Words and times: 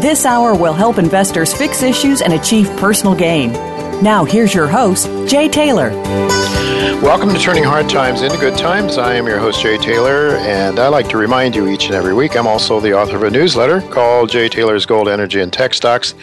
This 0.00 0.24
hour 0.24 0.54
will 0.54 0.74
help 0.74 0.96
investors 0.96 1.52
fix 1.52 1.82
issues 1.82 2.22
and 2.22 2.32
achieve 2.32 2.68
personal 2.76 3.16
gain. 3.16 3.50
Now, 4.00 4.24
here's 4.24 4.54
your 4.54 4.68
host, 4.68 5.08
Jay 5.28 5.48
Taylor. 5.48 5.90
Welcome 7.02 7.30
to 7.30 7.38
Turning 7.40 7.64
Hard 7.64 7.88
Times 7.88 8.22
into 8.22 8.38
Good 8.38 8.56
Times. 8.56 8.96
I 8.96 9.14
am 9.14 9.26
your 9.26 9.40
host, 9.40 9.60
Jay 9.60 9.76
Taylor, 9.76 10.36
and 10.36 10.78
I 10.78 10.86
like 10.86 11.08
to 11.08 11.16
remind 11.16 11.56
you 11.56 11.66
each 11.66 11.86
and 11.86 11.96
every 11.96 12.14
week 12.14 12.36
I'm 12.36 12.46
also 12.46 12.78
the 12.78 12.96
author 12.96 13.16
of 13.16 13.24
a 13.24 13.30
newsletter 13.30 13.80
called 13.90 14.30
Jay 14.30 14.48
Taylor's 14.48 14.86
Gold, 14.86 15.08
Energy, 15.08 15.40
and 15.40 15.52
Tech 15.52 15.74
Stocks. 15.74 16.14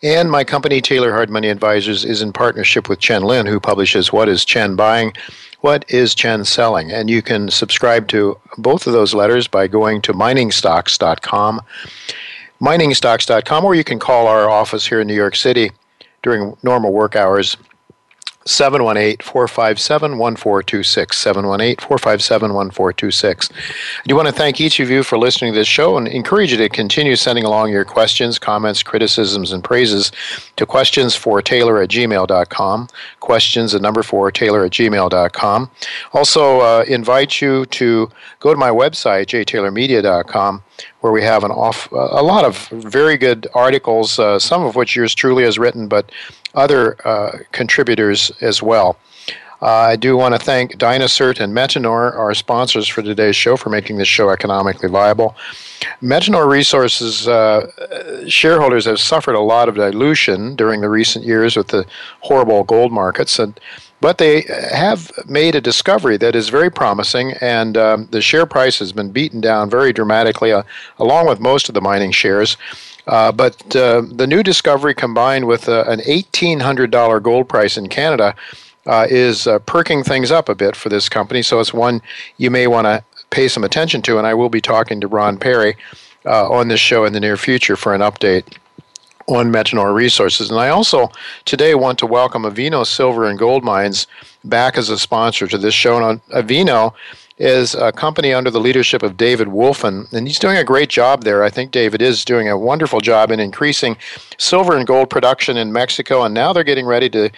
And 0.00 0.30
my 0.30 0.44
company, 0.44 0.80
Taylor 0.80 1.10
Hard 1.10 1.28
Money 1.28 1.48
Advisors, 1.48 2.04
is 2.04 2.22
in 2.22 2.32
partnership 2.32 2.88
with 2.88 3.00
Chen 3.00 3.24
Lin, 3.24 3.46
who 3.46 3.58
publishes 3.58 4.12
What 4.12 4.28
is 4.28 4.44
Chen 4.44 4.76
Buying? 4.76 5.12
What 5.62 5.84
is 5.88 6.14
Chen 6.14 6.44
Selling? 6.44 6.92
And 6.92 7.10
you 7.10 7.22
can 7.22 7.50
subscribe 7.50 8.06
to 8.08 8.38
both 8.58 8.86
of 8.86 8.92
those 8.92 9.12
letters 9.12 9.48
by 9.48 9.66
going 9.66 10.02
to 10.02 10.12
miningstocks.com 10.12 11.62
miningstocks.com, 12.60 13.64
or 13.64 13.74
you 13.74 13.84
can 13.84 13.98
call 13.98 14.26
our 14.26 14.48
office 14.50 14.86
here 14.86 15.00
in 15.00 15.06
New 15.06 15.14
York 15.14 15.36
City 15.36 15.70
during 16.22 16.56
normal 16.62 16.92
work 16.92 17.16
hours 17.16 17.56
718 18.48 19.18
457 19.18 20.18
1426. 20.18 21.18
718 21.18 21.76
457 21.76 22.54
1426. 22.54 23.50
I 23.52 24.02
do 24.06 24.16
want 24.16 24.26
to 24.26 24.32
thank 24.32 24.60
each 24.60 24.80
of 24.80 24.90
you 24.90 25.02
for 25.02 25.18
listening 25.18 25.52
to 25.52 25.58
this 25.58 25.68
show 25.68 25.96
and 25.98 26.08
encourage 26.08 26.50
you 26.52 26.58
to 26.58 26.68
continue 26.68 27.14
sending 27.16 27.44
along 27.44 27.70
your 27.70 27.84
questions, 27.84 28.38
comments, 28.38 28.82
criticisms, 28.82 29.52
and 29.52 29.62
praises 29.62 30.12
to 30.56 30.64
questions 30.64 31.14
for 31.14 31.42
Taylor 31.42 31.82
at 31.82 31.90
gmail.com. 31.90 32.88
Questions, 33.20 33.72
the 33.72 33.80
number 33.80 34.02
four, 34.02 34.32
Taylor 34.32 34.64
at 34.64 34.72
gmail.com. 34.72 35.70
Also, 36.12 36.60
uh, 36.60 36.84
invite 36.88 37.42
you 37.42 37.66
to 37.66 38.10
go 38.40 38.52
to 38.52 38.58
my 38.58 38.70
website, 38.70 39.26
jtaylormedia.com 39.26 40.62
where 41.00 41.12
we 41.12 41.22
have 41.22 41.44
an 41.44 41.50
off 41.50 41.90
a 41.92 42.22
lot 42.22 42.44
of 42.44 42.68
very 42.68 43.16
good 43.16 43.46
articles, 43.54 44.18
uh, 44.18 44.38
some 44.38 44.64
of 44.64 44.74
which 44.74 44.96
yours 44.96 45.14
truly 45.14 45.44
has 45.44 45.58
written, 45.58 45.88
but 45.88 46.10
other 46.58 46.96
uh, 47.06 47.38
contributors 47.52 48.30
as 48.40 48.62
well. 48.62 48.98
Uh, 49.60 49.66
I 49.66 49.96
do 49.96 50.16
want 50.16 50.34
to 50.34 50.38
thank 50.38 50.76
Dynacert 50.76 51.40
and 51.40 51.52
Metanor, 51.52 52.14
our 52.16 52.32
sponsors 52.34 52.86
for 52.86 53.02
today's 53.02 53.34
show, 53.34 53.56
for 53.56 53.70
making 53.70 53.98
this 53.98 54.06
show 54.06 54.30
economically 54.30 54.88
viable. 54.88 55.34
Metanor 56.00 56.48
Resources 56.48 57.26
uh, 57.26 58.28
shareholders 58.28 58.84
have 58.84 59.00
suffered 59.00 59.34
a 59.34 59.40
lot 59.40 59.68
of 59.68 59.74
dilution 59.74 60.54
during 60.54 60.80
the 60.80 60.88
recent 60.88 61.24
years 61.24 61.56
with 61.56 61.68
the 61.68 61.84
horrible 62.20 62.62
gold 62.62 62.92
markets, 62.92 63.38
and 63.38 63.58
but 64.00 64.18
they 64.18 64.42
have 64.72 65.10
made 65.26 65.56
a 65.56 65.60
discovery 65.60 66.16
that 66.18 66.36
is 66.36 66.50
very 66.50 66.70
promising, 66.70 67.32
and 67.40 67.76
um, 67.76 68.06
the 68.12 68.22
share 68.22 68.46
price 68.46 68.78
has 68.78 68.92
been 68.92 69.10
beaten 69.10 69.40
down 69.40 69.68
very 69.68 69.92
dramatically, 69.92 70.52
uh, 70.52 70.62
along 70.98 71.26
with 71.26 71.40
most 71.40 71.68
of 71.68 71.74
the 71.74 71.80
mining 71.80 72.12
shares. 72.12 72.56
Uh, 73.08 73.32
but 73.32 73.74
uh, 73.74 74.02
the 74.12 74.26
new 74.26 74.42
discovery, 74.42 74.94
combined 74.94 75.46
with 75.46 75.68
uh, 75.68 75.84
an 75.88 76.00
$1,800 76.00 77.22
gold 77.22 77.48
price 77.48 77.76
in 77.76 77.88
Canada, 77.88 78.34
uh, 78.86 79.06
is 79.08 79.46
uh, 79.46 79.58
perking 79.60 80.04
things 80.04 80.30
up 80.30 80.48
a 80.48 80.54
bit 80.54 80.76
for 80.76 80.90
this 80.90 81.08
company. 81.08 81.42
So 81.42 81.58
it's 81.58 81.72
one 81.72 82.02
you 82.36 82.50
may 82.50 82.66
want 82.66 82.84
to 82.84 83.02
pay 83.30 83.48
some 83.48 83.64
attention 83.64 84.02
to, 84.02 84.18
and 84.18 84.26
I 84.26 84.34
will 84.34 84.50
be 84.50 84.60
talking 84.60 85.00
to 85.00 85.08
Ron 85.08 85.38
Perry 85.38 85.76
on 86.24 86.68
this 86.68 86.80
show 86.80 87.06
in 87.06 87.14
the 87.14 87.20
near 87.20 87.38
future 87.38 87.74
for 87.74 87.94
an 87.94 88.02
update 88.02 88.58
on 89.28 89.50
Metanor 89.50 89.94
Resources. 89.94 90.50
And 90.50 90.58
I 90.58 90.68
also 90.68 91.10
today 91.46 91.74
want 91.74 91.98
to 92.00 92.06
welcome 92.06 92.42
Avino 92.42 92.86
Silver 92.86 93.24
and 93.24 93.38
Gold 93.38 93.64
Mines 93.64 94.06
back 94.44 94.76
as 94.76 94.90
a 94.90 94.98
sponsor 94.98 95.46
to 95.46 95.56
this 95.56 95.74
show. 95.74 95.96
And 95.96 96.04
on 96.04 96.20
Avino 96.42 96.92
is 97.38 97.74
a 97.74 97.92
company 97.92 98.32
under 98.32 98.50
the 98.50 98.60
leadership 98.60 99.02
of 99.02 99.16
David 99.16 99.48
Wolfin, 99.48 100.12
and 100.12 100.26
he's 100.26 100.38
doing 100.38 100.56
a 100.56 100.64
great 100.64 100.88
job 100.88 101.22
there. 101.22 101.44
I 101.44 101.50
think 101.50 101.70
David 101.70 102.02
is 102.02 102.24
doing 102.24 102.48
a 102.48 102.58
wonderful 102.58 103.00
job 103.00 103.30
in 103.30 103.40
increasing 103.40 103.96
silver 104.38 104.76
and 104.76 104.86
gold 104.86 105.10
production 105.10 105.56
in 105.56 105.72
Mexico, 105.72 106.22
and 106.24 106.34
now 106.34 106.52
they're 106.52 106.64
getting 106.64 106.86
ready 106.86 107.08
to 107.10 107.30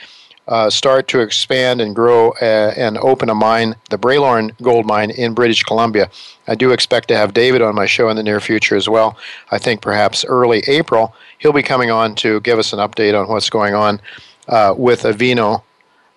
uh, 0.49 0.69
start 0.69 1.07
to 1.09 1.21
expand 1.21 1.81
and 1.81 1.95
grow 1.95 2.33
uh, 2.43 2.75
and 2.77 2.99
open 2.99 3.31
a 3.31 3.35
mine, 3.35 3.77
the 3.91 3.99
Bralorne 3.99 4.51
Gold 4.63 4.85
Mine 4.85 5.11
in 5.11 5.33
British 5.33 5.63
Columbia. 5.63 6.11
I 6.49 6.57
do 6.57 6.73
expect 6.73 7.09
to 7.09 7.17
have 7.17 7.35
David 7.35 7.63
on 7.63 7.75
my 7.75 7.87
show 7.87 8.09
in 8.09 8.17
the 8.17 8.23
near 8.23 8.41
future 8.41 8.75
as 8.75 8.89
well. 8.89 9.17
I 9.53 9.59
think 9.59 9.81
perhaps 9.81 10.25
early 10.25 10.65
April 10.67 11.15
he'll 11.39 11.53
be 11.53 11.63
coming 11.63 11.91
on 11.91 12.15
to 12.17 12.41
give 12.41 12.59
us 12.59 12.73
an 12.73 12.81
update 12.81 13.19
on 13.21 13.29
what's 13.29 13.51
going 13.51 13.75
on 13.75 14.01
uh, 14.49 14.75
with 14.77 15.03
Avino 15.03 15.63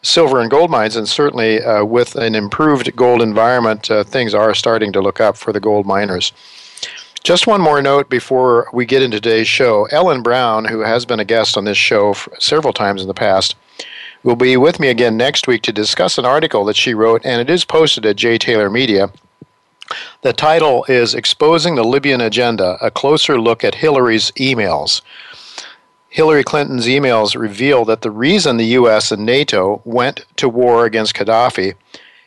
silver 0.03 0.39
and 0.39 0.51
gold 0.51 0.69
mines, 0.69 0.95
and 0.95 1.09
certainly 1.09 1.61
uh, 1.63 1.83
with 1.83 2.15
an 2.15 2.35
improved 2.35 2.95
gold 2.95 3.21
environment, 3.21 3.89
uh, 3.89 4.03
things 4.03 4.35
are 4.35 4.53
starting 4.53 4.91
to 4.93 5.01
look 5.01 5.19
up 5.19 5.35
for 5.35 5.51
the 5.51 5.59
gold 5.59 5.87
miners. 5.87 6.31
Just 7.23 7.47
one 7.47 7.61
more 7.61 7.81
note 7.81 8.09
before 8.09 8.67
we 8.73 8.85
get 8.85 9.01
into 9.01 9.19
today's 9.19 9.47
show. 9.47 9.85
Ellen 9.85 10.21
Brown, 10.21 10.65
who 10.65 10.81
has 10.81 11.05
been 11.05 11.21
a 11.21 11.25
guest 11.25 11.57
on 11.57 11.63
this 11.63 11.77
show 11.77 12.13
several 12.37 12.73
times 12.73 13.01
in 13.01 13.07
the 13.07 13.13
past, 13.13 13.55
will 14.23 14.35
be 14.35 14.57
with 14.57 14.77
me 14.77 14.89
again 14.89 15.15
next 15.15 15.47
week 15.47 15.61
to 15.63 15.71
discuss 15.71 16.17
an 16.17 16.25
article 16.25 16.65
that 16.65 16.75
she 16.75 16.93
wrote, 16.93 17.21
and 17.25 17.39
it 17.39 17.49
is 17.49 17.63
posted 17.63 18.05
at 18.05 18.17
J. 18.17 18.37
Taylor 18.37 18.69
Media. 18.69 19.09
The 20.21 20.33
title 20.33 20.85
is 20.89 21.15
Exposing 21.15 21.75
the 21.75 21.83
Libyan 21.83 22.21
Agenda 22.21 22.77
A 22.81 22.91
Closer 22.91 23.39
Look 23.39 23.63
at 23.63 23.75
Hillary's 23.75 24.31
Emails. 24.31 25.01
Hillary 26.13 26.43
Clinton's 26.43 26.85
emails 26.85 27.35
reveal 27.35 27.85
that 27.85 28.03
the 28.03 28.11
reason 28.11 28.57
the 28.57 28.77
U.S. 28.77 29.11
and 29.11 29.25
NATO 29.25 29.81
went 29.83 30.27
to 30.35 30.47
war 30.47 30.85
against 30.85 31.15
Gaddafi 31.15 31.73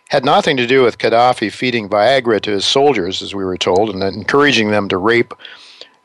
had 0.09 0.25
nothing 0.25 0.57
to 0.57 0.67
do 0.67 0.83
with 0.83 0.99
Gaddafi 0.99 1.53
feeding 1.53 1.89
Viagra 1.89 2.41
to 2.41 2.51
his 2.51 2.65
soldiers, 2.65 3.23
as 3.23 3.33
we 3.33 3.45
were 3.45 3.57
told, 3.57 3.91
and 3.91 4.03
encouraging 4.03 4.73
them 4.73 4.89
to 4.89 4.99
rape, 4.99 5.33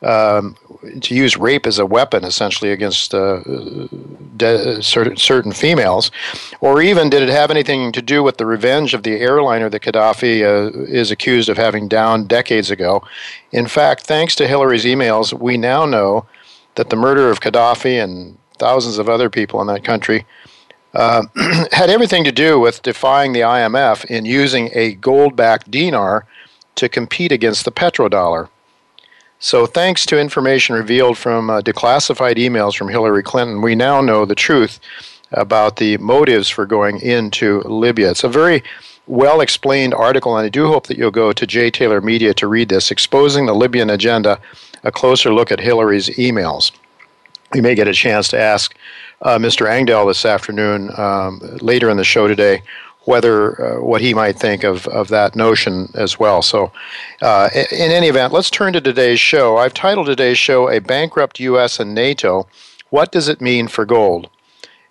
um, 0.04 0.56
to 1.02 1.16
use 1.16 1.38
rape 1.38 1.66
as 1.66 1.80
a 1.80 1.86
weapon, 1.88 2.24
essentially 2.24 2.72
against 2.72 3.16
uh, 3.16 3.42
de- 4.38 4.84
certain, 4.84 5.52
females, 5.52 6.12
or 6.60 6.84
even 6.84 7.10
did 7.10 7.24
it 7.24 7.30
have 7.30 7.50
anything 7.50 7.92
to 7.94 8.02
do 8.04 8.22
with 8.22 8.38
the 8.38 8.46
revenge 8.46 8.94
of 8.94 9.02
the 9.02 9.20
airliner 9.20 9.70
that 9.70 9.82
Gaddafi 9.82 10.44
uh, 10.44 10.84
is 10.84 11.10
accused 11.10 11.50
of 11.50 11.58
having 11.58 11.88
downed 11.88 12.28
decades 12.28 12.70
ago? 12.70 13.02
In 13.52 13.66
fact, 13.66 14.04
thanks 14.04 14.36
to 14.36 14.48
Hillary's 14.48 14.86
emails, 14.86 15.34
we 15.34 15.58
now 15.58 15.88
know 15.88 16.28
that 16.76 16.90
the 16.90 16.96
murder 16.96 17.30
of 17.30 17.42
Gaddafi 17.42 18.02
and 18.04 18.38
thousands 18.58 18.98
of 18.98 19.10
other 19.10 19.30
people 19.30 19.62
in 19.62 19.68
that 19.68 19.84
country 19.84 20.26
uh, 20.94 21.24
had 21.72 21.90
everything 21.90 22.24
to 22.24 22.32
do 22.32 22.60
with 22.60 22.82
defying 22.82 23.34
the 23.34 23.40
IMF 23.42 24.06
in 24.06 24.26
using 24.26 24.70
a 24.74 24.94
gold 24.94 25.36
backed 25.36 25.72
dinar 25.72 26.26
to 26.76 26.90
compete 26.90 27.32
against 27.32 27.66
the 27.66 27.72
petrodollar. 27.72 28.50
So, 29.40 29.66
thanks 29.66 30.06
to 30.06 30.20
information 30.20 30.76
revealed 30.76 31.18
from 31.18 31.50
uh, 31.50 31.62
declassified 31.62 32.36
emails 32.36 32.76
from 32.76 32.90
Hillary 32.90 33.24
Clinton, 33.24 33.62
we 33.62 33.74
now 33.74 34.00
know 34.00 34.24
the 34.24 34.36
truth 34.36 34.80
about 35.32 35.78
the 35.78 35.98
motives 35.98 36.50
for 36.50 36.66
going 36.66 37.00
into 37.02 37.62
Libya. 37.62 38.12
It's 38.12 38.24
a 38.24 38.30
very 38.30 38.64
well 39.08 39.42
explained 39.42 39.94
article, 39.96 40.38
and 40.38 40.46
I 40.46 40.50
do 40.50 40.68
hope 40.68 40.88
that 40.88 40.98
you'll 40.98 41.10
go 41.10 41.32
to 41.32 41.48
J. 41.48 41.72
Taylor 41.72 42.02
Media 42.02 42.34
to 42.36 42.48
read 42.48 42.70
this 42.70 42.92
Exposing 42.92 43.48
the 43.48 43.56
Libyan 43.56 43.90
Agenda 43.90 44.40
a 44.84 44.92
closer 44.92 45.34
look 45.34 45.52
at 45.52 45.60
Hillary's 45.60 46.10
emails. 46.10 46.72
We 47.54 47.62
may 47.62 47.76
get 47.76 47.88
a 47.88 47.94
chance 47.94 48.28
to 48.30 48.40
ask 48.40 48.76
uh, 49.22 49.38
Mr. 49.38 49.70
Engdahl 49.70 50.08
this 50.08 50.26
afternoon, 50.26 50.90
um, 50.98 51.40
later 51.62 51.90
in 51.90 51.98
the 51.98 52.04
show 52.04 52.28
today, 52.28 52.64
whether 53.06 53.62
uh, 53.62 53.82
what 53.82 54.02
he 54.02 54.14
might 54.14 54.38
think 54.38 54.64
of, 54.64 54.88
of 54.88 55.08
that 55.10 55.36
notion 55.36 55.90
as 55.96 56.20
well. 56.20 56.42
So, 56.42 56.72
uh, 57.22 57.50
in 57.54 57.92
any 57.92 58.08
event, 58.08 58.32
let's 58.32 58.50
turn 58.50 58.74
to 58.74 58.82
today's 58.82 59.20
show. 59.20 59.58
I've 59.58 59.74
titled 59.74 60.08
today's 60.08 60.38
show 60.38 60.70
A 60.70 60.80
Bankrupt 60.80 61.40
U.S. 61.40 61.80
and 61.80 61.94
NATO 61.94 62.48
What 62.90 63.12
Does 63.12 63.28
It 63.28 63.42
Mean 63.42 63.68
for 63.68 63.86
Gold? 63.86 64.30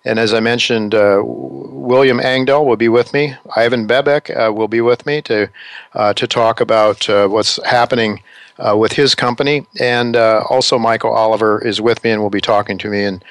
And 0.04 0.18
as 0.18 0.32
I 0.32 0.40
mentioned, 0.40 0.94
uh, 0.94 1.20
William 1.22 2.20
Engdahl 2.20 2.64
will 2.64 2.76
be 2.76 2.88
with 2.88 3.12
me. 3.12 3.36
Ivan 3.54 3.86
Bebek 3.86 4.30
uh, 4.34 4.52
will 4.52 4.68
be 4.68 4.80
with 4.80 5.04
me 5.04 5.20
to 5.22 5.50
uh, 5.92 6.14
to 6.14 6.26
talk 6.26 6.60
about 6.60 7.08
uh, 7.08 7.28
what's 7.28 7.62
happening 7.64 8.22
uh, 8.60 8.76
with 8.76 8.92
his 8.92 9.14
company, 9.14 9.66
and 9.80 10.16
uh, 10.16 10.44
also 10.48 10.78
Michael 10.78 11.12
Oliver 11.12 11.64
is 11.66 11.80
with 11.80 12.04
me 12.04 12.10
and 12.10 12.22
will 12.22 12.30
be 12.30 12.40
talking 12.40 12.78
to 12.78 12.88
me 12.88 13.04
and 13.04 13.24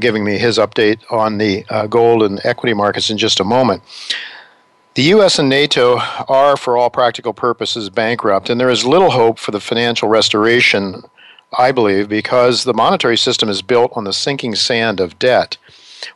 giving 0.00 0.24
me 0.24 0.38
his 0.38 0.56
update 0.56 1.00
on 1.10 1.38
the 1.38 1.64
gold 1.88 2.22
and 2.22 2.40
equity 2.44 2.74
markets 2.74 3.10
in 3.10 3.18
just 3.18 3.40
a 3.40 3.44
moment. 3.44 3.82
The 4.94 5.02
U.S. 5.02 5.38
and 5.38 5.48
NATO 5.48 5.98
are, 6.28 6.56
for 6.56 6.76
all 6.76 6.90
practical 6.90 7.32
purposes, 7.32 7.88
bankrupt, 7.90 8.50
and 8.50 8.60
there 8.60 8.70
is 8.70 8.84
little 8.84 9.12
hope 9.12 9.38
for 9.38 9.52
the 9.52 9.60
financial 9.60 10.08
restoration, 10.08 11.04
I 11.56 11.70
believe, 11.70 12.08
because 12.08 12.64
the 12.64 12.74
monetary 12.74 13.16
system 13.16 13.48
is 13.48 13.62
built 13.62 13.92
on 13.94 14.02
the 14.02 14.12
sinking 14.12 14.56
sand 14.56 14.98
of 14.98 15.18
debt. 15.18 15.56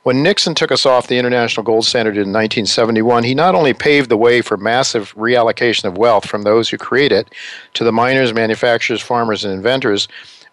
When 0.02 0.22
Nixon 0.22 0.54
took 0.54 0.72
us 0.72 0.86
off 0.86 1.06
the 1.06 1.18
international 1.18 1.64
gold 1.64 1.84
standard 1.84 2.16
in 2.16 2.32
1971, 2.32 3.24
he 3.24 3.34
not 3.34 3.54
only 3.54 3.74
paved 3.74 4.08
the 4.10 4.16
way 4.16 4.40
for 4.40 4.56
massive 4.56 5.14
reallocation 5.14 5.84
of 5.84 5.98
wealth 5.98 6.26
from 6.26 6.42
those 6.42 6.68
who 6.68 6.78
create 6.78 7.12
it 7.12 7.28
to 7.74 7.84
the 7.84 7.92
miners, 7.92 8.32
manufacturers, 8.32 9.02
farmers, 9.02 9.44
and 9.44 9.52
inventors, 9.52 10.08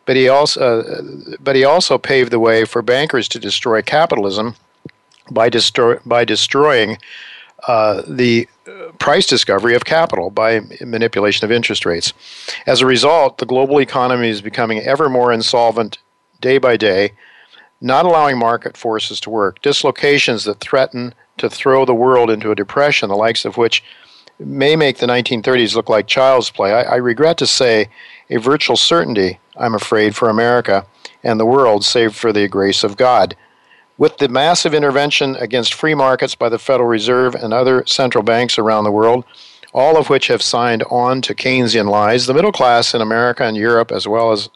but 0.05 0.15
he 0.15 0.27
also, 0.27 0.81
uh, 0.81 1.35
but 1.39 1.55
he 1.55 1.63
also 1.63 1.97
paved 1.97 2.31
the 2.31 2.39
way 2.39 2.65
for 2.65 2.81
bankers 2.81 3.27
to 3.29 3.39
destroy 3.39 3.81
capitalism 3.81 4.55
by, 5.29 5.49
destroy, 5.49 5.97
by 6.05 6.25
destroying 6.25 6.97
uh, 7.67 8.01
the 8.07 8.47
price 8.99 9.25
discovery 9.25 9.75
of 9.75 9.85
capital 9.85 10.29
by 10.29 10.61
manipulation 10.81 11.45
of 11.45 11.51
interest 11.51 11.85
rates. 11.85 12.13
As 12.65 12.81
a 12.81 12.85
result, 12.85 13.37
the 13.37 13.45
global 13.45 13.79
economy 13.79 14.29
is 14.29 14.41
becoming 14.41 14.79
ever 14.79 15.09
more 15.09 15.31
insolvent 15.31 15.97
day 16.39 16.57
by 16.57 16.77
day 16.77 17.13
not 17.81 18.05
allowing 18.05 18.37
market 18.37 18.77
forces 18.77 19.19
to 19.21 19.29
work, 19.29 19.61
dislocations 19.61 20.43
that 20.45 20.59
threaten 20.59 21.13
to 21.37 21.49
throw 21.49 21.83
the 21.83 21.95
world 21.95 22.29
into 22.29 22.51
a 22.51 22.55
depression, 22.55 23.09
the 23.09 23.15
likes 23.15 23.43
of 23.43 23.57
which 23.57 23.83
may 24.39 24.75
make 24.75 24.97
the 24.97 25.07
1930s 25.07 25.75
look 25.75 25.89
like 25.89 26.07
child's 26.07 26.49
play. 26.49 26.71
I, 26.71 26.83
I 26.83 26.95
regret 26.97 27.37
to 27.39 27.47
say 27.47 27.89
a 28.29 28.37
virtual 28.37 28.77
certainty, 28.77 29.39
I'm 29.57 29.75
afraid, 29.75 30.15
for 30.15 30.29
America 30.29 30.85
and 31.23 31.39
the 31.39 31.45
world, 31.45 31.83
save 31.83 32.15
for 32.15 32.31
the 32.31 32.47
grace 32.47 32.83
of 32.83 32.97
God. 32.97 33.35
With 33.97 34.17
the 34.17 34.29
massive 34.29 34.73
intervention 34.73 35.35
against 35.35 35.73
free 35.73 35.93
markets 35.93 36.33
by 36.33 36.49
the 36.49 36.57
Federal 36.57 36.89
Reserve 36.89 37.35
and 37.35 37.53
other 37.53 37.83
central 37.85 38.23
banks 38.23 38.57
around 38.57 38.83
the 38.83 38.91
world, 38.91 39.25
all 39.73 39.97
of 39.97 40.09
which 40.09 40.27
have 40.27 40.41
signed 40.41 40.83
on 40.89 41.21
to 41.21 41.35
Keynesian 41.35 41.87
lies, 41.87 42.25
the 42.25 42.33
middle 42.33 42.51
class 42.51 42.93
in 42.93 43.01
America 43.01 43.43
and 43.43 43.55
Europe, 43.55 43.91
as 43.91 44.07
well 44.07 44.31
as 44.31 44.49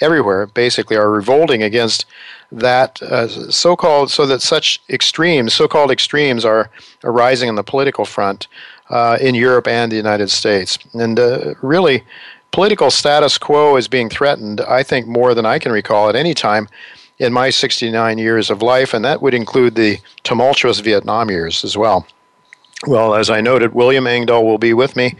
everywhere, 0.00 0.46
basically, 0.46 0.96
are 0.96 1.10
revolting 1.10 1.62
against 1.62 2.06
that 2.50 3.00
uh, 3.02 3.28
so-called 3.50 4.10
so 4.10 4.26
that 4.26 4.42
such 4.42 4.80
extremes, 4.90 5.54
so-called 5.54 5.90
extremes, 5.90 6.44
are 6.44 6.70
arising 7.04 7.48
on 7.48 7.54
the 7.54 7.62
political 7.62 8.04
front 8.04 8.46
uh, 8.90 9.16
in 9.20 9.34
Europe 9.34 9.66
and 9.66 9.90
the 9.90 9.96
United 9.96 10.30
States, 10.30 10.78
and 10.94 11.18
uh, 11.18 11.54
really, 11.62 12.04
political 12.50 12.90
status 12.90 13.38
quo 13.38 13.76
is 13.76 13.88
being 13.88 14.08
threatened. 14.08 14.60
I 14.60 14.82
think 14.82 15.06
more 15.06 15.34
than 15.34 15.46
I 15.46 15.58
can 15.58 15.72
recall 15.72 16.08
at 16.08 16.16
any 16.16 16.34
time 16.34 16.68
in 17.18 17.32
my 17.32 17.50
69 17.50 18.18
years 18.18 18.50
of 18.50 18.62
life, 18.62 18.92
and 18.92 19.04
that 19.04 19.22
would 19.22 19.34
include 19.34 19.74
the 19.74 19.98
tumultuous 20.22 20.80
Vietnam 20.80 21.30
years 21.30 21.64
as 21.64 21.76
well. 21.76 22.06
Well, 22.86 23.14
as 23.14 23.30
I 23.30 23.40
noted, 23.40 23.74
William 23.74 24.06
Engdahl 24.06 24.44
will 24.44 24.58
be 24.58 24.74
with 24.74 24.96
me 24.96 25.14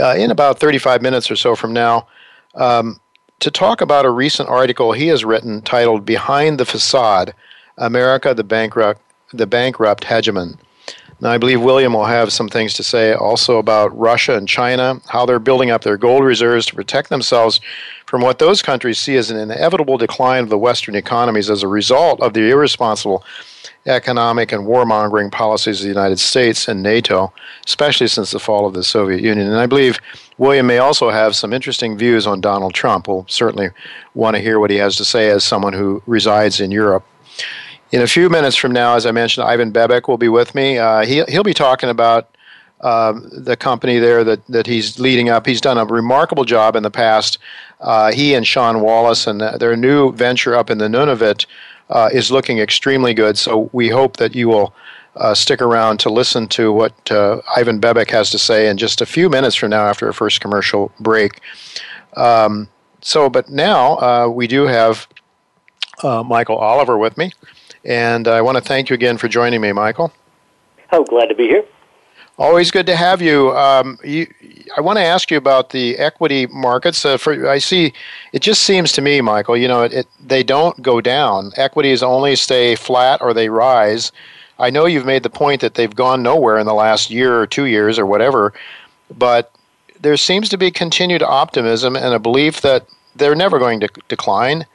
uh, 0.00 0.14
in 0.16 0.30
about 0.30 0.58
35 0.58 1.02
minutes 1.02 1.30
or 1.30 1.36
so 1.36 1.54
from 1.54 1.72
now. 1.72 2.06
Um, 2.54 3.00
to 3.42 3.50
talk 3.50 3.80
about 3.80 4.04
a 4.04 4.10
recent 4.10 4.48
article 4.48 4.92
he 4.92 5.08
has 5.08 5.24
written 5.24 5.60
titled 5.62 6.06
Behind 6.06 6.60
the 6.60 6.64
Facade 6.64 7.34
America, 7.76 8.32
the 8.32 8.44
Bankrupt, 8.44 9.02
the 9.32 9.48
Bankrupt 9.48 10.04
Hegemon. 10.04 10.56
Now, 11.20 11.30
I 11.30 11.38
believe 11.38 11.60
William 11.60 11.92
will 11.92 12.04
have 12.04 12.32
some 12.32 12.48
things 12.48 12.72
to 12.74 12.84
say 12.84 13.14
also 13.14 13.58
about 13.58 13.98
Russia 13.98 14.36
and 14.36 14.48
China, 14.48 15.00
how 15.08 15.26
they're 15.26 15.40
building 15.40 15.72
up 15.72 15.82
their 15.82 15.96
gold 15.96 16.22
reserves 16.22 16.66
to 16.66 16.76
protect 16.76 17.08
themselves 17.08 17.60
from 18.06 18.22
what 18.22 18.38
those 18.38 18.62
countries 18.62 19.00
see 19.00 19.16
as 19.16 19.28
an 19.32 19.38
inevitable 19.38 19.98
decline 19.98 20.44
of 20.44 20.48
the 20.48 20.58
Western 20.58 20.94
economies 20.94 21.50
as 21.50 21.64
a 21.64 21.68
result 21.68 22.20
of 22.20 22.34
the 22.34 22.48
irresponsible 22.48 23.24
economic 23.86 24.52
and 24.52 24.66
warmongering 24.66 25.30
policies 25.30 25.80
of 25.80 25.84
the 25.84 25.88
United 25.88 26.18
States 26.18 26.68
and 26.68 26.82
NATO, 26.82 27.32
especially 27.66 28.08
since 28.08 28.30
the 28.30 28.38
fall 28.38 28.66
of 28.66 28.74
the 28.74 28.84
Soviet 28.84 29.20
Union. 29.20 29.46
And 29.46 29.58
I 29.58 29.66
believe 29.66 29.98
William 30.38 30.66
may 30.66 30.78
also 30.78 31.10
have 31.10 31.36
some 31.36 31.52
interesting 31.52 31.96
views 31.96 32.26
on 32.26 32.40
Donald 32.40 32.74
Trump. 32.74 33.08
We'll 33.08 33.26
certainly 33.28 33.70
want 34.14 34.36
to 34.36 34.42
hear 34.42 34.58
what 34.58 34.70
he 34.70 34.76
has 34.76 34.96
to 34.96 35.04
say 35.04 35.30
as 35.30 35.44
someone 35.44 35.72
who 35.72 36.02
resides 36.06 36.60
in 36.60 36.70
Europe. 36.70 37.04
In 37.90 38.00
a 38.00 38.06
few 38.06 38.30
minutes 38.30 38.56
from 38.56 38.72
now, 38.72 38.94
as 38.94 39.04
I 39.04 39.10
mentioned, 39.10 39.46
Ivan 39.46 39.72
Bebek 39.72 40.08
will 40.08 40.16
be 40.16 40.28
with 40.28 40.54
me. 40.54 40.78
Uh, 40.78 41.04
he, 41.04 41.22
he'll 41.28 41.42
be 41.42 41.54
talking 41.54 41.90
about 41.90 42.34
um, 42.82 43.28
the 43.32 43.56
company 43.56 43.98
there 43.98 44.24
that, 44.24 44.44
that 44.46 44.66
he's 44.66 44.98
leading 44.98 45.28
up. 45.28 45.46
He's 45.46 45.60
done 45.60 45.78
a 45.78 45.84
remarkable 45.84 46.44
job 46.44 46.76
in 46.76 46.82
the 46.82 46.90
past. 46.90 47.38
Uh, 47.80 48.12
he 48.12 48.34
and 48.34 48.46
Sean 48.46 48.80
Wallace 48.80 49.26
and 49.26 49.40
their 49.40 49.76
new 49.76 50.12
venture 50.12 50.54
up 50.54 50.70
in 50.70 50.78
the 50.78 50.88
Nunavut 50.88 51.46
uh, 51.90 52.10
is 52.12 52.30
looking 52.30 52.58
extremely 52.58 53.14
good. 53.14 53.38
So 53.38 53.70
we 53.72 53.88
hope 53.88 54.16
that 54.16 54.34
you 54.34 54.48
will 54.48 54.74
uh, 55.16 55.34
stick 55.34 55.60
around 55.60 55.98
to 56.00 56.10
listen 56.10 56.48
to 56.48 56.72
what 56.72 57.10
uh, 57.10 57.40
Ivan 57.56 57.80
Bebek 57.80 58.10
has 58.10 58.30
to 58.30 58.38
say 58.38 58.68
in 58.68 58.78
just 58.78 59.00
a 59.00 59.06
few 59.06 59.28
minutes 59.28 59.54
from 59.54 59.70
now 59.70 59.86
after 59.86 60.08
a 60.08 60.14
first 60.14 60.40
commercial 60.40 60.90
break. 61.00 61.40
Um, 62.16 62.68
so, 63.00 63.28
but 63.28 63.48
now 63.48 63.96
uh, 63.98 64.28
we 64.28 64.46
do 64.46 64.66
have 64.66 65.06
uh, 66.02 66.22
Michael 66.22 66.56
Oliver 66.56 66.96
with 66.98 67.18
me, 67.18 67.32
and 67.84 68.26
I 68.26 68.40
want 68.40 68.56
to 68.56 68.62
thank 68.62 68.90
you 68.90 68.94
again 68.94 69.18
for 69.18 69.28
joining 69.28 69.60
me, 69.60 69.72
Michael. 69.72 70.12
Oh, 70.92 71.04
glad 71.04 71.26
to 71.26 71.34
be 71.34 71.46
here. 71.46 71.64
Always 72.42 72.72
good 72.72 72.86
to 72.86 72.96
have 72.96 73.22
you. 73.22 73.56
Um, 73.56 74.00
you 74.02 74.26
I 74.76 74.80
want 74.80 74.96
to 74.96 75.04
ask 75.04 75.30
you 75.30 75.36
about 75.36 75.70
the 75.70 75.96
equity 75.96 76.48
markets. 76.48 77.04
Uh, 77.04 77.16
for 77.16 77.48
I 77.48 77.58
see, 77.58 77.92
it 78.32 78.42
just 78.42 78.64
seems 78.64 78.90
to 78.92 79.00
me, 79.00 79.20
Michael. 79.20 79.56
You 79.56 79.68
know, 79.68 79.82
it, 79.82 79.92
it, 79.92 80.08
they 80.26 80.42
don't 80.42 80.82
go 80.82 81.00
down. 81.00 81.52
Equities 81.56 82.02
only 82.02 82.34
stay 82.34 82.74
flat 82.74 83.22
or 83.22 83.32
they 83.32 83.48
rise. 83.48 84.10
I 84.58 84.70
know 84.70 84.86
you've 84.86 85.06
made 85.06 85.22
the 85.22 85.30
point 85.30 85.60
that 85.60 85.74
they've 85.74 85.94
gone 85.94 86.24
nowhere 86.24 86.58
in 86.58 86.66
the 86.66 86.74
last 86.74 87.10
year 87.10 87.40
or 87.40 87.46
two 87.46 87.66
years 87.66 87.96
or 87.96 88.06
whatever, 88.06 88.52
but 89.16 89.54
there 90.00 90.16
seems 90.16 90.48
to 90.48 90.58
be 90.58 90.72
continued 90.72 91.22
optimism 91.22 91.94
and 91.94 92.12
a 92.12 92.18
belief 92.18 92.60
that 92.62 92.88
they're 93.14 93.36
never 93.36 93.60
going 93.60 93.78
to 93.78 93.88
decline. 94.08 94.66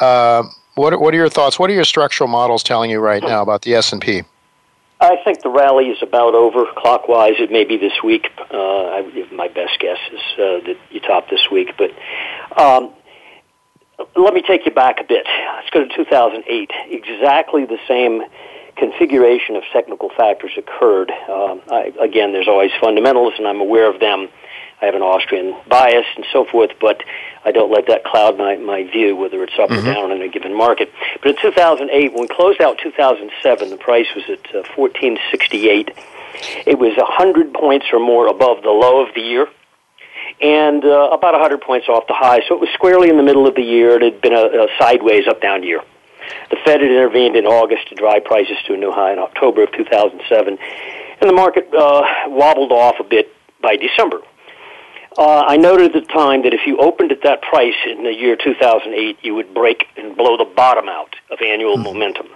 Uh, 0.00 0.44
what 0.76 1.00
What 1.00 1.12
are 1.12 1.16
your 1.16 1.28
thoughts? 1.28 1.58
What 1.58 1.70
are 1.70 1.74
your 1.74 1.82
structural 1.82 2.28
models 2.28 2.62
telling 2.62 2.88
you 2.88 3.00
right 3.00 3.20
now 3.24 3.42
about 3.42 3.62
the 3.62 3.74
S 3.74 3.92
and 3.92 4.00
P? 4.00 4.22
I 5.00 5.16
think 5.24 5.42
the 5.42 5.48
rally 5.48 5.86
is 5.86 6.02
about 6.02 6.34
over 6.34 6.66
clockwise. 6.76 7.34
It 7.38 7.50
may 7.50 7.64
be 7.64 7.78
this 7.78 8.02
week. 8.04 8.28
Uh, 8.52 8.84
I, 8.86 9.28
my 9.32 9.48
best 9.48 9.80
guess 9.80 9.98
is 10.12 10.20
uh, 10.34 10.60
that 10.66 10.76
you 10.90 11.00
top 11.00 11.30
this 11.30 11.50
week. 11.50 11.70
But 11.78 11.90
um, 12.60 12.92
let 14.14 14.34
me 14.34 14.42
take 14.42 14.66
you 14.66 14.72
back 14.72 15.00
a 15.00 15.04
bit. 15.04 15.26
Let's 15.56 15.70
go 15.70 15.84
to 15.84 15.96
2008. 15.96 16.70
Exactly 16.90 17.64
the 17.64 17.78
same 17.88 18.22
configuration 18.76 19.56
of 19.56 19.62
technical 19.72 20.10
factors 20.16 20.52
occurred. 20.58 21.10
Um, 21.10 21.62
I, 21.70 21.92
again, 22.00 22.32
there's 22.32 22.48
always 22.48 22.70
fundamentals, 22.78 23.34
and 23.38 23.48
I'm 23.48 23.60
aware 23.60 23.92
of 23.92 24.00
them. 24.00 24.28
I 24.80 24.86
have 24.86 24.94
an 24.94 25.02
Austrian 25.02 25.56
bias 25.68 26.06
and 26.16 26.24
so 26.32 26.44
forth, 26.44 26.70
but 26.80 27.02
I 27.44 27.52
don't 27.52 27.70
let 27.70 27.86
that 27.88 28.04
cloud 28.04 28.38
my, 28.38 28.56
my 28.56 28.84
view, 28.84 29.16
whether 29.16 29.42
it's 29.42 29.58
up 29.58 29.70
mm-hmm. 29.70 29.86
or 29.86 29.94
down 29.94 30.12
in 30.12 30.22
a 30.22 30.28
given 30.28 30.56
market. 30.56 30.92
But 31.22 31.30
in 31.30 31.36
2008, 31.40 32.12
when 32.12 32.22
we 32.22 32.28
closed 32.28 32.60
out 32.60 32.78
2007, 32.82 33.70
the 33.70 33.76
price 33.76 34.06
was 34.14 34.24
at 34.24 34.54
uh, 34.54 34.64
1468. 34.74 35.90
It 36.66 36.78
was 36.78 36.96
100 36.96 37.52
points 37.52 37.86
or 37.92 37.98
more 37.98 38.26
above 38.28 38.62
the 38.62 38.70
low 38.70 39.06
of 39.06 39.14
the 39.14 39.20
year 39.20 39.48
and 40.40 40.84
uh, 40.84 41.10
about 41.12 41.32
100 41.34 41.60
points 41.60 41.88
off 41.88 42.06
the 42.06 42.14
high. 42.14 42.40
So 42.48 42.54
it 42.54 42.60
was 42.60 42.70
squarely 42.72 43.10
in 43.10 43.16
the 43.16 43.22
middle 43.22 43.46
of 43.46 43.54
the 43.54 43.62
year. 43.62 43.96
It 43.96 44.02
had 44.02 44.20
been 44.20 44.32
a, 44.32 44.64
a 44.64 44.68
sideways 44.78 45.26
up 45.28 45.40
down 45.40 45.62
year. 45.62 45.82
The 46.50 46.56
Fed 46.64 46.80
had 46.80 46.90
intervened 46.90 47.36
in 47.36 47.46
August 47.46 47.88
to 47.88 47.94
drive 47.94 48.24
prices 48.24 48.56
to 48.66 48.74
a 48.74 48.76
new 48.76 48.92
high 48.92 49.12
in 49.12 49.18
October 49.18 49.64
of 49.64 49.72
2007, 49.72 50.58
and 51.20 51.28
the 51.28 51.34
market 51.34 51.68
uh, 51.74 52.02
wobbled 52.28 52.72
off 52.72 52.96
a 53.00 53.04
bit 53.04 53.34
by 53.60 53.76
December. 53.76 54.20
Uh, 55.18 55.44
I 55.46 55.56
noted 55.56 55.94
at 55.94 56.06
the 56.06 56.12
time 56.12 56.42
that 56.44 56.54
if 56.54 56.60
you 56.66 56.78
opened 56.78 57.10
at 57.12 57.22
that 57.24 57.42
price 57.42 57.74
in 57.86 58.04
the 58.04 58.14
year 58.14 58.36
2008, 58.36 59.18
you 59.22 59.34
would 59.34 59.52
break 59.52 59.86
and 59.96 60.16
blow 60.16 60.36
the 60.36 60.44
bottom 60.44 60.88
out 60.88 61.14
of 61.30 61.38
annual 61.42 61.74
mm-hmm. 61.74 61.84
momentum. 61.84 62.28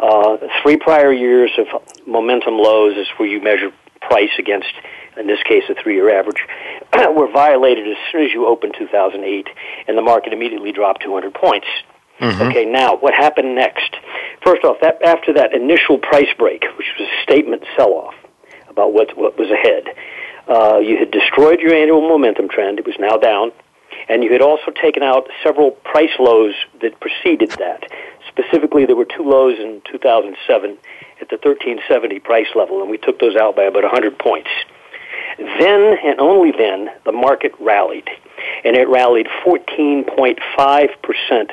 Uh, 0.00 0.38
three 0.62 0.76
prior 0.76 1.12
years 1.12 1.50
of 1.58 1.66
momentum 2.06 2.54
lows 2.54 2.96
is 2.96 3.06
where 3.16 3.28
you 3.28 3.42
measure 3.42 3.72
price 4.00 4.30
against, 4.38 4.72
in 5.16 5.26
this 5.26 5.42
case, 5.42 5.64
a 5.68 5.74
three-year 5.74 6.08
average, 6.18 6.40
were 7.14 7.30
violated 7.30 7.86
as 7.86 7.96
soon 8.10 8.24
as 8.24 8.32
you 8.32 8.46
opened 8.46 8.74
2008, 8.78 9.48
and 9.86 9.98
the 9.98 10.02
market 10.02 10.32
immediately 10.32 10.72
dropped 10.72 11.02
200 11.02 11.34
points. 11.34 11.66
Mm-hmm. 12.20 12.42
Okay, 12.42 12.64
now 12.64 12.96
what 12.96 13.14
happened 13.14 13.54
next? 13.54 13.96
First 14.44 14.64
off, 14.64 14.78
that 14.80 15.02
after 15.02 15.32
that 15.34 15.52
initial 15.52 15.98
price 15.98 16.32
break, 16.38 16.62
which 16.76 16.86
was 16.98 17.08
a 17.08 17.22
statement 17.22 17.62
sell-off 17.76 18.14
about 18.68 18.92
what 18.92 19.16
what 19.16 19.38
was 19.38 19.50
ahead, 19.50 19.84
uh, 20.48 20.78
you 20.78 20.96
had 20.96 21.10
destroyed 21.10 21.60
your 21.60 21.74
annual 21.74 22.00
momentum 22.00 22.48
trend. 22.48 22.78
It 22.78 22.86
was 22.86 22.96
now 22.98 23.16
down. 23.16 23.52
And 24.08 24.24
you 24.24 24.32
had 24.32 24.40
also 24.40 24.70
taken 24.70 25.02
out 25.02 25.28
several 25.42 25.72
price 25.72 26.12
lows 26.18 26.54
that 26.80 26.98
preceded 27.00 27.50
that. 27.52 27.90
Specifically, 28.28 28.86
there 28.86 28.96
were 28.96 29.04
two 29.04 29.28
lows 29.28 29.58
in 29.58 29.82
2007 29.90 30.78
at 31.20 31.28
the 31.28 31.36
1370 31.36 32.20
price 32.20 32.46
level, 32.54 32.80
and 32.80 32.90
we 32.90 32.96
took 32.96 33.18
those 33.18 33.36
out 33.36 33.56
by 33.56 33.64
about 33.64 33.82
100 33.82 34.18
points. 34.18 34.48
Then 35.36 35.98
and 36.02 36.18
only 36.20 36.52
then, 36.52 36.90
the 37.04 37.12
market 37.12 37.52
rallied, 37.60 38.08
and 38.64 38.76
it 38.76 38.88
rallied 38.88 39.26
14.5% 39.44 41.50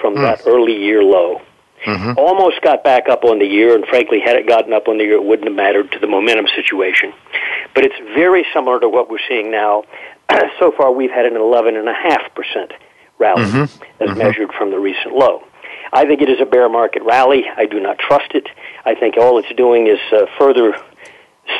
from 0.00 0.14
mm. 0.14 0.22
that 0.22 0.46
early 0.46 0.76
year 0.76 1.02
low. 1.02 1.42
Mm-hmm. 1.84 2.18
Almost 2.18 2.60
got 2.62 2.82
back 2.82 3.08
up 3.08 3.24
on 3.24 3.38
the 3.38 3.46
year, 3.46 3.74
and 3.74 3.86
frankly, 3.86 4.20
had 4.20 4.36
it 4.36 4.46
gotten 4.46 4.72
up 4.72 4.88
on 4.88 4.98
the 4.98 5.04
year, 5.04 5.14
it 5.14 5.24
wouldn't 5.24 5.48
have 5.48 5.56
mattered 5.56 5.92
to 5.92 5.98
the 5.98 6.06
momentum 6.06 6.46
situation. 6.54 7.12
But 7.74 7.84
it's 7.84 7.98
very 8.14 8.44
similar 8.52 8.80
to 8.80 8.88
what 8.88 9.08
we're 9.10 9.22
seeing 9.28 9.50
now. 9.50 9.84
so 10.58 10.72
far, 10.76 10.92
we've 10.92 11.10
had 11.10 11.24
an 11.26 11.34
11.5% 11.34 12.72
rally 13.18 13.42
mm-hmm. 13.44 13.56
as 13.62 13.70
mm-hmm. 13.70 14.18
measured 14.18 14.52
from 14.52 14.70
the 14.70 14.78
recent 14.78 15.14
low. 15.14 15.44
I 15.92 16.04
think 16.04 16.20
it 16.20 16.28
is 16.28 16.40
a 16.40 16.46
bear 16.46 16.68
market 16.68 17.02
rally. 17.02 17.44
I 17.56 17.66
do 17.66 17.80
not 17.80 17.98
trust 17.98 18.32
it. 18.34 18.48
I 18.84 18.94
think 18.94 19.16
all 19.16 19.38
it's 19.38 19.52
doing 19.56 19.86
is 19.86 20.00
uh, 20.12 20.26
further 20.38 20.74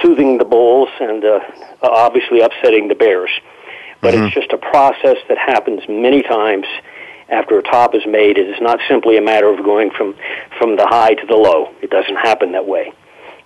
soothing 0.03 0.39
the 0.39 0.45
bulls 0.45 0.91
and 1.01 1.25
uh, 1.25 1.41
obviously 1.83 2.41
upsetting 2.41 2.89
the 2.89 2.95
bears. 2.95 3.31
But 4.01 4.15
mm-hmm. 4.15 4.25
it's 4.25 4.35
just 4.35 4.53
a 4.53 4.59
process 4.59 5.17
that 5.29 5.39
happens 5.39 5.83
many 5.89 6.23
times 6.23 6.67
after 7.29 7.59
a 7.59 7.63
top 7.63 7.95
is 7.95 8.07
made. 8.07 8.39
It 8.39 8.49
is 8.49 8.61
not 8.61 8.81
simply 8.89 9.17
a 9.17 9.23
matter 9.23 9.49
of 9.49 9.65
going 9.65 9.91
from, 9.91 10.15
from 10.59 10.77
the 10.77 10.87
high 10.87 11.15
to 11.15 11.27
the 11.27 11.37
low. 11.37 11.73
It 11.83 11.91
doesn't 11.91 12.17
happen 12.17 12.53
that 12.53 12.67
way. 12.67 12.93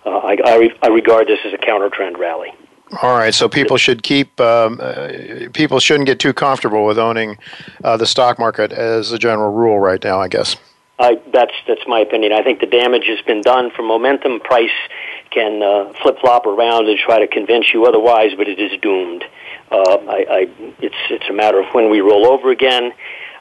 Uh, 0.04 0.18
I, 0.18 0.36
I, 0.44 0.56
re- 0.56 0.78
I 0.82 0.88
regard 0.88 1.28
this 1.28 1.38
as 1.44 1.52
a 1.52 1.58
counter 1.58 1.90
trend 1.90 2.18
rally. 2.18 2.52
All 3.00 3.16
right, 3.16 3.32
so 3.32 3.48
people 3.48 3.78
should 3.78 4.02
keep 4.02 4.38
um, 4.38 4.78
uh, 4.82 5.08
people 5.54 5.80
shouldn't 5.80 6.06
get 6.06 6.20
too 6.20 6.34
comfortable 6.34 6.84
with 6.84 6.98
owning 6.98 7.38
uh, 7.82 7.96
the 7.96 8.04
stock 8.04 8.38
market 8.38 8.70
as 8.70 9.12
a 9.12 9.18
general 9.18 9.50
rule 9.50 9.80
right 9.80 10.02
now. 10.04 10.20
I 10.20 10.28
guess. 10.28 10.56
I, 10.98 11.18
that's 11.32 11.54
that's 11.66 11.80
my 11.86 12.00
opinion. 12.00 12.32
I 12.32 12.42
think 12.42 12.60
the 12.60 12.66
damage 12.66 13.06
has 13.06 13.22
been 13.22 13.40
done 13.40 13.70
for 13.70 13.82
momentum. 13.82 14.40
Price 14.40 14.70
can 15.30 15.62
uh, 15.62 15.92
flip 16.02 16.18
flop 16.20 16.44
around 16.44 16.88
and 16.88 16.98
try 16.98 17.18
to 17.18 17.26
convince 17.26 17.72
you 17.72 17.86
otherwise, 17.86 18.32
but 18.36 18.46
it 18.46 18.58
is 18.58 18.78
doomed. 18.82 19.24
Uh, 19.70 19.96
I, 20.06 20.26
I, 20.28 20.48
it's 20.80 20.94
it's 21.08 21.28
a 21.30 21.32
matter 21.32 21.60
of 21.60 21.66
when 21.72 21.90
we 21.90 22.00
roll 22.00 22.26
over 22.26 22.50
again. 22.50 22.92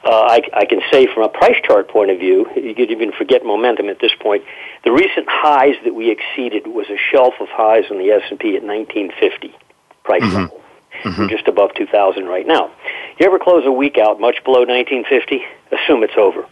Uh, 0.04 0.10
I, 0.10 0.40
I 0.52 0.64
can 0.64 0.80
say 0.90 1.06
from 1.06 1.22
a 1.22 1.28
price 1.28 1.56
chart 1.64 1.88
point 1.88 2.10
of 2.10 2.18
view, 2.18 2.48
you 2.56 2.74
could 2.74 2.90
even 2.90 3.12
forget 3.12 3.44
momentum 3.44 3.88
at 3.88 4.00
this 4.00 4.10
point. 4.18 4.42
The 4.84 4.90
recent 4.90 5.26
highs 5.28 5.76
that 5.84 5.94
we 5.94 6.10
exceeded 6.10 6.66
was 6.66 6.88
a 6.90 6.98
shelf 7.10 7.34
of 7.40 7.48
highs 7.48 7.84
on 7.90 7.98
the 7.98 8.10
S&P 8.10 8.56
at 8.56 8.64
1950 8.64 9.54
price 10.02 10.22
mm-hmm. 10.22 10.34
level. 10.34 10.62
Mm-hmm. 11.04 11.22
We're 11.22 11.28
just 11.28 11.46
above 11.46 11.74
2,000 11.74 12.26
right 12.26 12.46
now. 12.46 12.70
You 13.18 13.26
ever 13.26 13.38
close 13.38 13.64
a 13.64 13.72
week 13.72 13.96
out 13.98 14.20
much 14.20 14.42
below 14.44 14.60
1950? 14.60 15.44
Assume 15.70 16.02
it's 16.02 16.16
over. 16.16 16.46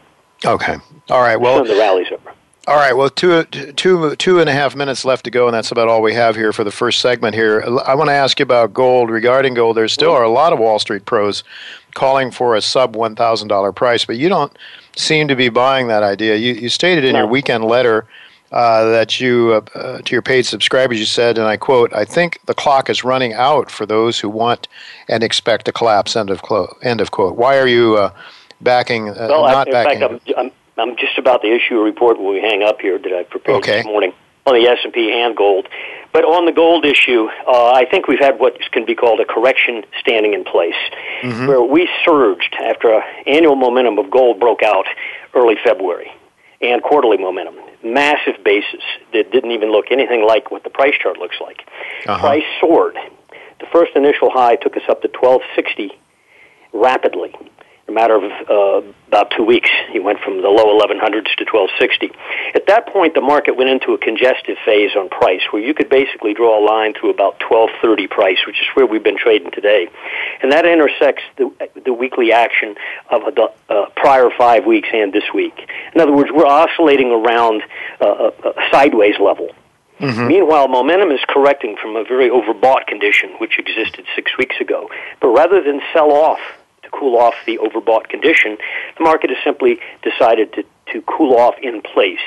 Okay. 0.45 0.77
All 1.09 1.21
right. 1.21 1.37
Well, 1.37 1.63
Assume 1.63 1.77
the 1.77 1.81
rally's 1.81 2.11
over. 2.13 2.33
All 2.69 2.77
right. 2.77 2.93
Well, 2.93 3.11
two, 3.11 3.45
two, 3.45 4.15
two 4.17 4.39
and 4.39 4.49
a 4.49 4.53
half 4.53 4.77
minutes 4.77 5.05
left 5.05 5.25
to 5.25 5.31
go, 5.31 5.47
and 5.47 5.55
that's 5.55 5.73
about 5.73 5.89
all 5.89 6.03
we 6.03 6.15
have 6.15 6.37
here 6.37 6.53
for 6.53 6.63
the 6.63 6.71
first 6.71 7.01
segment 7.01 7.35
here. 7.35 7.65
I 7.85 7.95
want 7.95 8.09
to 8.09 8.15
ask 8.15 8.39
you 8.39 8.45
about 8.45 8.73
gold. 8.73 9.11
Regarding 9.11 9.55
gold, 9.55 9.77
there 9.77 9.89
still 9.89 10.13
are 10.13 10.23
a 10.23 10.31
lot 10.31 10.53
of 10.53 10.59
Wall 10.59 10.79
Street 10.79 11.05
pros 11.05 11.43
calling 11.95 12.31
for 12.31 12.57
a 12.57 12.63
sub 12.63 12.95
$1,000 12.95 13.75
price, 13.75 14.05
but 14.05 14.17
you 14.17 14.29
don't 14.29 14.57
seem 14.97 15.29
to 15.29 15.37
be 15.37 15.49
buying 15.49 15.89
that 15.89 16.03
idea. 16.03 16.37
You, 16.37 16.55
you 16.55 16.69
stated 16.69 17.05
in 17.05 17.13
no. 17.13 17.21
your 17.21 17.29
weekend 17.29 17.65
letter 17.65 18.07
uh, 18.53 18.91
that 18.91 19.21
you, 19.21 19.53
uh, 19.53 19.79
uh, 19.79 19.99
to 20.03 20.13
your 20.13 20.23
paid 20.23 20.45
subscribers, 20.45 20.99
you 20.99 21.07
said, 21.07 21.39
and 21.39 21.47
I 21.47 21.57
quote, 21.57 21.93
I 21.95 22.05
think 22.05 22.41
the 22.47 22.55
clock 22.55 22.91
is 22.91 23.05
running 23.05 23.33
out 23.33 23.71
for 23.71 23.87
those 23.87 24.19
who 24.19 24.29
want 24.29 24.67
and 25.09 25.23
expect 25.23 25.69
a 25.69 25.73
collapse, 25.73 26.17
end 26.17 26.31
of, 26.31 26.43
quote. 26.43 26.77
End 26.83 27.01
of 27.01 27.11
quote. 27.11 27.37
Why 27.37 27.59
are 27.59 27.69
you 27.69 27.97
uh, 27.97 28.13
backing, 28.61 29.11
uh, 29.11 29.27
well, 29.31 29.43
not 29.43 29.69
I, 29.69 29.71
in 29.71 29.73
backing? 29.73 30.01
Fact, 30.01 30.31
I'm, 30.37 30.47
I'm, 30.47 30.53
I'm, 30.91 30.97
just 30.97 31.17
about 31.17 31.43
to 31.43 31.49
issue 31.49 31.79
a 31.79 31.83
report 31.83 32.19
when 32.19 32.33
we 32.33 32.41
hang 32.41 32.63
up 32.63 32.81
here 32.81 32.99
that 32.99 33.13
I 33.13 33.23
prepared 33.23 33.59
okay. 33.59 33.77
this 33.79 33.87
morning 33.87 34.13
on 34.47 34.55
the 34.55 34.69
S&P 34.69 35.13
and 35.13 35.37
gold. 35.37 35.69
But 36.13 36.25
on 36.25 36.45
the 36.45 36.53
gold 36.53 36.85
issue, 36.85 37.29
uh, 37.47 37.73
I 37.73 37.85
think 37.89 38.09
we've 38.09 38.19
had 38.19 38.41
what 38.41 38.59
can 38.73 38.85
be 38.85 38.95
called 38.95 39.21
a 39.21 39.25
correction 39.25 39.85
standing 40.01 40.35
in 40.35 40.45
place, 40.45 40.75
mm-hmm. 41.23 41.47
where 41.47 41.63
we 41.63 41.89
surged 42.05 42.57
after 42.61 42.95
an 42.95 43.03
annual 43.27 43.55
momentum 43.55 43.99
of 43.99 44.11
gold 44.11 44.41
broke 44.41 44.63
out 44.63 44.87
early 45.35 45.55
February 45.63 46.11
and 46.61 46.83
quarterly 46.83 47.17
momentum. 47.17 47.55
Massive 47.85 48.43
basis 48.45 48.83
that 49.13 49.31
didn't 49.31 49.53
even 49.53 49.71
look 49.71 49.87
anything 49.91 50.27
like 50.27 50.51
what 50.51 50.65
the 50.65 50.71
price 50.71 50.95
chart 51.01 51.17
looks 51.19 51.37
like. 51.41 51.63
Uh-huh. 52.07 52.19
Price 52.19 52.45
soared. 52.61 52.97
The 53.61 53.67
first 53.73 53.93
initial 53.95 54.31
high 54.31 54.57
took 54.57 54.77
us 54.77 54.83
up 54.89 55.03
to 55.03 55.09
1260 55.09 55.97
rapidly 56.73 57.35
a 57.91 57.93
matter 57.93 58.17
of 58.17 58.25
uh, 58.25 58.87
about 59.09 59.33
two 59.37 59.45
weeks. 59.45 59.69
He 59.91 59.99
went 59.99 60.21
from 60.21 60.41
the 60.41 60.49
low 60.49 60.79
1100s 60.79 61.35
to 61.37 61.45
1260. 61.45 62.13
At 62.55 62.67
that 62.69 62.87
point, 62.87 63.15
the 63.15 63.21
market 63.21 63.57
went 63.57 63.69
into 63.69 63.93
a 63.93 63.99
congestive 63.99 64.57
phase 64.65 64.93
on 64.97 65.09
price, 65.09 65.43
where 65.51 65.61
you 65.61 65.75
could 65.75 65.89
basically 65.89 66.33
draw 66.33 66.59
a 66.59 66.65
line 66.65 66.95
through 66.95 67.11
about 67.11 67.43
1230 67.43 68.07
price, 68.07 68.39
which 68.47 68.57
is 68.61 68.67
where 68.75 68.87
we've 68.87 69.03
been 69.03 69.19
trading 69.19 69.51
today, 69.51 69.89
and 70.43 70.53
that 70.53 70.65
intersects 70.65 71.23
the 71.37 71.51
the 71.85 71.93
weekly 71.93 72.33
action 72.33 72.77
of 73.11 73.23
the 73.35 73.51
uh, 73.69 73.87
prior 73.97 74.31
five 74.39 74.65
weeks 74.65 74.89
and 74.93 75.13
this 75.13 75.25
week. 75.35 75.69
In 75.95 76.01
other 76.01 76.13
words, 76.13 76.31
we're 76.33 76.47
oscillating 76.47 77.11
around 77.11 77.63
uh, 78.01 78.31
a, 78.45 78.49
a 78.49 78.71
sideways 78.71 79.19
level. 79.19 79.51
Mm-hmm. 79.99 80.29
Meanwhile, 80.29 80.69
momentum 80.69 81.11
is 81.11 81.21
correcting 81.29 81.77
from 81.77 81.95
a 81.95 82.05
very 82.05 82.31
overbought 82.31 82.87
condition 82.87 83.31
which 83.39 83.59
existed 83.59 84.07
six 84.17 84.31
weeks 84.39 84.57
ago. 84.59 84.89
But 85.21 85.29
rather 85.29 85.63
than 85.63 85.81
sell 85.93 86.13
off 86.13 86.41
cool 86.93 87.17
off 87.17 87.35
the 87.47 87.59
overbought 87.59 88.09
condition. 88.09 88.57
The 88.99 89.05
market 89.05 89.31
has 89.31 89.39
simply 89.45 89.81
decided 90.03 90.53
to, 90.55 90.65
to 90.93 91.03
cool 91.03 91.37
off 91.37 91.55
in 91.63 91.83
place. 91.83 92.19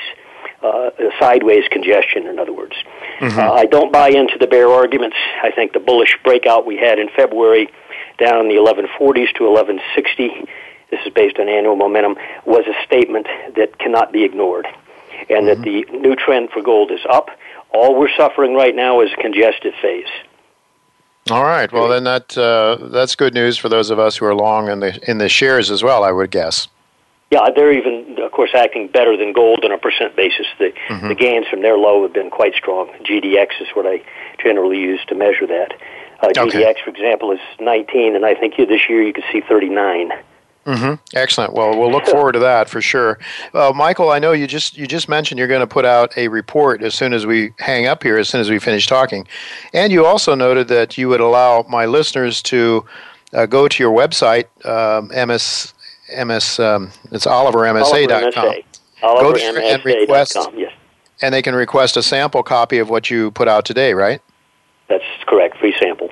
Uh, 0.62 0.90
sideways 1.20 1.64
congestion, 1.70 2.26
in 2.26 2.38
other 2.38 2.52
words. 2.52 2.72
Mm-hmm. 3.18 3.38
Uh, 3.38 3.52
I 3.52 3.66
don't 3.66 3.92
buy 3.92 4.08
into 4.08 4.38
the 4.38 4.46
bear 4.46 4.70
arguments. 4.70 5.16
I 5.42 5.50
think 5.50 5.74
the 5.74 5.78
bullish 5.78 6.16
breakout 6.24 6.64
we 6.64 6.78
had 6.78 6.98
in 6.98 7.10
February 7.14 7.68
down 8.18 8.40
in 8.40 8.48
the 8.48 8.54
1140s 8.54 9.34
to 9.36 9.44
1160, 9.44 10.48
this 10.90 11.00
is 11.04 11.12
based 11.12 11.38
on 11.38 11.48
annual 11.48 11.76
momentum, 11.76 12.16
was 12.46 12.64
a 12.66 12.84
statement 12.86 13.26
that 13.56 13.78
cannot 13.78 14.12
be 14.12 14.24
ignored. 14.24 14.66
And 15.28 15.46
mm-hmm. 15.46 15.46
that 15.46 15.62
the 15.62 15.98
new 15.98 16.16
trend 16.16 16.50
for 16.50 16.62
gold 16.62 16.90
is 16.90 17.00
up. 17.10 17.28
All 17.70 17.98
we're 17.98 18.14
suffering 18.16 18.54
right 18.54 18.74
now 18.74 19.00
is 19.00 19.10
a 19.12 19.20
congestive 19.20 19.74
phase. 19.82 20.08
All 21.30 21.44
right. 21.44 21.72
Well, 21.72 21.88
then 21.88 22.04
that 22.04 22.36
uh, 22.36 22.76
that's 22.88 23.16
good 23.16 23.32
news 23.32 23.56
for 23.56 23.68
those 23.68 23.90
of 23.90 23.98
us 23.98 24.16
who 24.16 24.26
are 24.26 24.34
long 24.34 24.68
in 24.68 24.80
the 24.80 25.10
in 25.10 25.18
the 25.18 25.28
shares 25.28 25.70
as 25.70 25.82
well. 25.82 26.04
I 26.04 26.12
would 26.12 26.30
guess. 26.30 26.68
Yeah, 27.30 27.48
they're 27.54 27.72
even, 27.72 28.18
of 28.22 28.30
course, 28.30 28.50
acting 28.54 28.88
better 28.88 29.16
than 29.16 29.32
gold 29.32 29.64
on 29.64 29.72
a 29.72 29.78
percent 29.78 30.14
basis. 30.14 30.46
The 30.58 30.72
mm-hmm. 30.88 31.08
the 31.08 31.14
gains 31.14 31.46
from 31.48 31.62
their 31.62 31.78
low 31.78 32.02
have 32.02 32.12
been 32.12 32.30
quite 32.30 32.54
strong. 32.54 32.88
GDX 33.02 33.60
is 33.60 33.68
what 33.74 33.86
I 33.86 34.02
generally 34.42 34.78
use 34.78 35.00
to 35.08 35.14
measure 35.14 35.46
that. 35.46 35.72
Uh, 36.20 36.28
GDX, 36.28 36.54
okay. 36.54 36.74
for 36.84 36.90
example, 36.90 37.32
is 37.32 37.40
19, 37.58 38.14
and 38.14 38.24
I 38.24 38.34
think 38.34 38.56
this 38.56 38.88
year 38.88 39.02
you 39.02 39.12
could 39.12 39.24
see 39.32 39.40
39. 39.40 40.10
Mm-hmm. 40.66 40.94
Excellent. 41.14 41.52
Well, 41.52 41.78
we'll 41.78 41.90
look 41.90 42.06
forward 42.06 42.32
to 42.32 42.38
that 42.38 42.68
for 42.70 42.80
sure. 42.80 43.18
Uh, 43.52 43.72
Michael, 43.74 44.10
I 44.10 44.18
know 44.18 44.32
you 44.32 44.46
just 44.46 44.78
you 44.78 44.86
just 44.86 45.08
mentioned 45.08 45.38
you're 45.38 45.48
going 45.48 45.60
to 45.60 45.66
put 45.66 45.84
out 45.84 46.16
a 46.16 46.28
report 46.28 46.82
as 46.82 46.94
soon 46.94 47.12
as 47.12 47.26
we 47.26 47.52
hang 47.58 47.86
up 47.86 48.02
here, 48.02 48.16
as 48.16 48.28
soon 48.28 48.40
as 48.40 48.48
we 48.48 48.58
finish 48.58 48.86
talking, 48.86 49.26
and 49.74 49.92
you 49.92 50.06
also 50.06 50.34
noted 50.34 50.68
that 50.68 50.96
you 50.96 51.08
would 51.08 51.20
allow 51.20 51.66
my 51.68 51.84
listeners 51.84 52.42
to 52.42 52.84
uh, 53.34 53.46
go 53.46 53.68
to 53.68 53.82
your 53.82 53.92
website, 53.92 54.46
um, 54.64 55.08
ms 55.28 55.74
ms 56.24 56.58
um, 56.58 56.90
it's 57.10 57.26
olivermsa.com. 57.26 58.54
Oliver, 59.02 59.22
go 59.22 59.32
there 59.36 59.74
and 59.74 59.84
request, 59.84 60.38
yes. 60.56 60.72
and 61.20 61.34
they 61.34 61.42
can 61.42 61.54
request 61.54 61.96
a 61.98 62.02
sample 62.02 62.42
copy 62.42 62.78
of 62.78 62.88
what 62.88 63.10
you 63.10 63.30
put 63.32 63.48
out 63.48 63.66
today, 63.66 63.92
right? 63.92 64.22
That's 64.88 65.04
correct. 65.26 65.58
Free 65.58 65.74
sample. 65.78 66.03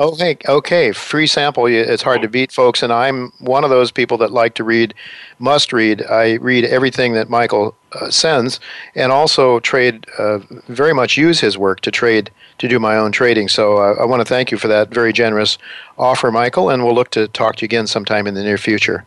Okay, 0.00 0.36
okay. 0.48 0.92
Free 0.92 1.26
sample. 1.26 1.66
It's 1.66 2.02
hard 2.02 2.22
to 2.22 2.28
beat, 2.28 2.50
folks. 2.50 2.82
And 2.82 2.92
I'm 2.92 3.32
one 3.38 3.62
of 3.62 3.70
those 3.70 3.92
people 3.92 4.16
that 4.18 4.32
like 4.32 4.54
to 4.54 4.64
read, 4.64 4.94
must 5.38 5.72
read. 5.72 6.04
I 6.06 6.34
read 6.34 6.64
everything 6.64 7.12
that 7.12 7.28
Michael 7.28 7.74
uh, 7.92 8.10
sends, 8.10 8.58
and 8.94 9.12
also 9.12 9.60
trade. 9.60 10.06
Uh, 10.18 10.38
very 10.68 10.94
much 10.94 11.16
use 11.16 11.40
his 11.40 11.58
work 11.58 11.80
to 11.82 11.90
trade 11.90 12.30
to 12.58 12.68
do 12.68 12.78
my 12.78 12.96
own 12.96 13.12
trading. 13.12 13.48
So 13.48 13.78
uh, 13.78 13.94
I 14.00 14.04
want 14.04 14.20
to 14.20 14.24
thank 14.24 14.50
you 14.50 14.58
for 14.58 14.68
that 14.68 14.88
very 14.88 15.12
generous 15.12 15.58
offer, 15.98 16.30
Michael. 16.30 16.70
And 16.70 16.84
we'll 16.84 16.94
look 16.94 17.10
to 17.10 17.28
talk 17.28 17.56
to 17.56 17.62
you 17.62 17.66
again 17.66 17.86
sometime 17.86 18.26
in 18.26 18.34
the 18.34 18.42
near 18.42 18.58
future. 18.58 19.04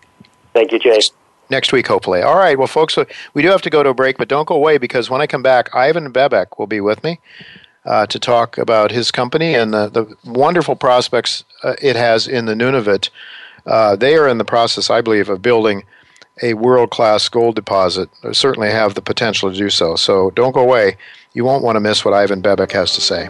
Thank 0.54 0.72
you, 0.72 0.80
Jay 0.80 1.00
next 1.50 1.72
week, 1.72 1.86
hopefully. 1.86 2.22
All 2.22 2.38
right, 2.38 2.58
well, 2.58 2.68
folks, 2.68 2.98
we 3.36 3.42
do 3.42 3.50
have 3.50 3.62
to 3.62 3.70
go 3.70 3.84
to 3.84 3.90
a 3.90 3.94
break, 3.94 4.18
but 4.18 4.28
don't 4.28 4.48
go 4.48 4.56
away 4.56 4.80
because 4.80 5.10
when 5.10 5.22
I 5.22 5.28
come 5.28 5.44
back, 5.44 5.70
Ivan 5.76 6.12
Bebek 6.12 6.58
will 6.58 6.68
be 6.68 6.82
with 6.82 7.04
me 7.04 7.20
uh, 7.86 8.06
to 8.08 8.20
talk 8.20 8.58
about 8.58 8.92
his 8.92 9.12
company 9.12 9.54
and 9.56 9.74
the, 9.74 9.90
the 9.90 10.16
wonderful 10.30 10.76
prospects 10.76 11.44
uh, 11.64 11.76
it 11.82 11.96
has 11.96 12.28
in 12.28 12.46
the 12.46 12.54
Nunavut. 12.54 13.10
Uh, 13.66 13.96
they 13.96 14.16
are 14.16 14.28
in 14.28 14.38
the 14.38 14.46
process, 14.46 14.90
I 14.90 15.02
believe, 15.02 15.30
of 15.30 15.42
building 15.42 15.84
a 16.42 16.54
world 16.56 16.90
class 16.90 17.30
gold 17.30 17.56
deposit. 17.56 18.10
Certainly 18.32 18.72
have 18.72 18.96
the 18.96 19.02
potential 19.02 19.52
to 19.52 19.58
do 19.58 19.70
so. 19.70 19.96
So 19.96 20.32
don't 20.32 20.54
go 20.54 20.62
away. 20.62 20.98
You 21.34 21.46
won't 21.46 21.64
want 21.64 21.76
to 21.76 21.80
miss 21.80 22.04
what 22.04 22.14
Ivan 22.14 22.42
Bebek 22.42 22.72
has 22.72 22.94
to 22.96 23.02
say. 23.02 23.30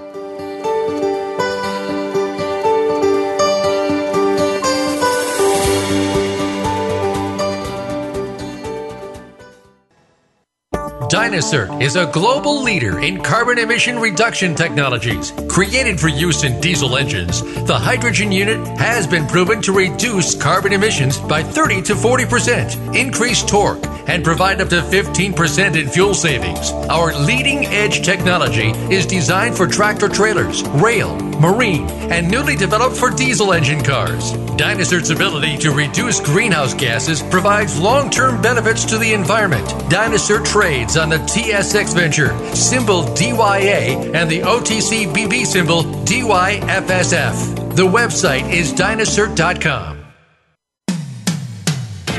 Dynacert 11.14 11.80
is 11.80 11.96
a 11.96 12.08
global 12.08 12.64
leader 12.64 12.98
in 12.98 13.22
carbon 13.22 13.60
emission 13.60 14.00
reduction 14.00 14.56
technologies. 14.56 15.32
Created 15.48 16.00
for 16.00 16.08
use 16.08 16.44
in 16.44 16.60
diesel 16.60 16.98
engines, 16.98 17.44
the 17.66 17.78
hydrogen 17.78 18.32
unit 18.32 18.66
has 18.80 19.06
been 19.06 19.28
proven 19.28 19.62
to 19.62 19.72
reduce 19.72 20.34
carbon 20.34 20.74
emissions 20.74 21.20
by 21.20 21.44
30 21.44 21.84
to 21.84 21.94
40%, 21.94 22.96
increase 22.96 23.44
torque, 23.44 23.86
and 24.08 24.24
provide 24.24 24.60
up 24.60 24.70
to 24.70 24.82
15% 24.82 25.80
in 25.80 25.88
fuel 25.88 26.16
savings. 26.16 26.72
Our 26.90 27.14
leading 27.14 27.68
edge 27.68 28.04
technology 28.04 28.70
is 28.92 29.06
designed 29.06 29.56
for 29.56 29.68
tractor 29.68 30.10
trailers, 30.10 30.64
rail, 30.70 31.16
marine, 31.44 31.88
and 32.10 32.32
newly 32.32 32.56
developed 32.56 32.96
for 32.96 33.10
diesel 33.10 33.52
engine 33.52 33.84
cars. 33.84 34.32
Dynacert's 34.56 35.10
ability 35.10 35.58
to 35.58 35.72
reduce 35.72 36.22
greenhouse 36.22 36.74
gases 36.74 37.22
provides 37.22 37.78
long 37.78 38.10
term 38.10 38.42
benefits 38.42 38.86
to 38.86 38.98
the 38.98 39.14
environment. 39.14 39.68
Dynacert 39.92 40.46
trades 40.46 40.96
on 40.96 41.10
the 41.10 41.18
TSX 41.18 41.94
Venture, 41.94 42.34
symbol 42.56 43.04
DYA, 43.04 44.16
and 44.16 44.32
the 44.32 44.40
OTCBB 44.40 45.46
symbol 45.46 45.84
DYFSF. 45.84 47.76
The 47.76 47.84
website 47.84 48.52
is 48.52 48.74
dynacert.com. 48.74 49.98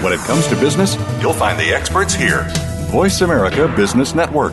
When 0.03 0.13
it 0.13 0.21
comes 0.21 0.47
to 0.49 0.57
business, 0.57 0.97
you'll 1.23 1.33
find 1.33 1.59
the 1.59 1.73
experts 1.73 2.13
here. 2.13 2.47
Voice 2.91 3.23
America 3.23 3.73
Business 3.75 4.15
Network. 4.15 4.53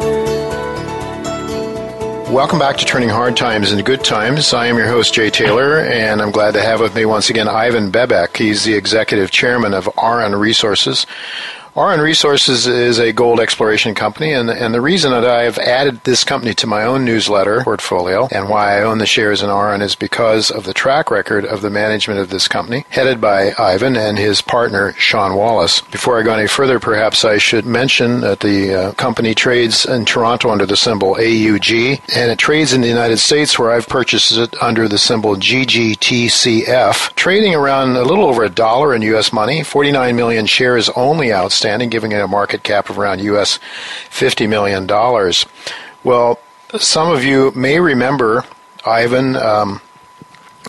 Welcome 2.31 2.59
back 2.59 2.77
to 2.77 2.85
Turning 2.85 3.09
Hard 3.09 3.35
Times 3.35 3.73
into 3.73 3.83
Good 3.83 4.05
Times. 4.05 4.53
I 4.53 4.67
am 4.67 4.77
your 4.77 4.87
host, 4.87 5.13
Jay 5.13 5.29
Taylor, 5.29 5.79
and 5.79 6.21
I'm 6.21 6.31
glad 6.31 6.53
to 6.53 6.61
have 6.61 6.79
with 6.79 6.95
me 6.95 7.03
once 7.03 7.29
again 7.29 7.49
Ivan 7.49 7.91
Bebek. 7.91 8.37
He's 8.37 8.63
the 8.63 8.73
executive 8.73 9.31
chairman 9.31 9.73
of 9.73 9.83
Auryn 9.97 10.39
Resources. 10.39 11.05
Auryn 11.73 12.03
Resources 12.03 12.67
is 12.67 12.99
a 12.99 13.13
gold 13.13 13.39
exploration 13.39 13.95
company, 13.95 14.33
and, 14.33 14.49
and 14.49 14.73
the 14.73 14.81
reason 14.81 15.11
that 15.11 15.23
I've 15.23 15.57
added 15.57 16.03
this 16.03 16.25
company 16.25 16.53
to 16.55 16.67
my 16.67 16.83
own 16.83 17.05
newsletter 17.05 17.63
portfolio 17.63 18.27
and 18.29 18.49
why 18.49 18.77
I 18.77 18.81
own 18.83 18.97
the 18.97 19.05
shares 19.05 19.41
in 19.41 19.49
Auryn 19.49 19.81
is 19.81 19.95
because 19.95 20.51
of 20.51 20.65
the 20.65 20.73
track 20.73 21.09
record 21.09 21.45
of 21.45 21.61
the 21.61 21.69
management 21.69 22.19
of 22.19 22.29
this 22.29 22.49
company, 22.49 22.83
headed 22.89 23.21
by 23.21 23.53
Ivan 23.57 23.95
and 23.95 24.17
his 24.17 24.41
partner, 24.41 24.91
Sean 24.97 25.35
Wallace. 25.35 25.79
Before 25.79 26.19
I 26.19 26.23
go 26.23 26.33
any 26.33 26.45
further, 26.45 26.77
perhaps 26.77 27.23
I 27.23 27.37
should 27.37 27.65
mention 27.65 28.19
that 28.19 28.41
the 28.41 28.75
uh, 28.75 28.91
company 28.95 29.33
trades 29.33 29.85
in 29.85 30.03
Toronto 30.03 30.49
under 30.49 30.65
the 30.65 30.75
symbol 30.75 31.15
AUG, 31.15 32.01
and 32.13 32.31
it 32.31 32.37
trades 32.37 32.73
in 32.73 32.81
the 32.81 32.89
United 32.89 33.19
States 33.19 33.57
where 33.57 33.71
I've 33.71 33.87
purchased 33.87 34.33
it 34.33 34.61
under 34.61 34.89
the 34.89 34.97
symbol 34.97 35.37
GGTCF, 35.37 37.15
trading 37.15 37.55
around 37.55 37.95
a 37.95 38.03
little 38.03 38.25
over 38.25 38.43
a 38.43 38.49
dollar 38.49 38.93
in 38.93 39.01
U.S. 39.03 39.31
money, 39.31 39.63
49 39.63 40.17
million 40.17 40.45
shares 40.45 40.89
only 40.97 41.31
outstanding 41.31 41.60
outstanding, 41.61 41.89
giving 41.89 42.11
it 42.11 42.19
a 42.19 42.27
market 42.27 42.63
cap 42.63 42.89
of 42.89 42.97
around 42.97 43.21
US 43.21 43.59
$50 44.09 44.49
million. 44.49 44.87
Well, 46.03 46.39
some 46.79 47.11
of 47.11 47.23
you 47.23 47.51
may 47.51 47.79
remember 47.79 48.45
Ivan. 48.83 49.35
Um, 49.35 49.79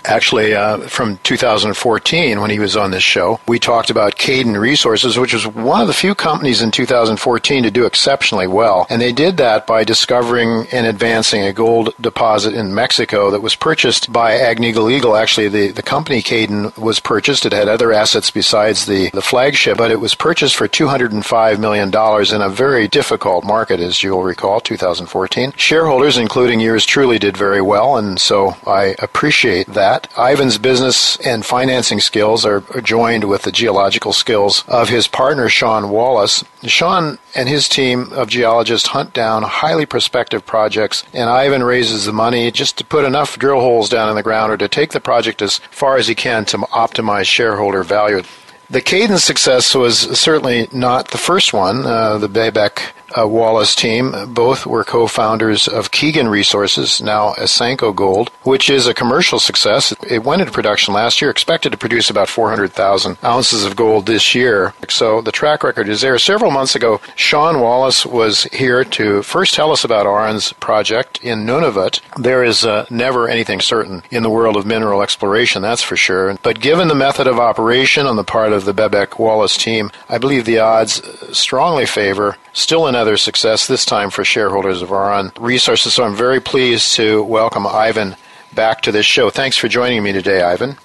actually 0.04 0.54
uh, 0.54 0.78
from 0.88 1.18
2014 1.22 2.40
when 2.40 2.50
he 2.50 2.58
was 2.58 2.76
on 2.76 2.90
this 2.90 3.02
show. 3.02 3.40
We 3.46 3.58
talked 3.58 3.90
about 3.90 4.16
Cayden 4.16 4.56
Resources, 4.56 5.18
which 5.18 5.34
was 5.34 5.46
one 5.46 5.80
of 5.80 5.86
the 5.86 5.94
few 5.94 6.14
companies 6.14 6.62
in 6.62 6.70
2014 6.70 7.62
to 7.62 7.70
do 7.70 7.86
exceptionally 7.86 8.46
well. 8.46 8.86
And 8.90 9.00
they 9.00 9.12
did 9.12 9.36
that 9.38 9.66
by 9.66 9.84
discovering 9.84 10.66
and 10.72 10.86
advancing 10.86 11.42
a 11.42 11.52
gold 11.52 11.94
deposit 12.00 12.54
in 12.54 12.74
Mexico 12.74 13.30
that 13.30 13.42
was 13.42 13.54
purchased 13.54 14.12
by 14.12 14.32
Agnico 14.32 14.90
Eagle. 14.90 15.16
Actually, 15.16 15.48
the, 15.48 15.68
the 15.68 15.82
company 15.82 16.22
Cayden 16.22 16.72
was 16.76 17.00
purchased. 17.00 17.46
It 17.46 17.52
had 17.52 17.68
other 17.68 17.92
assets 17.92 18.30
besides 18.30 18.86
the, 18.86 19.10
the 19.10 19.22
flagship, 19.22 19.78
but 19.78 19.90
it 19.90 20.00
was 20.00 20.14
purchased 20.14 20.56
for 20.56 20.68
$205 20.68 21.58
million 21.58 21.88
in 21.88 22.42
a 22.42 22.48
very 22.48 22.88
difficult 22.88 23.44
market, 23.44 23.80
as 23.80 24.02
you'll 24.02 24.22
recall, 24.22 24.60
2014. 24.60 25.52
Shareholders, 25.56 26.18
including 26.18 26.60
yours 26.60 26.86
truly, 26.86 27.18
did 27.18 27.36
very 27.36 27.60
well, 27.60 27.96
and 27.96 28.18
so 28.20 28.56
I 28.66 28.94
appreciate 28.98 29.66
that 29.68 29.91
that. 29.92 30.08
Ivan's 30.16 30.58
business 30.58 31.16
and 31.16 31.44
financing 31.44 32.00
skills 32.00 32.44
are 32.46 32.60
joined 32.82 33.24
with 33.24 33.42
the 33.42 33.52
geological 33.52 34.12
skills 34.12 34.64
of 34.68 34.88
his 34.88 35.06
partner, 35.06 35.48
Sean 35.48 35.90
Wallace. 35.90 36.44
Sean 36.64 37.18
and 37.34 37.48
his 37.48 37.68
team 37.68 38.12
of 38.12 38.28
geologists 38.28 38.88
hunt 38.88 39.12
down 39.12 39.42
highly 39.42 39.86
prospective 39.86 40.46
projects, 40.46 41.04
and 41.12 41.28
Ivan 41.28 41.62
raises 41.62 42.06
the 42.06 42.12
money 42.12 42.50
just 42.50 42.78
to 42.78 42.84
put 42.84 43.04
enough 43.04 43.38
drill 43.38 43.60
holes 43.60 43.88
down 43.88 44.08
in 44.08 44.16
the 44.16 44.22
ground 44.22 44.52
or 44.52 44.56
to 44.56 44.68
take 44.68 44.92
the 44.92 45.00
project 45.00 45.42
as 45.42 45.58
far 45.70 45.96
as 45.96 46.08
he 46.08 46.14
can 46.14 46.44
to 46.46 46.58
optimize 46.58 47.26
shareholder 47.26 47.82
value. 47.82 48.22
The 48.70 48.80
Cayden's 48.80 49.22
success 49.22 49.74
was 49.74 49.98
certainly 50.18 50.66
not 50.72 51.08
the 51.08 51.18
first 51.18 51.52
one. 51.52 51.84
Uh, 51.84 52.16
the 52.16 52.28
Bebek 52.28 52.92
uh, 53.18 53.26
Wallace 53.26 53.74
team. 53.74 54.12
Both 54.28 54.66
were 54.66 54.84
co-founders 54.84 55.68
of 55.68 55.90
Keegan 55.90 56.28
Resources, 56.28 57.00
now 57.00 57.32
Asanko 57.34 57.94
Gold, 57.94 58.30
which 58.42 58.70
is 58.70 58.86
a 58.86 58.94
commercial 58.94 59.38
success. 59.38 59.94
It 60.08 60.24
went 60.24 60.42
into 60.42 60.52
production 60.52 60.94
last 60.94 61.20
year, 61.20 61.30
expected 61.30 61.70
to 61.72 61.78
produce 61.78 62.10
about 62.10 62.28
400,000 62.28 63.18
ounces 63.24 63.64
of 63.64 63.76
gold 63.76 64.06
this 64.06 64.34
year. 64.34 64.74
So 64.88 65.20
the 65.20 65.32
track 65.32 65.62
record 65.62 65.88
is 65.88 66.00
there. 66.00 66.18
Several 66.18 66.50
months 66.50 66.74
ago, 66.74 67.00
Sean 67.16 67.60
Wallace 67.60 68.04
was 68.06 68.44
here 68.44 68.84
to 68.84 69.22
first 69.22 69.54
tell 69.54 69.72
us 69.72 69.84
about 69.84 70.06
Auryn's 70.06 70.52
project 70.54 71.18
in 71.22 71.46
Nunavut. 71.46 72.00
There 72.18 72.44
is 72.44 72.64
uh, 72.64 72.86
never 72.90 73.28
anything 73.28 73.60
certain 73.60 74.02
in 74.10 74.22
the 74.22 74.30
world 74.30 74.56
of 74.56 74.66
mineral 74.66 75.02
exploration, 75.02 75.62
that's 75.62 75.82
for 75.82 75.96
sure. 75.96 76.36
But 76.42 76.60
given 76.60 76.88
the 76.88 76.94
method 76.94 77.26
of 77.26 77.38
operation 77.38 78.06
on 78.06 78.16
the 78.16 78.24
part 78.24 78.52
of 78.52 78.64
the 78.64 78.74
Bebek 78.74 79.18
Wallace 79.18 79.56
team, 79.56 79.90
I 80.08 80.18
believe 80.18 80.44
the 80.44 80.58
odds 80.58 81.02
strongly 81.36 81.86
favor 81.86 82.36
still 82.52 82.86
another 83.02 83.16
success, 83.16 83.66
this 83.66 83.84
time 83.84 84.10
for 84.10 84.22
shareholders 84.22 84.80
of 84.80 84.90
Auryn 84.90 85.32
Resources. 85.40 85.92
So 85.92 86.04
I'm 86.04 86.14
very 86.14 86.38
pleased 86.40 86.94
to 86.94 87.24
welcome 87.24 87.66
Ivan 87.66 88.14
back 88.54 88.80
to 88.82 88.92
this 88.92 89.04
show. 89.04 89.28
Thanks 89.28 89.56
for 89.56 89.66
joining 89.66 90.04
me 90.04 90.12
today, 90.12 90.40
Ivan. 90.40 90.76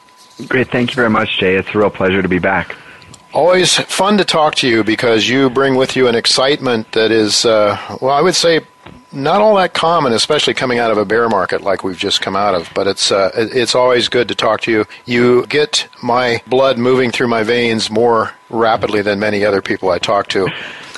Great. 0.47 0.71
Thank 0.71 0.89
you 0.89 0.95
very 0.95 1.11
much, 1.11 1.37
Jay. 1.37 1.55
It's 1.55 1.69
a 1.75 1.77
real 1.77 1.91
pleasure 1.91 2.23
to 2.23 2.27
be 2.27 2.39
back. 2.39 2.75
Always 3.35 3.77
fun 3.77 4.17
to 4.17 4.25
talk 4.25 4.55
to 4.55 4.67
you 4.67 4.83
because 4.83 5.29
you 5.29 5.51
bring 5.51 5.75
with 5.75 5.95
you 5.95 6.07
an 6.07 6.15
excitement 6.15 6.91
that 6.93 7.11
is, 7.11 7.45
uh, 7.45 7.77
well, 8.01 8.15
I 8.15 8.21
would 8.21 8.33
say 8.33 8.61
not 9.11 9.39
all 9.39 9.55
that 9.57 9.75
common, 9.75 10.11
especially 10.11 10.55
coming 10.55 10.79
out 10.79 10.89
of 10.89 10.97
a 10.97 11.05
bear 11.05 11.29
market 11.29 11.61
like 11.61 11.83
we've 11.83 11.99
just 11.99 12.21
come 12.21 12.35
out 12.35 12.55
of. 12.55 12.71
But 12.73 12.87
it's 12.87 13.11
uh, 13.11 13.29
it's 13.35 13.75
always 13.75 14.09
good 14.09 14.27
to 14.29 14.33
talk 14.33 14.61
to 14.61 14.71
you. 14.71 14.85
You 15.05 15.45
get 15.45 15.87
my 16.01 16.41
blood 16.47 16.79
moving 16.79 17.11
through 17.11 17.27
my 17.27 17.43
veins 17.43 17.91
more 17.91 18.31
rapidly 18.49 19.03
than 19.03 19.19
many 19.19 19.45
other 19.45 19.61
people 19.61 19.91
I 19.91 19.99
talk 19.99 20.29
to. 20.29 20.49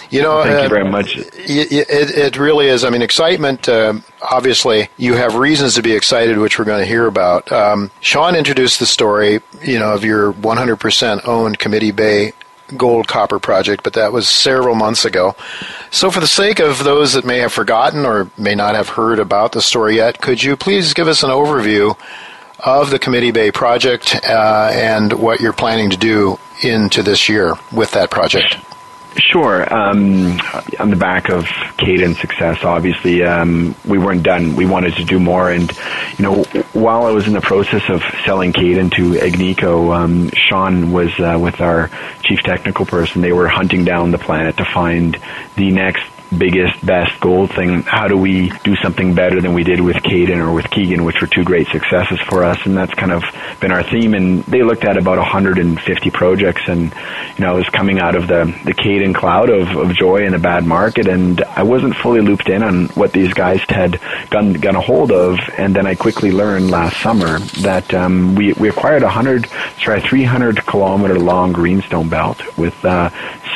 You 0.09 0.23
know, 0.23 0.43
thank 0.43 0.59
uh, 0.59 0.63
you 0.63 0.69
very 0.69 0.89
much. 0.89 1.17
It, 1.17 1.71
it, 1.71 2.17
it, 2.17 2.37
really 2.37 2.67
is. 2.67 2.83
I 2.83 2.89
mean, 2.89 3.03
excitement. 3.03 3.69
Uh, 3.69 3.93
obviously, 4.21 4.89
you 4.97 5.13
have 5.13 5.35
reasons 5.35 5.75
to 5.75 5.83
be 5.83 5.93
excited, 5.93 6.37
which 6.39 6.57
we're 6.57 6.65
going 6.65 6.79
to 6.79 6.85
hear 6.85 7.05
about. 7.05 7.51
Um, 7.51 7.91
Sean 8.01 8.35
introduced 8.35 8.79
the 8.79 8.87
story, 8.87 9.39
you 9.61 9.77
know, 9.77 9.93
of 9.93 10.03
your 10.03 10.33
100% 10.33 11.27
owned 11.27 11.59
Committee 11.59 11.91
Bay 11.91 12.33
gold 12.77 13.07
copper 13.07 13.39
project, 13.39 13.83
but 13.83 13.93
that 13.93 14.11
was 14.11 14.27
several 14.27 14.75
months 14.75 15.05
ago. 15.05 15.35
So, 15.91 16.09
for 16.09 16.19
the 16.19 16.27
sake 16.27 16.59
of 16.59 16.83
those 16.83 17.13
that 17.13 17.25
may 17.25 17.39
have 17.39 17.53
forgotten 17.53 18.05
or 18.05 18.29
may 18.37 18.55
not 18.55 18.75
have 18.75 18.89
heard 18.89 19.19
about 19.19 19.51
the 19.51 19.61
story 19.61 19.97
yet, 19.97 20.21
could 20.21 20.41
you 20.41 20.55
please 20.55 20.93
give 20.93 21.07
us 21.07 21.23
an 21.23 21.29
overview 21.29 21.97
of 22.59 22.89
the 22.89 22.99
Committee 22.99 23.31
Bay 23.31 23.51
project 23.51 24.19
uh, 24.27 24.69
and 24.73 25.13
what 25.13 25.39
you're 25.39 25.53
planning 25.53 25.89
to 25.91 25.97
do 25.97 26.39
into 26.63 27.03
this 27.03 27.29
year 27.29 27.53
with 27.71 27.91
that 27.91 28.09
project? 28.09 28.57
Sure. 29.17 29.61
Um, 29.73 30.39
on 30.79 30.91
the 30.91 30.95
back 30.95 31.29
of 31.29 31.45
Cayden's 31.77 32.19
success, 32.19 32.63
obviously, 32.63 33.23
um, 33.23 33.75
we 33.85 33.97
weren't 33.97 34.23
done. 34.23 34.55
We 34.55 34.65
wanted 34.65 34.95
to 34.95 35.03
do 35.03 35.19
more. 35.19 35.49
And, 35.51 35.71
you 36.17 36.23
know, 36.23 36.43
while 36.73 37.05
I 37.05 37.11
was 37.11 37.27
in 37.27 37.33
the 37.33 37.41
process 37.41 37.89
of 37.89 38.03
selling 38.23 38.53
Cayden 38.53 38.91
to 38.91 39.13
Agnico, 39.13 39.95
um, 39.95 40.29
Sean 40.29 40.91
was 40.91 41.19
uh, 41.19 41.37
with 41.41 41.59
our 41.59 41.89
chief 42.21 42.41
technical 42.41 42.85
person. 42.85 43.21
They 43.21 43.33
were 43.33 43.47
hunting 43.47 43.83
down 43.83 44.11
the 44.11 44.19
planet 44.19 44.57
to 44.57 44.65
find 44.65 45.17
the 45.55 45.71
next 45.71 46.03
biggest, 46.37 46.85
best 46.85 47.19
gold 47.19 47.51
thing. 47.53 47.83
How 47.83 48.07
do 48.07 48.17
we 48.17 48.49
do 48.63 48.75
something 48.77 49.13
better 49.13 49.41
than 49.41 49.53
we 49.53 49.63
did 49.63 49.81
with 49.81 50.01
Cayden 50.03 50.39
or 50.39 50.51
with 50.51 50.69
Keegan, 50.69 51.03
which 51.03 51.21
were 51.21 51.27
two 51.27 51.43
great 51.43 51.67
successes 51.67 52.19
for 52.27 52.43
us? 52.43 52.57
And 52.65 52.77
that's 52.77 52.93
kind 52.93 53.11
of 53.11 53.23
been 53.59 53.71
our 53.71 53.83
theme. 53.83 54.13
And 54.13 54.43
they 54.43 54.63
looked 54.63 54.85
at 54.85 54.97
about 54.97 55.17
150 55.17 56.11
projects, 56.11 56.61
and 56.67 56.93
you 57.37 57.45
know, 57.45 57.51
I 57.51 57.53
was 57.53 57.69
coming 57.69 57.99
out 57.99 58.15
of 58.15 58.27
the 58.27 58.53
the 58.65 58.73
Cayden 58.73 59.13
cloud 59.13 59.49
of, 59.49 59.75
of 59.75 59.95
joy 59.95 60.25
in 60.25 60.33
a 60.33 60.39
bad 60.39 60.65
market, 60.65 61.07
and 61.07 61.41
I 61.41 61.63
wasn't 61.63 61.95
fully 61.95 62.21
looped 62.21 62.49
in 62.49 62.63
on 62.63 62.87
what 62.89 63.11
these 63.11 63.33
guys 63.33 63.61
had 63.69 63.99
gotten, 64.29 64.63
a 64.75 64.81
hold 64.81 65.11
of. 65.11 65.39
And 65.57 65.75
then 65.75 65.87
I 65.87 65.95
quickly 65.95 66.31
learned 66.31 66.69
last 66.69 67.01
summer 67.01 67.39
that 67.61 67.93
um, 67.93 68.35
we 68.35 68.53
we 68.53 68.69
acquired 68.69 69.01
a 69.01 69.05
100, 69.05 69.49
sorry, 69.83 70.01
300 70.01 70.65
kilometer 70.65 71.17
long 71.17 71.51
greenstone 71.53 72.09
belt 72.09 72.41
with 72.57 72.83
uh, 72.85 73.09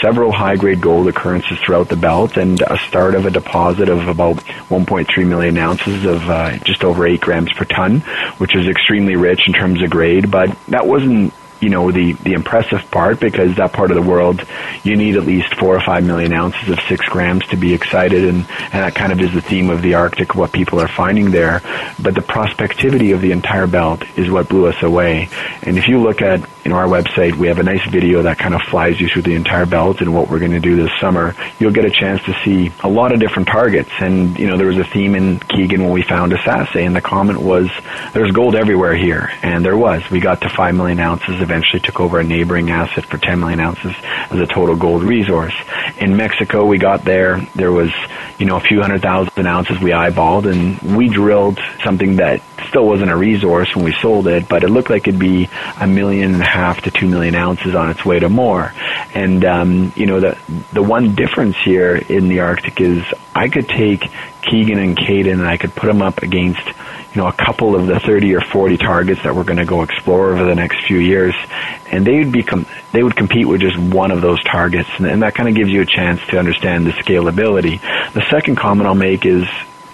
several 0.03 0.33
high 0.33 0.57
grade 0.57 0.81
gold 0.81 1.07
occurrences 1.07 1.57
throughout 1.59 1.87
the 1.87 1.95
belt 1.95 2.35
and 2.35 2.61
a 2.61 2.77
start 2.89 3.15
of 3.15 3.25
a 3.25 3.31
deposit 3.31 3.87
of 3.87 4.09
about 4.09 4.35
1.3 4.67 5.27
million 5.27 5.57
ounces 5.57 6.03
of 6.03 6.29
uh, 6.29 6.57
just 6.59 6.83
over 6.83 7.07
8 7.07 7.21
grams 7.21 7.53
per 7.53 7.63
ton, 7.63 8.01
which 8.37 8.53
is 8.53 8.67
extremely 8.67 9.15
rich 9.15 9.47
in 9.47 9.53
terms 9.53 9.81
of 9.81 9.89
grade, 9.89 10.29
but 10.29 10.53
that 10.67 10.85
wasn't 10.85 11.33
you 11.61 11.69
know 11.69 11.91
the 11.91 12.11
the 12.11 12.33
impressive 12.33 12.91
part 12.91 13.21
because 13.21 13.55
that 13.55 13.71
part 13.71 13.89
of 13.89 13.95
the 13.95 14.01
world 14.01 14.45
you 14.83 14.97
need 14.97 15.15
at 15.15 15.23
least 15.23 15.55
four 15.55 15.73
or 15.73 15.79
five 15.79 16.03
million 16.03 16.33
ounces 16.33 16.67
of 16.67 16.77
six 16.89 17.05
grams 17.05 17.47
to 17.47 17.55
be 17.55 17.73
excited. 17.73 18.25
And 18.25 18.39
and 18.39 18.83
that 18.83 18.95
kind 18.95 19.13
of 19.13 19.21
is 19.21 19.33
the 19.33 19.41
theme 19.41 19.69
of 19.69 19.81
the 19.81 19.93
Arctic 19.93 20.35
what 20.35 20.51
people 20.51 20.81
are 20.81 20.89
finding 20.89 21.31
there. 21.31 21.61
But 22.01 22.15
the 22.15 22.21
prospectivity 22.21 23.13
of 23.13 23.21
the 23.21 23.31
entire 23.31 23.67
belt 23.67 24.03
is 24.17 24.29
what 24.29 24.49
blew 24.49 24.67
us 24.67 24.83
away. 24.83 25.29
And 25.61 25.77
if 25.77 25.87
you 25.87 26.01
look 26.01 26.21
at 26.21 26.41
you 26.63 26.69
know 26.69 26.77
our 26.77 26.87
website 26.87 27.35
we 27.35 27.47
have 27.47 27.59
a 27.59 27.63
nice 27.63 27.85
video 27.89 28.21
that 28.23 28.37
kind 28.37 28.53
of 28.53 28.61
flies 28.63 28.99
you 28.99 29.07
through 29.07 29.21
the 29.21 29.35
entire 29.35 29.65
belt 29.65 30.01
and 30.01 30.13
what 30.13 30.29
we're 30.29 30.39
going 30.39 30.51
to 30.51 30.59
do 30.59 30.75
this 30.75 30.91
summer 30.99 31.35
you'll 31.59 31.71
get 31.71 31.85
a 31.85 31.91
chance 31.91 32.23
to 32.23 32.33
see 32.43 32.71
a 32.83 32.89
lot 32.89 33.11
of 33.11 33.19
different 33.19 33.47
targets 33.47 33.91
and 33.99 34.37
you 34.37 34.47
know 34.47 34.57
there 34.57 34.67
was 34.67 34.77
a 34.77 34.83
theme 34.83 35.15
in 35.15 35.39
Keegan 35.39 35.83
when 35.83 35.91
we 35.91 36.03
found 36.03 36.31
Esaase 36.31 36.85
and 36.85 36.95
the 36.95 37.01
comment 37.01 37.41
was 37.41 37.69
there's 38.13 38.31
gold 38.31 38.55
everywhere 38.55 38.95
here 38.95 39.31
and 39.41 39.63
there 39.63 39.77
was 39.77 40.03
we 40.09 40.19
got 40.19 40.41
to 40.41 40.49
five 40.49 40.75
million 40.75 40.99
ounces 40.99 41.41
eventually 41.41 41.79
took 41.79 41.99
over 41.99 42.19
a 42.19 42.23
neighboring 42.23 42.69
asset 42.69 43.05
for 43.05 43.17
10 43.17 43.39
million 43.39 43.59
ounces 43.59 43.93
as 44.31 44.39
a 44.39 44.47
total 44.47 44.75
gold 44.75 45.03
resource. 45.03 45.53
In 45.97 46.15
Mexico, 46.17 46.65
we 46.65 46.77
got 46.77 47.03
there. 47.03 47.39
There 47.55 47.71
was, 47.71 47.91
you 48.37 48.45
know, 48.45 48.57
a 48.57 48.61
few 48.61 48.81
hundred 48.81 49.01
thousand 49.01 49.45
ounces 49.45 49.79
we 49.79 49.91
eyeballed, 49.91 50.51
and 50.51 50.97
we 50.97 51.07
drilled 51.09 51.59
something 51.83 52.17
that 52.17 52.41
still 52.67 52.87
wasn't 52.87 53.11
a 53.11 53.15
resource 53.15 53.75
when 53.75 53.85
we 53.85 53.93
sold 54.01 54.27
it, 54.27 54.47
but 54.49 54.63
it 54.63 54.69
looked 54.69 54.89
like 54.89 55.07
it'd 55.07 55.19
be 55.19 55.49
a 55.79 55.87
million 55.87 56.33
and 56.33 56.41
a 56.41 56.45
half 56.53 56.81
to 56.81 56.91
two 56.91 57.07
million 57.07 57.35
ounces 57.35 57.75
on 57.75 57.89
its 57.89 58.05
way 58.05 58.19
to 58.19 58.29
more. 58.29 58.73
And 59.13 59.43
um, 59.43 59.93
you 59.95 60.05
know, 60.05 60.19
the 60.19 60.37
the 60.71 60.83
one 60.83 61.15
difference 61.15 61.57
here 61.57 61.95
in 61.95 62.27
the 62.27 62.41
Arctic 62.41 62.79
is 62.79 63.03
I 63.35 63.49
could 63.49 63.67
take 63.67 64.09
Keegan 64.41 64.79
and 64.79 64.97
Cayden 64.97 65.39
and 65.39 65.47
I 65.47 65.57
could 65.57 65.75
put 65.75 65.87
them 65.87 66.01
up 66.01 66.21
against 66.21 66.65
you 67.13 67.21
know, 67.21 67.27
a 67.27 67.33
couple 67.33 67.75
of 67.75 67.85
the 67.85 67.99
30 67.99 68.33
or 68.35 68.41
40 68.41 68.77
targets 68.77 69.21
that 69.23 69.35
we're 69.35 69.43
going 69.43 69.59
to 69.59 69.65
go 69.65 69.83
explore 69.83 70.33
over 70.33 70.45
the 70.45 70.55
next 70.55 70.87
few 70.87 70.97
years, 70.97 71.35
and 71.91 72.07
they 72.07 72.17
would 72.17 72.31
be 72.31 72.41
com- 72.41 72.65
they 72.91 73.03
would 73.03 73.15
compete 73.15 73.47
with 73.47 73.61
just 73.61 73.77
one 73.77 74.09
of 74.09 74.21
those 74.21 74.43
targets, 74.43 74.89
and, 74.97 75.05
and 75.05 75.21
that 75.21 75.35
kind 75.35 75.47
of 75.47 75.53
gives 75.53 75.69
you 75.69 75.81
a 75.81 75.85
chance 75.85 76.19
to 76.27 76.39
understand 76.39 76.87
the 76.87 76.91
scalability. 76.91 77.79
The 78.13 78.25
second 78.31 78.55
comment 78.55 78.87
I'll 78.87 78.95
make 78.95 79.27
is 79.27 79.45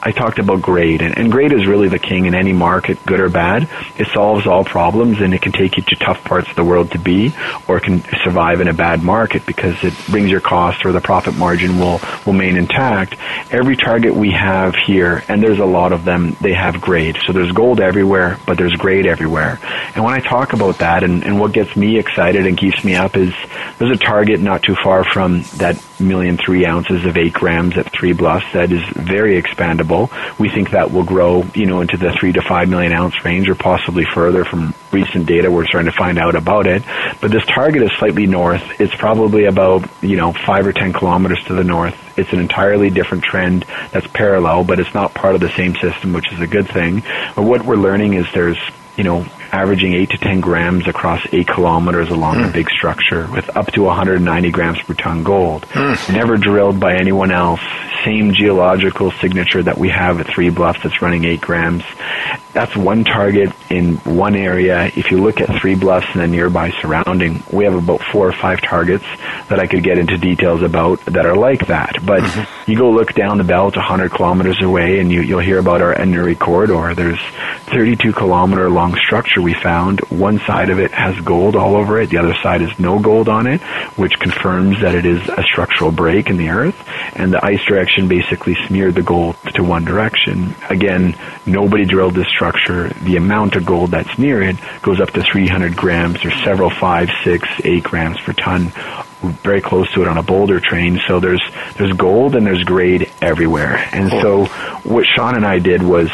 I 0.02 0.12
talked 0.12 0.40
about 0.40 0.62
grade, 0.62 1.02
and, 1.02 1.18
and 1.18 1.32
grade 1.32 1.52
is 1.52 1.68
really 1.68 1.90
the 1.90 2.00
king 2.00 2.26
in 2.26 2.34
any 2.34 2.54
market, 2.54 3.06
good 3.06 3.20
or 3.20 3.30
bad. 3.30 3.68
It 3.98 4.08
solves 4.14 4.48
all 4.48 4.64
problems, 4.64 5.20
and 5.20 5.34
it 5.34 5.42
can 5.42 5.52
take 5.52 5.76
you 5.76 5.84
to 5.84 5.96
tough 5.96 6.24
parts 6.24 6.50
of 6.50 6.56
the 6.56 6.64
world 6.64 6.92
to 6.92 7.00
be, 7.00 7.34
or 7.68 7.78
it 7.78 7.84
can 7.84 8.02
survive 8.24 8.62
in 8.62 8.70
a 8.70 8.74
bad 8.74 9.04
market 9.04 9.46
because 9.46 9.84
it 9.84 9.94
brings 10.08 10.32
your 10.32 10.40
cost 10.40 10.86
or 10.86 10.94
the 10.94 11.02
profit 11.02 11.36
margin 11.36 11.80
will, 11.80 12.00
remain 12.26 12.56
intact. 12.56 13.16
Every 13.52 13.76
target 13.76 14.16
we 14.16 14.32
have 14.32 14.76
here, 14.76 15.24
and 15.28 15.44
there's 15.44 15.60
a 15.60 15.66
lot 15.66 15.92
of 15.92 16.06
them, 16.06 16.38
they 16.40 16.54
have 16.54 16.80
grade. 16.80 17.18
So 17.26 17.34
there's 17.34 17.52
gold 17.52 17.82
everywhere, 17.82 18.40
but 18.46 18.58
there's 18.58 18.76
grade 18.76 19.06
everywhere. 19.06 19.60
And 19.96 20.04
when 20.04 20.14
I 20.14 20.20
talk 20.20 20.54
about 20.54 20.78
that, 20.78 21.04
and, 21.04 21.24
and 21.26 21.40
what 21.40 21.52
gets 21.52 21.76
me 21.76 21.98
excited 22.00 22.46
and 22.46 22.58
keeps 22.58 22.84
me 22.86 22.96
up 22.96 23.18
is 23.18 23.34
there's 23.80 23.92
a 23.92 24.00
target 24.00 24.40
not 24.40 24.64
too 24.64 24.76
far 24.82 25.04
from 25.04 25.44
that 25.58 25.84
million 26.00 26.38
three 26.38 26.66
ounces 26.66 27.06
of 27.06 27.18
eight 27.18 27.34
grams 27.34 27.78
at 27.78 27.92
three 27.92 28.14
bluffs 28.14 28.46
that 28.54 28.72
is 28.72 28.82
very 28.96 29.42
expandable 29.42 29.88
we 30.38 30.49
think 30.49 30.71
that 30.71 30.91
will 30.91 31.04
grow, 31.04 31.43
you 31.56 31.65
know, 31.65 31.82
into 31.82 31.97
the 31.97 32.12
three 32.12 32.32
to 32.34 32.41
five 32.41 32.69
million 32.69 32.93
ounce 32.93 33.25
range 33.25 33.49
or 33.49 33.56
possibly 33.56 34.06
further 34.06 34.45
from 34.45 34.73
recent 34.91 35.25
data. 35.25 35.52
We're 35.52 35.65
starting 35.65 35.91
to 35.91 35.97
find 35.97 36.17
out 36.17 36.36
about 36.36 36.67
it. 36.67 36.84
But 37.21 37.32
this 37.32 37.45
target 37.45 37.82
is 37.82 37.91
slightly 37.97 38.28
north. 38.28 38.80
It's 38.80 38.95
probably 38.95 39.45
about, 39.45 39.89
you 40.02 40.17
know, 40.17 40.34
five 40.34 40.65
or 40.65 40.73
ten 40.73 40.93
kilometers 40.93 41.43
to 41.45 41.54
the 41.54 41.63
north. 41.63 41.95
It's 42.17 42.32
an 42.34 42.39
entirely 42.39 42.89
different 42.89 43.23
trend 43.23 43.65
that's 43.91 44.08
parallel, 44.08 44.63
but 44.63 44.80
it's 44.80 44.93
not 44.93 45.13
part 45.13 45.36
of 45.36 45.41
the 45.41 45.49
same 45.52 45.75
system, 45.75 46.13
which 46.13 46.32
is 46.32 46.39
a 46.39 46.47
good 46.47 46.67
thing. 46.67 47.02
But 47.36 47.43
what 47.43 47.65
we're 47.65 47.75
learning 47.75 48.13
is 48.13 48.25
there's, 48.34 48.60
you 48.97 49.04
know, 49.04 49.25
averaging 49.52 49.94
8 49.94 50.10
to 50.12 50.18
10 50.18 50.42
grams 50.42 50.88
across 50.88 51.26
8 51.32 51.48
kilometers 51.48 52.10
along 52.10 52.38
mm. 52.38 52.50
a 52.50 52.54
big 52.54 52.70
structure 52.70 53.28
with 53.32 53.56
up 53.56 53.72
to 53.74 53.84
190 53.84 54.52
grams 54.52 54.82
per 54.82 54.94
ton 54.94 55.24
gold. 55.24 55.64
Mm. 55.68 56.14
Never 56.14 56.38
drilled 56.38 56.80
by 56.80 56.96
anyone 56.96 57.32
else. 57.32 57.62
Same 58.06 58.34
geological 58.34 59.12
signature 59.12 59.62
that 59.64 59.78
we 59.78 59.90
have 59.90 60.20
at 60.20 60.28
Three 60.28 60.50
Bluffs 60.50 60.82
that's 60.84 61.02
running 61.02 61.26
8 61.26 61.42
grams. 61.42 61.84
That's 62.54 62.76
one 62.76 63.04
target 63.04 63.54
in 63.70 63.98
one 63.98 64.36
area. 64.36 64.86
If 64.96 65.12
you 65.12 65.22
look 65.22 65.40
at 65.42 65.62
Three 65.62 65.76
Bluffs 65.76 66.08
and 66.14 66.22
the 66.22 66.28
nearby 66.28 66.72
surrounding, 66.82 67.44
we 67.52 67.66
have 67.66 67.76
about 67.76 68.02
four 68.12 68.28
or 68.28 68.34
five 68.34 68.62
targets 68.62 69.06
that 69.50 69.60
I 69.60 69.68
could 69.68 69.84
get 69.84 69.98
into 69.98 70.18
details 70.18 70.62
about 70.62 71.00
that 71.06 71.26
are 71.26 71.36
like 71.36 71.68
that. 71.68 71.98
But 72.04 72.22
mm-hmm. 72.22 72.72
you 72.72 72.78
go 72.78 72.90
look 72.90 73.14
down 73.14 73.38
the 73.38 73.44
belt 73.44 73.76
100 73.76 74.12
kilometers 74.12 74.62
away 74.62 75.00
and 75.00 75.12
you, 75.12 75.22
you'll 75.22 75.40
hear 75.40 75.60
about 75.60 75.82
our 75.82 75.94
Anuri 75.94 76.38
corridor. 76.38 76.96
There's 76.96 77.20
32 77.68 78.14
kilometer 78.14 78.70
long 78.70 78.96
structure 78.96 79.38
we 79.41 79.54
found, 79.54 79.99
one 80.10 80.39
side 80.39 80.69
of 80.69 80.80
it 80.80 80.91
has 80.91 81.19
gold 81.21 81.56
all 81.56 81.75
over 81.75 81.99
it, 81.99 82.10
the 82.10 82.17
other 82.17 82.36
side 82.41 82.62
has 82.62 82.80
no 82.80 82.99
gold 82.99 83.30
on 83.30 83.47
it, 83.47 83.62
which 83.97 84.19
confirms 84.19 84.82
that 84.82 84.95
it 84.95 85.06
is 85.06 85.28
a 85.30 85.43
structural 85.43 85.91
break 85.91 86.30
in 86.30 86.38
the 86.38 86.49
earth, 86.49 86.75
and 87.15 87.34
the 87.34 87.43
ice 87.43 87.63
direction 87.65 88.08
basically 88.08 88.56
smeared 88.67 88.95
the 88.95 89.02
gold 89.02 89.36
to 89.56 89.63
one 89.63 89.86
direction. 89.86 90.56
Again, 90.69 91.15
nobody 91.45 91.86
drilled 91.86 92.15
this 92.15 92.28
structure. 92.28 92.89
The 92.89 93.17
amount 93.17 93.56
of 93.56 93.65
gold 93.65 93.91
that's 93.91 94.17
near 94.17 94.41
it 94.41 94.58
goes 94.82 94.99
up 94.99 95.12
to 95.12 95.23
300 95.23 95.75
grams. 95.75 96.23
or 96.25 96.32
several 96.43 96.69
five, 96.69 97.10
six, 97.23 97.47
eight 97.63 97.84
grams 97.84 98.19
per 98.21 98.34
ton 98.34 98.71
very 99.21 99.62
close 99.62 99.91
to 99.93 100.02
it 100.02 100.08
on 100.08 100.17
a 100.17 100.23
boulder 100.23 100.60
train. 100.60 100.99
So 101.08 101.19
there's 101.19 101.41
there's 101.75 101.93
gold 101.93 102.36
and 102.36 102.45
there's 102.45 102.63
grade 102.63 103.12
everywhere. 103.21 103.88
And 103.91 104.10
so 104.10 104.45
what 104.84 105.06
Sean 105.06 105.36
and 105.36 105.45
I 105.45 105.60
did 105.60 105.84
was 105.84 106.10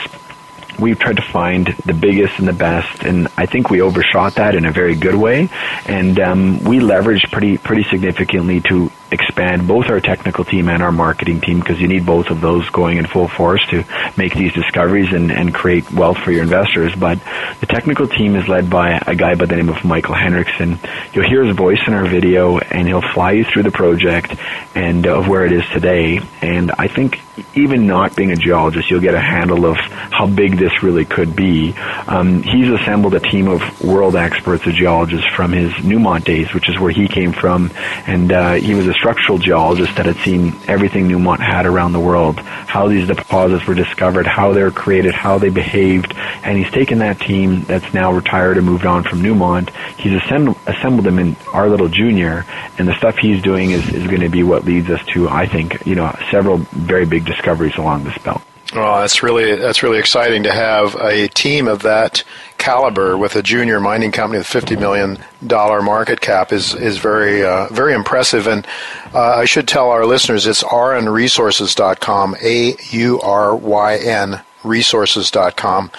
we've 0.80 1.00
tried 1.00 1.18
to 1.18 1.22
find 1.22 1.68
the 1.86 1.94
biggest 1.94 2.40
and 2.40 2.48
the 2.48 2.54
best, 2.54 3.04
and 3.04 3.28
I 3.38 3.46
think 3.46 3.70
we 3.70 3.82
overshot 3.82 4.36
that 4.36 4.56
in 4.56 4.66
a 4.66 4.72
very 4.72 4.96
good 4.96 5.16
way. 5.16 5.50
And 5.86 6.20
um, 6.20 6.64
we 6.64 6.80
leveraged 6.80 7.32
pretty 7.32 7.58
pretty 7.58 7.84
significantly 7.84 8.62
to 8.62 8.92
expand 9.16 9.68
both 9.68 9.90
our 9.90 10.00
technical 10.00 10.46
team 10.46 10.70
and 10.70 10.84
our 10.84 10.92
marketing 10.92 11.42
team 11.42 11.60
because 11.60 11.80
you 11.82 11.88
need 11.88 12.06
both 12.06 12.30
of 12.30 12.42
those 12.42 12.70
going 12.70 12.98
in 12.98 13.08
full 13.08 13.28
force 13.28 13.66
to 13.70 13.84
make 14.16 14.36
these 14.36 14.54
discoveries 14.54 15.12
and, 15.12 15.32
and 15.32 15.54
create 15.54 15.92
wealth 15.92 16.18
for 16.20 16.32
your 16.32 16.44
investors. 16.44 16.94
But 16.96 17.20
the 17.60 17.66
technical 17.66 18.08
team 18.08 18.36
is 18.36 18.48
led 18.48 18.70
by 18.70 19.02
a 19.08 19.16
guy 19.16 19.36
by 19.36 19.46
the 19.46 19.56
name 19.56 19.70
of 19.70 19.84
Michael 19.84 20.16
Henrichsen. 20.16 20.80
You'll 21.14 21.28
hear 21.28 21.44
his 21.44 21.56
voice 21.56 21.82
in 21.88 21.94
our 21.94 22.08
video 22.08 22.60
and 22.60 22.88
he'll 22.88 23.10
fly 23.14 23.32
you 23.32 23.46
through 23.46 23.64
the 23.64 23.72
project 23.72 24.36
and 24.76 25.08
of 25.08 25.28
where 25.28 25.46
it 25.46 25.52
is 25.52 25.64
today. 25.74 26.20
And 26.42 26.72
I 26.72 26.88
think 26.88 27.22
even 27.56 27.88
not 27.88 28.16
being 28.16 28.32
a 28.32 28.36
geologist, 28.36 28.90
you'll 28.90 29.02
get 29.02 29.14
a 29.14 29.20
handle 29.20 29.66
of 29.66 29.78
how 29.78 30.28
big 30.28 30.58
this 30.58 30.84
really 30.84 31.06
could 31.06 31.36
be. 31.36 31.74
Um, 32.08 32.44
he's 32.44 32.70
assembled 32.70 33.14
a 33.14 33.20
team 33.20 33.48
of 33.48 33.62
world 33.84 34.16
experts, 34.16 34.66
of 34.66 34.74
geologists 34.74 35.28
from 35.36 35.52
his 35.52 35.72
Newmont 35.74 36.24
days, 36.24 36.54
which 36.54 36.70
is 36.70 36.80
where 36.80 36.92
he 36.92 37.08
came 37.08 37.34
from, 37.34 37.72
and 38.08 38.32
uh, 38.32 38.54
he 38.54 38.74
was 38.76 38.88
a 38.88 38.94
structural 39.06 39.38
geologist 39.38 39.96
that 39.98 40.08
had 40.08 40.16
seen 40.26 40.52
everything 40.68 41.08
Newmont 41.08 41.38
had 41.38 41.68
around 41.68 41.94
the 41.94 42.00
world, 42.00 42.40
how 42.40 42.88
these 42.88 43.08
deposits 43.08 43.68
were 43.68 43.76
discovered, 43.76 44.26
how 44.26 44.52
they 44.52 44.64
were 44.64 44.72
created, 44.72 45.14
how 45.14 45.38
they 45.38 45.52
behaved, 45.52 46.12
and 46.16 46.58
he's 46.58 46.72
taken 46.72 46.98
that 46.98 47.20
team 47.20 47.62
that's 47.66 47.94
now 47.94 48.12
retired 48.12 48.58
and 48.58 48.66
moved 48.66 48.84
on 48.84 49.04
from 49.04 49.22
Newmont. 49.22 49.70
He's 49.96 50.20
assembled, 50.24 50.58
assembled 50.66 51.06
them 51.06 51.20
in 51.20 51.36
our 51.54 51.70
little 51.70 51.88
junior, 51.88 52.46
and 52.80 52.88
the 52.88 52.96
stuff 52.96 53.16
he's 53.18 53.44
doing 53.44 53.70
is, 53.70 53.88
is 53.94 54.08
going 54.08 54.22
to 54.22 54.30
be 54.30 54.42
what 54.42 54.66
leads 54.66 54.90
us 54.90 55.06
to, 55.14 55.30
I 55.30 55.46
think, 55.46 55.86
you 55.86 55.94
know, 55.94 56.12
several 56.32 56.58
very 56.58 57.06
big 57.06 57.26
discoveries 57.26 57.78
along 57.78 58.06
this 58.06 58.18
belt. 58.18 58.42
Oh, 58.74 59.00
that's 59.00 59.22
really 59.22 59.56
that's 59.56 59.84
really 59.84 60.00
exciting 60.00 60.44
to 60.44 60.52
have 60.52 60.96
a 60.96 61.28
team 61.30 61.68
of 61.68 61.84
that 61.84 62.24
caliber 62.58 63.16
with 63.16 63.36
a 63.36 63.44
junior 63.44 63.80
mining 63.80 64.12
company 64.12 64.40
with 64.40 64.48
fifty 64.48 64.76
million 64.76 65.20
dollar 65.46 65.84
market 65.84 66.20
cap 66.20 66.52
is 66.52 66.74
is 66.74 66.98
very 66.98 67.44
uh, 67.44 67.68
very 67.72 67.94
impressive. 67.94 68.48
And 68.48 68.66
uh, 69.14 69.36
I 69.36 69.46
should 69.46 69.68
tell 69.68 69.92
our 69.92 70.06
listeners 70.06 70.48
it's 70.48 70.64
aurynresources.com, 70.64 72.36
a 72.42 72.76
u 72.90 73.22
r 73.22 73.56
y 73.56 73.98
n 73.98 74.42
resources.com. 74.64 75.92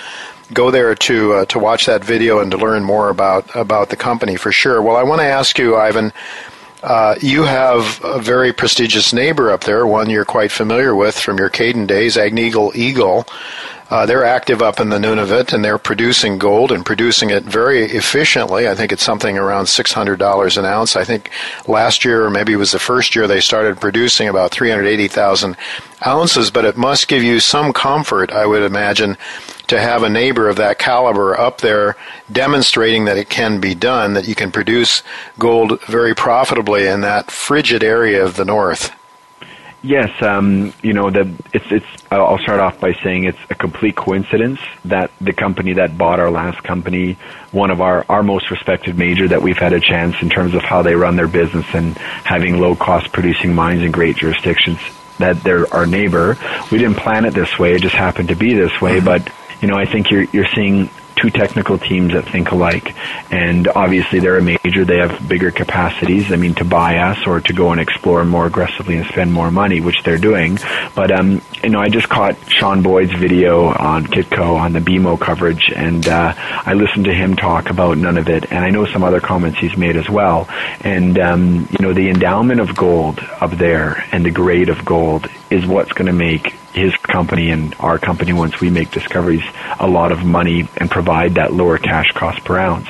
Go 0.52 0.70
there 0.72 0.94
to 0.96 1.33
uh, 1.35 1.44
to 1.46 1.59
watch 1.61 1.87
that 1.87 2.05
video 2.05 2.40
and 2.40 2.50
to 2.50 2.57
learn 2.57 2.83
more 2.83 3.11
about 3.11 3.48
about 3.55 3.90
the 3.90 3.96
company 3.96 4.35
for 4.35 4.50
sure. 4.50 4.83
Well, 4.83 4.96
I 4.96 5.05
want 5.05 5.20
to 5.20 5.26
ask 5.26 5.57
you, 5.57 5.76
Ivan 5.76 6.12
Uh, 6.87 7.16
you 7.20 7.42
have 7.42 8.01
a 8.05 8.20
very 8.20 8.53
prestigious 8.53 9.12
neighbor 9.12 9.51
up 9.51 9.64
there, 9.64 9.85
one 9.88 10.09
you're 10.09 10.25
quite 10.25 10.53
familiar 10.53 10.94
with 10.94 11.18
from 11.18 11.37
your 11.37 11.49
Cayden 11.49 11.85
days, 11.85 12.16
Agnico 12.16 12.72
Eagle. 12.77 13.27
Uh, 13.88 14.05
they're 14.05 14.25
active 14.25 14.62
up 14.62 14.81
in 14.81 14.88
the 14.88 14.99
Nunavut 14.99 15.53
and 15.53 15.64
they're 15.64 15.79
producing 15.79 16.38
gold 16.38 16.72
and 16.72 16.85
producing 16.85 17.31
it 17.31 17.44
very 17.44 17.85
efficiently. 17.85 18.68
I 18.68 18.75
think 18.75 18.90
it's 18.90 19.05
something 19.05 19.38
around 19.38 19.66
$600 19.66 20.59
an 20.59 20.64
ounce. 20.64 20.96
I 20.96 21.05
think 21.05 21.31
last 21.68 22.05
year, 22.05 22.25
or 22.25 22.31
maybe 22.31 22.53
it 22.53 22.57
was 22.57 22.72
the 22.72 22.81
first 22.81 23.14
year, 23.14 23.29
they 23.29 23.40
started 23.40 23.81
producing 23.81 24.29
about 24.29 24.51
380,000 24.51 25.57
ounces, 26.05 26.51
but 26.51 26.64
it 26.64 26.77
must 26.77 27.07
give 27.07 27.22
you 27.22 27.38
some 27.38 27.72
comfort, 27.72 28.33
I 28.33 28.44
would 28.44 28.62
imagine, 28.62 29.16
to 29.68 29.81
have 29.81 30.03
a 30.03 30.09
neighbor 30.09 30.49
of 30.49 30.57
that 30.57 30.81
caliber 30.81 31.38
up 31.38 31.61
there 31.61 31.96
demonstrating 32.31 33.05
that 33.05 33.18
it 33.18 33.29
can 33.29 33.61
be 33.61 33.77
done, 33.77 34.14
that 34.14 34.27
you 34.27 34.35
can 34.35 34.51
produce 34.51 35.05
gold 35.38 35.81
very 35.83 36.14
profitably 36.14 36.88
in 36.88 37.03
that 37.03 37.31
frigid 37.31 37.85
area 37.85 38.25
of 38.25 38.35
the 38.35 38.44
north. 38.44 38.95
Yes, 39.82 40.10
um, 40.22 40.72
you 40.82 40.92
know 40.92 41.10
the 41.10 41.32
it's 41.52 41.66
it's. 41.70 41.86
I'll 42.10 42.38
start 42.38 42.60
off 42.60 42.80
by 42.80 42.92
saying 43.04 43.24
it's 43.24 43.38
a 43.50 43.54
complete 43.54 43.94
coincidence 43.94 44.58
that 44.86 45.10
the 45.20 45.32
company 45.32 45.74
that 45.74 45.96
bought 45.96 46.18
our 46.18 46.30
last 46.30 46.62
company, 46.64 47.18
one 47.52 47.70
of 47.70 47.80
our 47.80 48.04
our 48.08 48.22
most 48.22 48.50
respected 48.50 48.98
major 48.98 49.28
that 49.28 49.42
we've 49.42 49.58
had 49.58 49.72
a 49.72 49.80
chance 49.80 50.16
in 50.22 50.30
terms 50.30 50.54
of 50.54 50.62
how 50.62 50.82
they 50.82 50.94
run 50.94 51.16
their 51.16 51.28
business 51.28 51.66
and 51.72 51.96
having 51.98 52.58
low 52.60 52.74
cost 52.74 53.12
producing 53.12 53.54
mines 53.54 53.82
in 53.82 53.92
great 53.92 54.16
jurisdictions. 54.16 54.78
That 55.18 55.42
they're 55.44 55.72
our 55.72 55.86
neighbor. 55.86 56.36
We 56.70 56.78
didn't 56.78 56.96
plan 56.96 57.24
it 57.24 57.34
this 57.34 57.58
way; 57.58 57.74
it 57.74 57.82
just 57.82 57.94
happened 57.94 58.28
to 58.28 58.34
be 58.36 58.54
this 58.54 58.80
way. 58.80 58.96
Mm-hmm. 58.96 59.04
But 59.04 59.32
you 59.60 59.68
know, 59.68 59.76
I 59.76 59.84
think 59.84 60.10
you're 60.10 60.24
you're 60.24 60.48
seeing 60.54 60.90
two 61.16 61.31
technical 61.31 61.79
teams 61.79 62.12
that 62.12 62.26
think 62.26 62.50
alike. 62.50 62.94
And 63.31 63.68
obviously 63.68 64.20
they're 64.20 64.38
a 64.38 64.42
major, 64.42 64.85
they 64.85 64.98
have 64.98 65.26
bigger 65.29 65.50
capacities, 65.50 66.31
I 66.31 66.37
mean, 66.37 66.55
to 66.57 66.64
buy 66.64 66.98
us 66.98 67.26
or 67.26 67.40
to 67.40 67.52
go 67.52 67.72
and 67.72 67.81
explore 67.81 68.24
more 68.24 68.46
aggressively 68.46 68.96
and 68.96 69.07
spend 69.07 69.33
more 69.33 69.50
money, 69.50 69.81
which 69.81 70.02
they're 70.05 70.18
doing. 70.18 70.59
But, 70.94 71.11
um, 71.11 71.40
you 71.62 71.70
know, 71.70 71.81
I 71.81 71.88
just 71.88 72.09
caught 72.09 72.37
Sean 72.50 72.83
Boyd's 72.83 73.12
video 73.12 73.66
on 73.66 74.07
Kitco 74.07 74.57
on 74.57 74.72
the 74.72 74.81
BMO 74.81 75.18
coverage 75.18 75.72
and, 75.74 76.07
uh, 76.07 76.35
I 76.37 76.74
listened 76.74 77.07
to 77.07 77.14
him 77.14 77.35
talk 77.35 77.70
about 77.70 77.96
Nunavut 77.96 78.46
and 78.50 78.64
I 78.64 78.70
know 78.70 78.87
some 78.87 79.02
other 79.02 79.20
comments 79.20 79.59
he's 79.59 79.76
made 79.76 79.96
as 79.96 80.09
well. 80.09 80.48
And, 80.81 81.18
um, 81.18 81.68
you 81.70 81.79
know, 81.81 81.92
the 81.92 82.11
endowment 82.11 82.61
of 82.61 82.76
gold 82.76 83.20
up 83.40 83.52
there 83.52 84.05
and 84.12 84.24
the 84.24 84.31
grade 84.31 84.68
of 84.68 84.85
gold 84.85 85.29
is 85.50 85.66
what's 85.66 85.92
going 85.92 86.07
to 86.07 86.12
make 86.12 86.55
his 86.76 86.94
company 87.10 87.50
and 87.50 87.74
our 87.80 87.98
company, 87.98 88.32
once 88.34 88.60
we 88.60 88.68
make 88.68 88.90
discoveries, 88.90 89.42
a 89.80 89.86
lot 89.86 90.12
of 90.12 90.24
money 90.24 90.68
and 90.76 90.90
provide 90.90 91.34
that 91.36 91.52
lower 91.52 91.78
cash 91.78 92.06
cost 92.14 92.44
per 92.44 92.58
ounce 92.58 92.86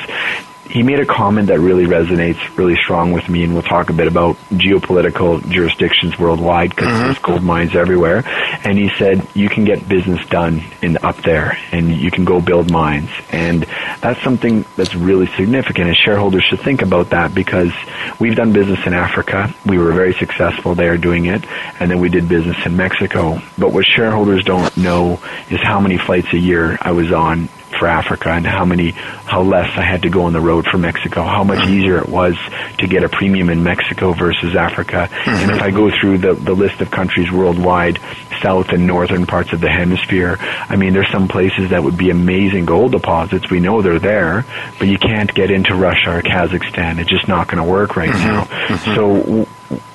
he 0.68 0.82
made 0.82 1.00
a 1.00 1.06
comment 1.06 1.48
that 1.48 1.60
really 1.60 1.86
resonates 1.86 2.56
really 2.56 2.76
strong 2.76 3.12
with 3.12 3.28
me, 3.28 3.44
and 3.44 3.54
we'll 3.54 3.62
talk 3.62 3.90
a 3.90 3.92
bit 3.92 4.06
about 4.06 4.36
geopolitical 4.50 5.46
jurisdictions 5.48 6.18
worldwide 6.18 6.70
because 6.70 6.88
mm-hmm. 6.88 7.04
there's 7.04 7.18
gold 7.18 7.42
mines 7.42 7.74
everywhere. 7.74 8.22
And 8.64 8.78
he 8.78 8.90
said 8.98 9.26
you 9.34 9.48
can 9.48 9.64
get 9.64 9.88
business 9.88 10.24
done 10.26 10.62
in 10.82 10.98
up 10.98 11.16
there, 11.22 11.58
and 11.72 11.90
you 11.90 12.10
can 12.10 12.24
go 12.24 12.40
build 12.40 12.70
mines, 12.70 13.10
and 13.30 13.62
that's 14.00 14.22
something 14.22 14.64
that's 14.76 14.94
really 14.94 15.26
significant. 15.36 15.88
And 15.88 15.96
shareholders 15.96 16.44
should 16.44 16.60
think 16.60 16.82
about 16.82 17.10
that 17.10 17.34
because 17.34 17.72
we've 18.18 18.36
done 18.36 18.52
business 18.52 18.80
in 18.86 18.94
Africa, 18.94 19.54
we 19.64 19.78
were 19.78 19.92
very 19.92 20.14
successful 20.14 20.74
there 20.74 20.96
doing 20.96 21.26
it, 21.26 21.44
and 21.80 21.90
then 21.90 22.00
we 22.00 22.08
did 22.08 22.28
business 22.28 22.56
in 22.66 22.76
Mexico. 22.76 23.40
But 23.58 23.72
what 23.72 23.84
shareholders 23.84 24.44
don't 24.44 24.76
know 24.76 25.20
is 25.50 25.60
how 25.62 25.80
many 25.80 25.98
flights 25.98 26.32
a 26.32 26.38
year 26.38 26.78
I 26.80 26.92
was 26.92 27.12
on 27.12 27.48
for 27.78 27.86
Africa 27.86 28.30
and 28.30 28.46
how 28.46 28.64
many, 28.64 28.90
how 28.90 29.42
less 29.42 29.70
I 29.76 29.82
had 29.82 30.02
to 30.02 30.10
go 30.10 30.24
on 30.24 30.32
the 30.32 30.40
road 30.40 30.66
for 30.66 30.78
Mexico, 30.78 31.22
how 31.22 31.44
much 31.44 31.60
mm-hmm. 31.60 31.74
easier 31.74 31.98
it 31.98 32.08
was 32.08 32.36
to 32.78 32.86
get 32.86 33.04
a 33.04 33.08
premium 33.08 33.50
in 33.50 33.62
Mexico 33.62 34.12
versus 34.12 34.56
Africa. 34.56 35.08
Mm-hmm. 35.10 35.30
And 35.30 35.50
if 35.52 35.62
I 35.62 35.70
go 35.70 35.90
through 35.90 36.18
the, 36.18 36.34
the 36.34 36.54
list 36.54 36.80
of 36.80 36.90
countries 36.90 37.30
worldwide, 37.30 38.00
south 38.42 38.68
and 38.70 38.86
northern 38.86 39.26
parts 39.26 39.52
of 39.52 39.60
the 39.60 39.70
hemisphere, 39.70 40.36
I 40.40 40.76
mean, 40.76 40.92
there's 40.92 41.10
some 41.10 41.28
places 41.28 41.70
that 41.70 41.82
would 41.82 41.96
be 41.96 42.10
amazing 42.10 42.64
gold 42.66 42.92
deposits. 42.92 43.50
We 43.50 43.60
know 43.60 43.82
they're 43.82 43.98
there, 43.98 44.44
but 44.78 44.88
you 44.88 44.98
can't 44.98 45.32
get 45.32 45.50
into 45.50 45.74
Russia 45.74 46.18
or 46.18 46.22
Kazakhstan. 46.22 46.98
It's 46.98 47.10
just 47.10 47.28
not 47.28 47.48
going 47.48 47.62
to 47.64 47.70
work 47.70 47.96
right 47.96 48.10
mm-hmm. 48.10 48.26
now. 48.26 48.44
Mm-hmm. 48.44 48.94
So 48.94 49.46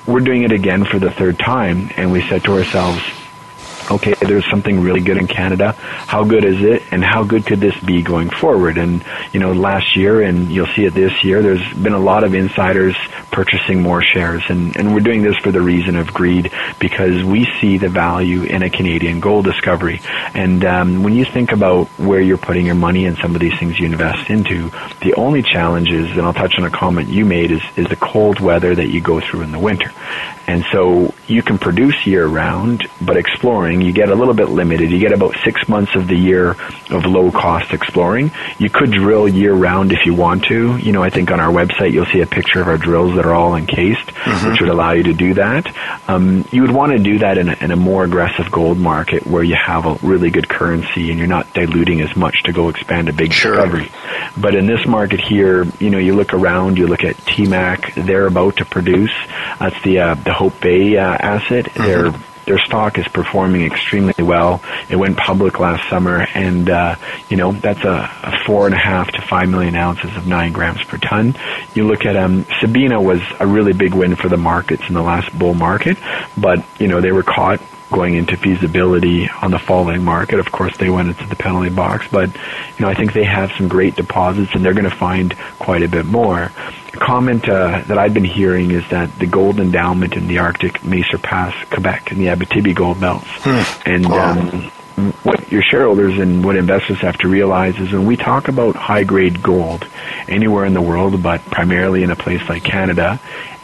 we're 0.06 0.20
doing 0.20 0.42
it 0.42 0.52
again 0.52 0.84
for 0.84 0.98
the 0.98 1.10
third 1.10 1.38
time, 1.38 1.90
and 1.96 2.12
we 2.12 2.26
said 2.28 2.44
to 2.44 2.52
ourselves, 2.58 3.02
okay, 3.92 4.14
there's 4.20 4.48
something 4.50 4.80
really 4.80 5.00
good 5.00 5.16
in 5.16 5.26
Canada. 5.26 5.72
How 5.72 6.24
good 6.24 6.44
is 6.44 6.62
it, 6.62 6.82
and 6.90 7.04
how 7.04 7.24
good 7.24 7.46
could 7.46 7.60
this 7.60 7.78
be 7.80 8.02
going 8.02 8.30
forward? 8.30 8.78
And 8.78 9.04
you 9.32 9.40
know, 9.40 9.52
last 9.52 9.96
year, 9.96 10.22
and 10.22 10.50
you'll 10.50 10.66
see 10.74 10.84
it 10.84 10.94
this 10.94 11.24
year. 11.24 11.42
There's 11.42 11.72
been 11.74 11.92
a 11.92 11.98
lot 11.98 12.24
of 12.24 12.34
insiders 12.34 12.96
purchasing 13.30 13.82
more 13.82 14.02
shares, 14.02 14.42
and 14.48 14.76
and 14.76 14.94
we're 14.94 15.00
doing 15.00 15.22
this 15.22 15.36
for 15.36 15.52
the 15.52 15.60
reason 15.60 15.96
of 15.96 16.12
greed 16.12 16.50
because 16.78 17.22
we 17.22 17.46
see 17.60 17.78
the 17.78 17.88
value 17.88 18.42
in 18.42 18.62
a 18.62 18.70
Canadian 18.70 19.20
gold 19.20 19.44
discovery. 19.44 20.00
And 20.34 20.64
um, 20.64 21.02
when 21.02 21.14
you 21.14 21.24
think 21.24 21.52
about 21.52 21.86
where 21.98 22.20
you're 22.20 22.38
putting 22.38 22.66
your 22.66 22.74
money 22.74 23.06
and 23.06 23.16
some 23.18 23.34
of 23.34 23.40
these 23.40 23.58
things 23.58 23.78
you 23.78 23.86
invest 23.86 24.30
into, 24.30 24.70
the 25.00 25.14
only 25.14 25.42
challenge 25.42 25.90
is, 25.90 26.10
and 26.12 26.22
I'll 26.22 26.32
touch 26.32 26.54
on 26.58 26.64
a 26.64 26.70
comment 26.70 27.08
you 27.08 27.24
made, 27.24 27.50
is 27.50 27.62
is 27.76 27.88
the 27.88 27.96
cold 27.96 28.40
weather 28.40 28.74
that 28.74 28.88
you 28.88 29.00
go 29.00 29.20
through 29.20 29.42
in 29.42 29.52
the 29.52 29.58
winter. 29.58 29.92
And 30.46 30.64
so 30.72 31.14
you 31.26 31.42
can 31.42 31.58
produce 31.58 32.06
year 32.06 32.26
round, 32.26 32.88
but 33.00 33.16
exploring, 33.16 33.81
you 33.84 33.92
get 33.92 34.08
a 34.08 34.14
little 34.14 34.34
bit 34.34 34.48
limited. 34.48 34.90
You 34.90 34.98
get 34.98 35.12
about 35.12 35.36
six 35.44 35.68
months 35.68 35.94
of 35.94 36.08
the 36.08 36.16
year 36.16 36.56
of 36.90 37.04
low 37.04 37.30
cost 37.30 37.72
exploring. 37.72 38.30
You 38.58 38.70
could 38.70 38.90
drill 38.90 39.28
year 39.28 39.52
round 39.52 39.92
if 39.92 40.06
you 40.06 40.14
want 40.14 40.44
to. 40.44 40.76
You 40.76 40.92
know, 40.92 41.02
I 41.02 41.10
think 41.10 41.30
on 41.30 41.40
our 41.40 41.52
website 41.52 41.92
you'll 41.92 42.06
see 42.06 42.20
a 42.20 42.26
picture 42.26 42.60
of 42.60 42.68
our 42.68 42.78
drills 42.78 43.16
that 43.16 43.24
are 43.24 43.34
all 43.34 43.54
encased, 43.54 44.06
mm-hmm. 44.06 44.50
which 44.50 44.60
would 44.60 44.70
allow 44.70 44.92
you 44.92 45.04
to 45.04 45.14
do 45.14 45.34
that. 45.34 45.66
Um, 46.08 46.44
you 46.50 46.62
would 46.62 46.70
want 46.70 46.92
to 46.92 46.98
do 46.98 47.18
that 47.18 47.38
in 47.38 47.48
a, 47.48 47.56
in 47.60 47.70
a 47.70 47.76
more 47.76 48.04
aggressive 48.04 48.50
gold 48.50 48.78
market 48.78 49.26
where 49.26 49.42
you 49.42 49.56
have 49.56 49.86
a 49.86 49.94
really 50.02 50.30
good 50.30 50.48
currency 50.48 51.10
and 51.10 51.18
you're 51.18 51.28
not 51.28 51.52
diluting 51.54 52.00
as 52.00 52.14
much 52.16 52.42
to 52.44 52.52
go 52.52 52.68
expand 52.68 53.08
a 53.08 53.12
big 53.12 53.32
sure. 53.32 53.54
discovery. 53.54 53.90
But 54.36 54.54
in 54.54 54.66
this 54.66 54.86
market 54.86 55.20
here, 55.20 55.64
you 55.78 55.90
know, 55.90 55.98
you 55.98 56.14
look 56.14 56.34
around, 56.34 56.78
you 56.78 56.86
look 56.86 57.04
at 57.04 57.16
TMAC, 57.16 58.06
they're 58.06 58.26
about 58.26 58.56
to 58.56 58.64
produce. 58.64 59.12
That's 59.58 59.80
the, 59.82 60.00
uh, 60.00 60.14
the 60.14 60.32
Hope 60.32 60.60
Bay 60.60 60.96
uh, 60.96 61.02
asset. 61.02 61.66
Mm-hmm. 61.66 61.82
Their 61.82 62.31
their 62.44 62.58
stock 62.58 62.98
is 62.98 63.06
performing 63.08 63.62
extremely 63.62 64.14
well. 64.18 64.62
It 64.88 64.96
went 64.96 65.16
public 65.16 65.60
last 65.60 65.88
summer, 65.88 66.26
and 66.34 66.68
uh, 66.68 66.96
you 67.28 67.36
know 67.36 67.52
that's 67.52 67.84
a, 67.84 68.10
a 68.22 68.38
four 68.46 68.66
and 68.66 68.74
a 68.74 68.78
half 68.78 69.10
to 69.12 69.22
five 69.22 69.48
million 69.48 69.74
ounces 69.74 70.16
of 70.16 70.26
nine 70.26 70.52
grams 70.52 70.82
per 70.84 70.98
ton. 70.98 71.34
You 71.74 71.86
look 71.86 72.04
at 72.04 72.16
um, 72.16 72.46
Sabina 72.60 73.00
was 73.00 73.20
a 73.40 73.46
really 73.46 73.72
big 73.72 73.94
win 73.94 74.16
for 74.16 74.28
the 74.28 74.36
markets 74.36 74.82
in 74.88 74.94
the 74.94 75.02
last 75.02 75.36
bull 75.38 75.54
market, 75.54 75.98
but 76.36 76.64
you 76.78 76.88
know 76.88 77.00
they 77.00 77.12
were 77.12 77.22
caught 77.22 77.60
going 77.92 78.14
into 78.14 78.36
feasibility 78.36 79.28
on 79.28 79.50
the 79.50 79.58
falling 79.58 80.02
market. 80.02 80.40
Of 80.40 80.50
course, 80.50 80.76
they 80.76 80.90
went 80.90 81.08
into 81.08 81.26
the 81.26 81.36
penalty 81.36 81.70
box, 81.70 82.06
but 82.10 82.34
you 82.34 82.80
know 82.80 82.88
I 82.88 82.94
think 82.94 83.12
they 83.12 83.24
have 83.24 83.52
some 83.52 83.68
great 83.68 83.94
deposits, 83.94 84.52
and 84.54 84.64
they're 84.64 84.74
going 84.74 84.90
to 84.90 84.96
find 84.96 85.36
quite 85.58 85.82
a 85.82 85.88
bit 85.88 86.06
more. 86.06 86.50
A 86.94 86.96
comment 86.96 87.48
uh, 87.48 87.82
that 87.86 87.98
I've 87.98 88.14
been 88.14 88.24
hearing 88.24 88.70
is 88.70 88.88
that 88.90 89.16
the 89.18 89.26
gold 89.26 89.60
endowment 89.60 90.14
in 90.14 90.26
the 90.26 90.38
Arctic 90.38 90.84
may 90.84 91.02
surpass 91.02 91.54
Quebec 91.68 92.10
and 92.10 92.20
the 92.20 92.26
Abitibi 92.26 92.74
gold 92.74 93.00
belts, 93.00 93.28
hmm. 93.40 93.88
and. 93.88 94.06
Um, 94.06 94.72
what 95.22 95.50
your 95.50 95.62
shareholders 95.62 96.18
and 96.18 96.44
what 96.44 96.54
investors 96.54 96.98
have 96.98 97.16
to 97.18 97.28
realize 97.28 97.78
is 97.78 97.92
when 97.92 98.04
we 98.04 98.16
talk 98.16 98.48
about 98.48 98.76
high 98.76 99.04
grade 99.04 99.42
gold 99.42 99.86
anywhere 100.28 100.66
in 100.66 100.74
the 100.74 100.82
world, 100.82 101.22
but 101.22 101.42
primarily 101.46 102.02
in 102.02 102.10
a 102.10 102.16
place 102.16 102.46
like 102.48 102.62
Canada, 102.62 103.18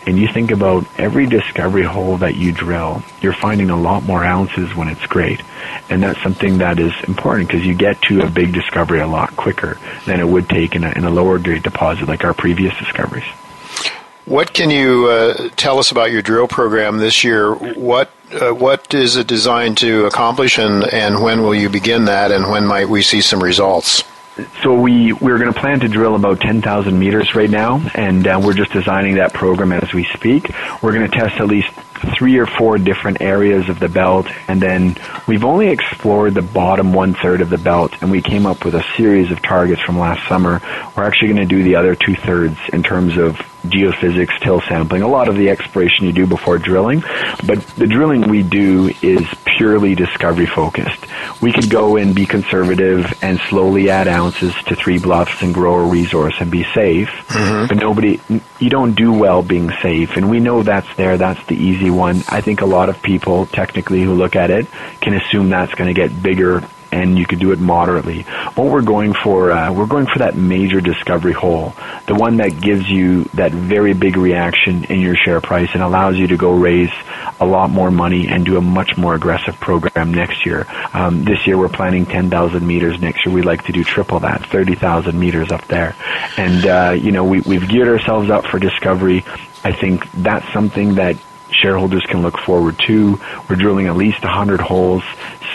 and 0.09 0.19
you 0.19 0.27
think 0.27 0.51
about 0.51 0.87
every 0.97 1.27
discovery 1.27 1.83
hole 1.83 2.17
that 2.17 2.35
you 2.35 2.51
drill, 2.51 3.03
you're 3.21 3.35
finding 3.35 3.69
a 3.69 3.77
lot 3.77 4.05
more 4.05 4.25
ounces 4.25 4.75
when 4.75 4.89
it's 4.89 5.05
great. 5.05 5.43
And 5.91 6.03
that's 6.03 6.23
something 6.23 6.59
that 6.59 6.79
is 6.79 6.95
important 7.07 7.49
because 7.49 7.67
you 7.67 7.75
get 7.75 8.01
to 8.03 8.23
a 8.23 8.31
big 8.31 8.55
discovery 8.55 9.01
a 9.01 9.07
lot 9.07 9.37
quicker 9.37 9.79
than 10.07 10.19
it 10.19 10.27
would 10.27 10.49
take 10.49 10.75
in 10.75 10.85
a, 10.85 10.93
in 10.93 11.05
a 11.05 11.11
lower 11.11 11.39
grade 11.39 11.63
deposit 11.63 12.09
like 12.09 12.25
our 12.25 12.33
previous 12.33 12.75
discoveries. 12.79 13.27
What 14.25 14.55
can 14.55 14.71
you 14.71 15.09
uh, 15.11 15.51
tell 15.57 15.79
us 15.79 15.91
about 15.91 16.11
your 16.11 16.23
drill 16.23 16.49
program 16.49 16.97
this 16.97 17.23
year? 17.23 17.55
What 17.55 18.11
uh, 18.33 18.53
what 18.53 18.95
is 18.95 19.17
it 19.17 19.27
designed 19.27 19.77
to 19.79 20.07
accomplish, 20.07 20.59
and, 20.59 20.85
and 20.85 21.23
when 21.23 21.43
will 21.43 21.55
you 21.55 21.69
begin 21.69 22.07
that, 22.07 22.31
and 22.31 22.51
when 22.51 22.67
might 22.67 22.89
we 22.89 23.03
see 23.03 23.21
some 23.21 23.43
results? 23.43 24.05
So 24.63 24.81
we 24.81 25.13
we're 25.13 25.39
going 25.39 25.53
to 25.53 25.59
plan 25.59 25.81
to 25.81 25.89
drill 25.89 26.15
about 26.15 26.41
10,000 26.41 26.99
meters 26.99 27.35
right 27.35 27.51
now, 27.51 27.81
and 27.95 28.27
uh, 28.27 28.41
we're 28.43 28.55
just 28.55 28.73
designing 28.73 29.17
that 29.17 29.33
program 29.33 29.73
as 29.73 29.93
we 29.93 30.05
speak. 30.05 30.51
We're 30.83 30.93
going 30.93 31.11
to 31.11 31.17
test 31.19 31.41
at 31.41 31.47
least 31.47 31.71
three 32.19 32.39
or 32.39 32.47
four 32.47 32.79
different 32.79 33.21
areas 33.21 33.69
of 33.69 33.79
the 33.79 33.89
belt, 33.89 34.27
and 34.49 34.61
then 34.61 34.97
we've 35.27 35.45
only 35.45 35.69
explored 35.69 36.35
the 36.35 36.43
bottom 36.43 36.93
one 36.93 37.15
third 37.15 37.41
of 37.41 37.51
the 37.51 37.59
belt, 37.59 37.93
and 38.01 38.11
we 38.11 38.23
came 38.23 38.47
up 38.47 38.65
with 38.65 38.75
a 38.75 38.85
series 38.97 39.31
of 39.31 39.43
targets 39.43 39.83
from 39.83 39.99
last 39.99 40.27
summer. 40.29 40.61
We're 40.97 41.05
actually 41.05 41.29
going 41.29 41.49
to 41.49 41.57
do 41.57 41.63
the 41.63 41.77
other 41.77 41.95
two 41.95 42.15
thirds 42.15 42.59
in 42.73 42.83
terms 42.83 43.17
of 43.17 43.37
geophysics, 43.65 44.39
till 44.41 44.61
sampling, 44.63 45.03
a 45.03 45.09
lot 45.09 45.29
of 45.29 45.37
the 45.37 45.51
exploration 45.51 46.07
you 46.07 46.13
do 46.13 46.27
before 46.27 46.59
drilling. 46.59 47.01
But 47.45 47.61
the 47.77 47.87
drilling 47.87 48.29
we 48.29 48.43
do 48.43 48.93
is 49.03 49.27
purely 49.45 49.95
discovery 49.95 50.47
focused. 50.47 51.07
We 51.43 51.53
could 51.53 51.69
go 51.69 51.97
and 51.97 52.15
be 52.15 52.25
conservative 52.25 53.13
and 53.23 53.41
slowly 53.49 53.91
add 53.91 54.09
ounces 54.09 54.55
to 54.67 54.77
three 54.77 54.99
bluffs 54.99 55.43
and 55.43 55.53
grow 55.53 55.75
a 55.75 55.89
resource 55.89 56.35
and 56.41 56.51
be 56.51 56.65
safe. 56.75 57.09
Mm-hmm. 57.29 57.67
But 57.67 57.77
nobody, 57.79 58.21
you 58.59 58.71
don't 58.71 58.95
do 58.95 59.13
well 59.13 59.43
being 59.43 59.71
safe. 59.83 60.17
And 60.17 60.31
we 60.31 60.41
know 60.41 60.63
that's 60.63 60.95
there. 60.97 61.17
That's 61.17 61.45
the 61.47 61.57
easy 61.57 61.88
one. 61.91 62.23
I 62.29 62.41
think 62.41 62.61
a 62.61 62.67
lot 62.67 62.89
of 62.89 63.03
people 63.03 63.47
technically 63.47 64.03
who 64.03 64.15
look 64.15 64.37
at 64.37 64.51
it 64.51 64.67
can 65.01 65.15
assume 65.15 65.51
that's 65.51 65.75
going 65.75 65.93
to 65.93 66.01
get 66.01 66.23
bigger 66.23 66.63
and 66.91 67.19
you 67.19 67.27
could 67.27 67.39
do 67.39 67.53
it 67.53 67.59
moderately. 67.59 68.23
What 68.55 68.69
we're 68.69 68.83
going 68.83 69.15
for, 69.15 69.53
uh, 69.53 69.73
we're 69.73 69.87
going 69.87 70.07
for 70.07 70.21
that 70.21 70.37
major 70.37 70.81
discovery 70.81 71.33
hole, 71.33 71.75
the 72.07 72.15
one 72.15 72.39
that 72.39 72.61
gives 72.61 72.89
you 72.89 73.25
that 73.35 73.53
very 73.53 73.93
big 73.93 74.17
reaction 74.17 74.85
in 74.85 75.01
your 75.01 75.15
share 75.15 75.41
price 75.41 75.69
and 75.75 75.83
allows 75.83 76.17
you 76.17 76.27
to 76.29 76.37
go 76.37 76.53
raise 76.53 76.93
a 77.41 77.47
lot 77.47 77.71
more 77.71 77.91
money 77.91 78.29
and 78.29 78.45
do 78.45 78.57
a 78.57 78.61
much 78.61 78.97
more 78.97 79.15
aggressive 79.15 79.59
program 79.61 80.13
next 80.13 80.47
year. 80.47 80.67
Um, 80.93 81.25
this 81.25 81.47
year 81.47 81.59
we're 81.59 81.69
planning 81.69 82.07
10,000 82.07 82.67
meters. 82.67 83.01
Next 83.01 83.25
year 83.25 83.35
we'd 83.35 83.45
like 83.45 83.65
to 83.65 83.73
do 83.73 83.85
triple 83.85 84.21
that, 84.21 84.47
30,000 84.47 85.19
meters 85.19 85.51
up 85.53 85.67
there. 85.67 85.95
And, 86.37 86.67
uh, 86.67 86.97
you 86.99 87.13
know, 87.13 87.25
we, 87.25 87.41
we've 87.41 87.69
geared 87.69 87.89
ourselves 87.89 88.31
up 88.31 88.47
for 88.47 88.59
discovery. 88.59 89.25
I 89.63 89.73
think 89.73 90.11
that's 90.13 90.51
something 90.53 90.95
that 90.95 91.17
shareholders 91.51 92.05
can 92.07 92.23
look 92.23 92.39
forward 92.39 92.79
to. 92.87 93.21
We're 93.49 93.57
drilling 93.57 93.87
at 93.87 93.97
least 93.97 94.23
100 94.23 94.61
holes. 94.61 95.03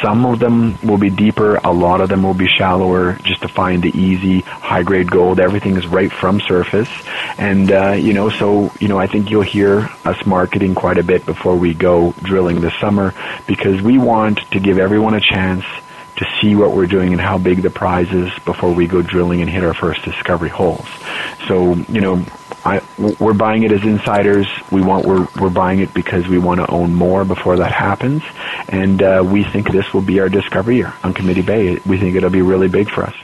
Some 0.02 0.26
of 0.26 0.40
them 0.40 0.78
will 0.84 0.98
be 0.98 1.10
deeper, 1.10 1.56
a 1.58 1.72
lot 1.72 2.02
of 2.02 2.10
them 2.10 2.24
will 2.24 2.34
be 2.34 2.48
shallower, 2.48 3.14
just 3.24 3.42
to 3.44 3.48
find 3.48 3.82
the 3.82 3.98
easy 3.98 4.42
high 4.42 4.84
grade 4.84 5.10
gold. 5.10 5.40
Everything 5.40 5.78
is 5.78 5.88
right 5.88 6.12
from 6.12 6.42
surface, 6.42 6.90
and 7.38 7.72
uh, 7.72 7.92
you 7.92 8.14
know, 8.14 8.30
so 8.30 8.72
you 8.80 8.90
know, 8.90 9.00
I 9.00 9.08
think 9.08 9.30
you'll 9.30 9.44
hear 9.44 9.90
us 10.04 10.26
marketing 10.26 10.76
quite 10.76 10.98
a 10.98 11.04
bit 11.04 11.26
before 11.26 11.56
we 11.56 11.74
go 11.74 12.14
drilling 12.24 12.60
this 12.60 12.74
summer 12.82 13.14
because 13.48 13.82
we 13.82 13.98
want 13.98 14.40
to 14.52 14.60
give 14.60 14.78
everyone 14.78 15.14
a 15.14 15.22
chance 15.22 15.64
to 16.18 16.26
see 16.40 16.56
what 16.56 16.76
we're 16.76 16.88
doing 16.88 17.12
and 17.12 17.22
how 17.22 17.38
big 17.38 17.62
the 17.62 17.70
prize 17.70 18.12
is 18.12 18.32
before 18.46 18.74
we 18.74 18.88
go 18.88 19.02
drilling 19.02 19.42
and 19.42 19.50
hit 19.50 19.64
our 19.64 19.74
first 19.74 20.04
discovery 20.04 20.50
holes. 20.50 20.88
So, 21.48 21.74
you 21.74 22.02
know, 22.02 22.26
I, 22.66 22.82
we're 23.20 23.34
buying 23.34 23.64
it 23.64 23.72
as 23.72 23.84
insiders. 23.84 24.48
We 24.72 24.82
want 24.82 25.06
we're 25.06 25.28
we're 25.40 25.50
buying 25.50 25.80
it 25.80 25.94
because 25.94 26.28
we 26.28 26.38
want 26.38 26.62
to 26.62 26.68
own 26.72 26.94
more 26.94 27.26
before 27.26 27.58
that 27.58 27.74
happens, 27.74 28.24
and 28.70 29.02
uh, 29.04 29.24
we 29.26 29.44
think 29.44 29.72
this 29.72 29.94
will 29.94 30.02
be 30.02 30.20
our 30.22 30.30
discovery 30.30 30.78
year 30.78 30.94
on 31.04 31.14
Committee 31.14 31.42
Bay. 31.42 31.80
We 31.86 31.98
think 31.98 32.16
it'll 32.16 32.30
be 32.30 32.42
really 32.42 32.70
big 32.70 32.90
for 32.90 33.04
us. 33.04 33.16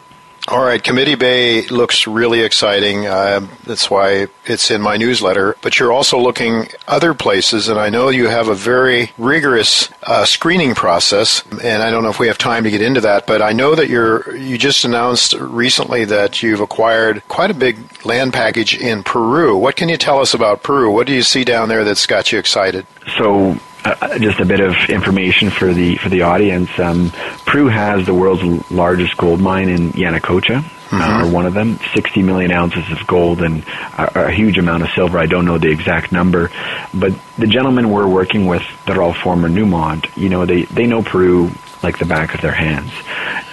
All 0.47 0.63
right, 0.63 0.84
Committee 0.84 1.15
Bay 1.15 1.67
looks 1.67 2.08
really 2.08 2.41
exciting. 2.41 3.06
Uh, 3.06 3.45
that's 3.65 3.89
why 3.89 4.28
it's 4.45 4.71
in 4.71 4.82
my 4.82 4.97
newsletter. 4.97 5.56
But 5.62 5.78
you're 5.78 5.91
also 5.91 6.19
looking 6.19 6.69
other 6.88 7.13
places, 7.13 7.67
and 7.67 7.78
I 7.78 7.89
know 7.89 8.10
you 8.10 8.28
have 8.28 8.47
a 8.47 8.56
very 8.56 9.12
rigorous 9.19 9.89
uh, 10.04 10.25
screening 10.25 10.73
process. 10.73 11.43
And 11.63 11.84
I 11.84 11.91
don't 11.91 12.04
know 12.04 12.10
if 12.10 12.19
we 12.19 12.28
have 12.28 12.39
time 12.39 12.63
to 12.63 12.71
get 12.71 12.82
into 12.82 13.02
that, 13.02 13.28
but 13.28 13.43
I 13.43 13.52
know 13.52 13.75
that 13.75 13.89
you're 13.89 14.36
you 14.36 14.58
just 14.58 14.86
announced 14.86 15.34
recently 15.34 16.06
that 16.06 16.41
you've 16.41 16.62
acquired 16.62 17.21
quite 17.28 17.52
a 17.52 17.54
big 17.56 17.78
land 18.04 18.34
package 18.34 18.75
in 18.75 19.04
Peru. 19.04 19.56
What 19.56 19.75
can 19.75 19.88
you 19.88 19.97
tell 19.97 20.19
us 20.19 20.34
about 20.34 20.63
Peru? 20.63 20.91
What 20.91 21.06
do 21.06 21.13
you 21.13 21.21
see 21.21 21.43
down 21.43 21.69
there 21.69 21.84
that's 21.84 22.08
got 22.08 22.32
you 22.32 22.39
excited? 22.39 22.88
So 23.17 23.60
uh, 23.85 24.19
just 24.19 24.39
a 24.39 24.45
bit 24.45 24.59
of 24.59 24.75
information 24.89 25.49
for 25.49 25.73
the 25.73 25.95
for 25.95 26.09
the 26.09 26.23
audience. 26.23 26.69
Um, 26.79 27.11
Peru 27.45 27.67
has 27.67 28.05
the 28.05 28.13
world's 28.13 28.69
largest 28.69 29.15
gold 29.17 29.39
mine 29.39 29.69
in 29.69 29.91
Yanacocha, 29.91 30.61
mm-hmm. 30.61 30.95
uh, 30.95 31.25
or 31.25 31.31
one 31.31 31.45
of 31.45 31.53
them. 31.53 31.79
60 31.93 32.21
million 32.23 32.51
ounces 32.51 32.91
of 32.91 33.05
gold 33.07 33.41
and 33.41 33.63
a, 33.97 34.27
a, 34.27 34.31
huge 34.31 34.57
amount 34.57 34.83
of 34.83 34.89
silver. 34.89 35.17
I 35.17 35.27
don't 35.27 35.45
know 35.45 35.57
the 35.57 35.69
exact 35.69 36.11
number, 36.11 36.51
but 36.93 37.13
the 37.37 37.47
gentlemen 37.47 37.89
we're 37.89 38.07
working 38.07 38.47
with 38.47 38.63
that 38.85 38.97
are 38.97 39.01
all 39.01 39.13
former 39.13 39.47
Newmont, 39.47 40.15
you 40.17 40.29
know, 40.29 40.45
they 40.45 40.63
they 40.63 40.85
know 40.85 41.01
Peru 41.01 41.51
like 41.81 41.97
the 41.99 42.05
back 42.05 42.33
of 42.33 42.41
their 42.41 42.51
hands, 42.51 42.91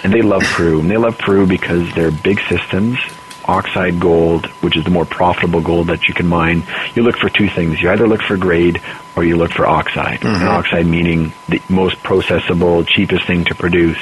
and 0.03 0.13
they 0.13 0.21
love 0.21 0.43
Peru. 0.43 0.81
And 0.81 0.91
they 0.91 0.97
love 0.97 1.17
Peru 1.17 1.47
because 1.47 1.93
they're 1.93 2.11
big 2.11 2.39
systems 2.49 2.99
oxide 3.47 3.97
gold, 3.97 4.45
which 4.61 4.75
is 4.75 4.83
the 4.83 4.89
more 4.89 5.05
profitable 5.05 5.61
gold 5.61 5.87
that 5.87 6.07
you 6.07 6.13
can 6.13 6.27
mine, 6.27 6.63
you 6.95 7.01
look 7.03 7.17
for 7.17 7.29
two 7.29 7.47
things. 7.47 7.81
You 7.81 7.89
either 7.89 8.05
look 8.05 8.21
for 8.21 8.35
grade 8.35 8.81
or 9.17 9.23
you 9.23 9.35
look 9.35 9.51
for 9.51 9.65
oxide. 9.65 10.19
Mm-hmm. 10.19 10.35
And 10.35 10.43
oxide 10.47 10.85
meaning 10.85 11.33
the 11.49 11.59
most 11.69 11.97
processable, 12.03 12.87
cheapest 12.87 13.25
thing 13.25 13.45
to 13.45 13.55
produce. 13.55 13.97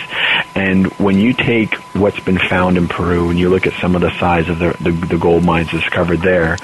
And 0.53 0.87
when 0.99 1.17
you 1.17 1.33
take 1.33 1.75
what's 1.95 2.19
been 2.19 2.37
found 2.37 2.77
in 2.77 2.89
Peru 2.89 3.29
and 3.29 3.39
you 3.39 3.49
look 3.49 3.65
at 3.65 3.73
some 3.79 3.95
of 3.95 4.01
the 4.01 4.11
size 4.19 4.49
of 4.49 4.59
the, 4.59 4.75
the, 4.81 4.91
the 4.91 5.17
gold 5.17 5.45
mines 5.45 5.71
discovered 5.71 6.19
there, 6.19 6.57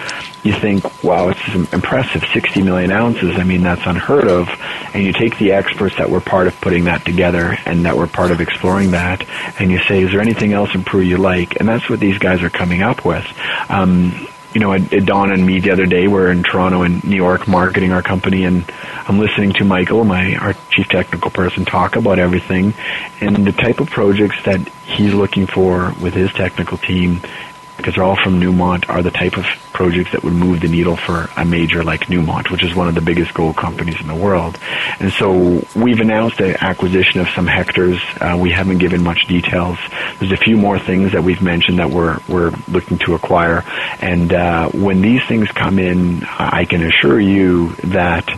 you 0.44 0.54
think, 0.54 1.04
wow, 1.04 1.30
it's 1.30 1.74
impressive, 1.74 2.24
60 2.34 2.62
million 2.62 2.92
ounces. 2.92 3.38
I 3.38 3.44
mean, 3.44 3.64
that's 3.64 3.86
unheard 3.86 4.28
of. 4.28 4.50
And 4.94 5.04
you 5.04 5.14
take 5.14 5.38
the 5.38 5.54
experts 5.54 5.98
that 5.98 6.10
were 6.10 6.20
part 6.20 6.48
of 6.48 6.60
putting 6.60 6.86
that 6.86 7.06
together 7.06 7.58
and 7.66 7.86
that 7.86 7.96
were 7.96 8.08
part 8.08 8.32
of 8.32 8.42
exploring 8.42 8.92
that, 8.92 9.26
and 9.60 9.72
you 9.72 9.80
say, 9.80 10.04
is 10.04 10.12
there 10.12 10.20
anything 10.20 10.52
else 10.52 10.74
in 10.76 10.84
Peru 10.84 11.02
you 11.02 11.18
like? 11.18 11.60
And 11.60 11.70
that's 11.70 11.90
what 11.90 12.00
these 12.00 12.18
guys 12.18 12.42
are 12.42 12.50
coming 12.50 12.82
up 12.82 13.06
with. 13.06 13.26
Um, 13.70 14.28
you 14.54 14.60
know, 14.60 14.74
it, 14.74 14.92
it 14.92 15.06
dawned 15.06 15.32
on 15.32 15.46
me 15.46 15.60
the 15.60 15.72
other 15.72 15.86
day. 15.86 16.08
We're 16.08 16.32
in 16.32 16.44
Toronto 16.44 16.82
and 16.82 17.04
New 17.04 17.16
York 17.16 17.48
marketing 17.48 17.92
our 17.92 18.02
company, 18.02 18.44
and 18.44 18.66
I'm 19.08 19.18
listening 19.18 19.54
to 19.54 19.64
Michael, 19.64 20.04
my 20.04 20.36
our 20.36 20.54
chief 20.70 20.88
technical 20.90 21.32
person, 21.32 21.66
talk 21.66 21.96
about 21.96 22.20
everything 22.20 22.74
and 23.22 23.46
the 23.46 23.52
type 23.52 23.80
of 23.80 23.90
projects 23.90 24.44
that 24.44 24.60
he's 24.86 25.14
looking 25.14 25.48
for 25.48 25.94
with 26.02 26.14
his 26.14 26.32
technical 26.34 26.78
team 26.78 27.22
because 27.82 27.96
they're 27.96 28.04
all 28.04 28.22
from 28.22 28.40
Newmont, 28.40 28.90
are 28.90 29.02
the 29.02 29.12
type 29.12 29.38
of 29.38 29.46
projects 29.74 30.12
that 30.12 30.24
would 30.24 30.34
move 30.34 30.62
the 30.62 30.68
needle 30.68 30.96
for 30.96 31.30
a 31.36 31.44
major 31.44 31.84
like 31.84 32.02
Newmont, 32.02 32.52
which 32.52 32.64
is 32.64 32.76
one 32.76 32.88
of 32.88 32.96
the 32.96 33.02
biggest 33.02 33.34
gold 33.34 33.58
companies 33.58 34.00
in 34.00 34.08
the 34.08 34.16
world. 34.16 34.58
And 35.00 35.12
so 35.12 35.62
we've 35.76 36.00
announced 36.00 36.38
the 36.38 36.64
acquisition 36.64 37.22
of 37.22 37.30
some 37.30 37.48
hectares. 37.48 38.00
Uh, 38.20 38.38
we 38.40 38.52
haven't 38.52 38.78
given 38.78 39.04
much 39.04 39.28
details. 39.28 39.78
There's 40.20 40.32
a 40.32 40.38
few 40.38 40.58
more 40.58 40.78
things 40.78 41.14
that 41.14 41.24
we've 41.24 41.42
mentioned 41.42 41.80
that 41.80 41.90
we're 41.90 42.20
we're 42.28 42.52
looking 42.68 42.98
to 43.00 43.16
acquire. 43.16 43.64
And 44.00 44.32
uh, 44.34 44.70
when 44.70 45.02
these 45.02 45.24
things 45.28 45.50
come 45.50 45.80
in, 45.80 46.24
I 46.24 46.66
can 46.66 46.84
assure 46.84 47.20
you 47.20 47.76
that 47.84 48.30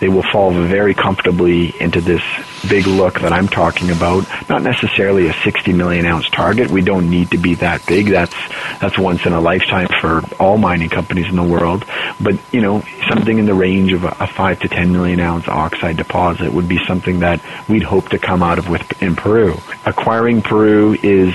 they 0.00 0.08
will 0.08 0.24
fall 0.32 0.50
very 0.50 0.94
comfortably 0.94 1.74
into 1.80 2.00
this 2.00 2.22
big 2.68 2.86
look 2.86 3.20
that 3.20 3.32
I'm 3.32 3.48
talking 3.48 3.90
about. 3.90 4.26
Not 4.48 4.62
necessarily 4.62 5.28
a 5.28 5.32
60 5.32 5.72
million 5.72 6.06
ounce 6.06 6.28
target. 6.28 6.70
We 6.70 6.82
don't 6.82 7.10
need 7.10 7.30
to 7.30 7.38
be 7.38 7.54
that 7.56 7.84
big. 7.86 8.06
That's 8.06 8.34
that's 8.80 8.98
once 8.98 9.26
in 9.26 9.32
a 9.32 9.40
lifetime 9.40 9.88
for 10.00 10.22
all 10.38 10.58
mining 10.58 10.88
companies 10.88 11.28
in 11.28 11.36
the 11.36 11.42
world. 11.42 11.84
But 12.20 12.38
you 12.52 12.60
know, 12.60 12.82
something 13.08 13.38
in 13.38 13.46
the 13.46 13.54
range 13.54 13.92
of 13.92 14.04
a, 14.04 14.16
a 14.20 14.26
five 14.26 14.60
to 14.60 14.68
10 14.68 14.92
million 14.92 15.20
ounce 15.20 15.48
oxide 15.48 15.96
deposit 15.96 16.52
would 16.52 16.68
be 16.68 16.78
something 16.86 17.20
that 17.20 17.40
we'd 17.68 17.82
hope 17.82 18.08
to 18.10 18.18
come 18.18 18.42
out 18.42 18.58
of 18.58 18.68
with 18.68 19.02
in 19.02 19.16
Peru. 19.16 19.58
Acquiring 19.84 20.42
Peru 20.42 20.96
is 21.02 21.34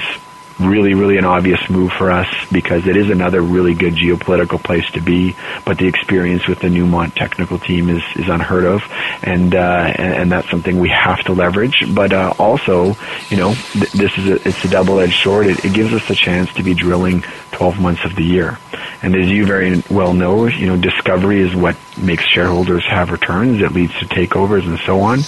really, 0.60 0.94
really 0.94 1.18
an 1.18 1.26
obvious 1.26 1.70
move 1.70 1.91
for 1.91 2.12
us 2.12 2.28
because 2.52 2.88
it 2.88 2.96
is 2.96 3.10
another 3.10 3.41
really 3.41 3.74
good 3.74 3.94
geopolitical 3.94 4.62
place 4.62 4.89
to 4.91 5.02
be. 5.02 5.36
But 5.65 5.78
the 5.78 5.88
experience 5.88 6.48
with 6.48 6.60
the 6.60 6.68
Newmont 6.68 7.13
technical 7.13 7.60
team 7.60 7.89
is, 7.89 8.04
is 8.15 8.30
unheard 8.30 8.65
of, 8.65 8.84
and, 9.22 9.54
uh, 9.54 9.94
and, 9.96 10.13
and 10.13 10.32
that's 10.32 10.50
something 10.50 10.80
we 10.80 10.89
have 10.89 11.20
to 11.26 11.34
leverage. 11.34 11.84
But 11.94 12.13
uh, 12.13 12.34
also, 12.39 12.96
you 13.30 13.38
know, 13.38 13.54
th- 13.54 13.91
this 13.91 14.18
is 14.18 14.28
a, 14.28 14.48
it's 14.48 14.63
a 14.65 14.70
double-edged 14.70 15.22
sword. 15.22 15.48
It, 15.48 15.65
it 15.65 15.74
gives 15.74 15.94
us 15.94 16.08
the 16.08 16.15
chance 16.15 16.54
to 16.54 16.63
be 16.63 16.74
drilling 16.74 17.24
12 17.52 17.80
months 17.80 18.06
of 18.06 18.15
the 18.15 18.24
year. 18.24 18.58
And 19.02 19.15
as 19.15 19.30
you 19.30 19.46
very 19.46 19.84
well 19.89 20.13
know, 20.13 20.48
you 20.48 20.68
know, 20.68 20.78
discovery 20.78 21.41
is 21.41 21.56
what 21.56 21.76
makes 21.98 22.24
shareholders 22.26 22.84
have 22.88 23.12
returns. 23.12 23.62
It 23.62 23.72
leads 23.72 23.98
to 24.00 24.06
takeovers 24.06 24.65
and 24.65 24.80
so 24.80 25.02
on. 25.02 25.20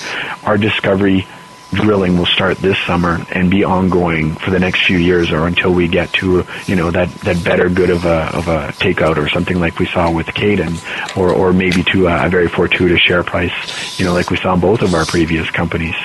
Our 0.44 0.58
discovery 0.58 1.28
drilling 1.71 2.17
will 2.17 2.25
start 2.25 2.58
this 2.58 2.77
summer 2.86 3.25
and 3.32 3.51
be 3.51 3.63
ongoing 3.63 4.36
for 4.36 4.51
the 4.51 4.60
next 4.60 4.86
few 4.86 4.97
years 4.97 5.32
or 5.32 5.47
until 5.47 5.73
we 5.73 5.88
get 5.88 6.12
to 6.13 6.45
you 6.65 6.75
know 6.75 6.91
that 6.91 7.10
that 7.21 7.43
better 7.43 7.69
good 7.69 7.89
of 7.89 8.06
a 8.06 8.36
of 8.36 8.47
a 8.47 8.67
takeout 8.80 9.17
or 9.17 9.27
something 9.27 9.60
like 9.60 9.77
we 9.80 9.86
saw 9.86 10.10
with 10.10 10.27
Cayden 10.27 10.75
or 11.15 11.32
or 11.32 11.53
maybe 11.53 11.84
to 11.84 12.08
a, 12.08 12.30
very 12.30 12.47
fortuitous 12.47 13.01
share 13.01 13.23
price 13.23 13.99
you 13.99 14.06
know 14.06 14.13
like 14.13 14.30
we 14.30 14.38
saw 14.38 14.53
in 14.53 14.60
both 14.60 14.82
of 14.82 14.93
our 14.93 15.06
previous 15.06 15.49
companies. 15.49 15.95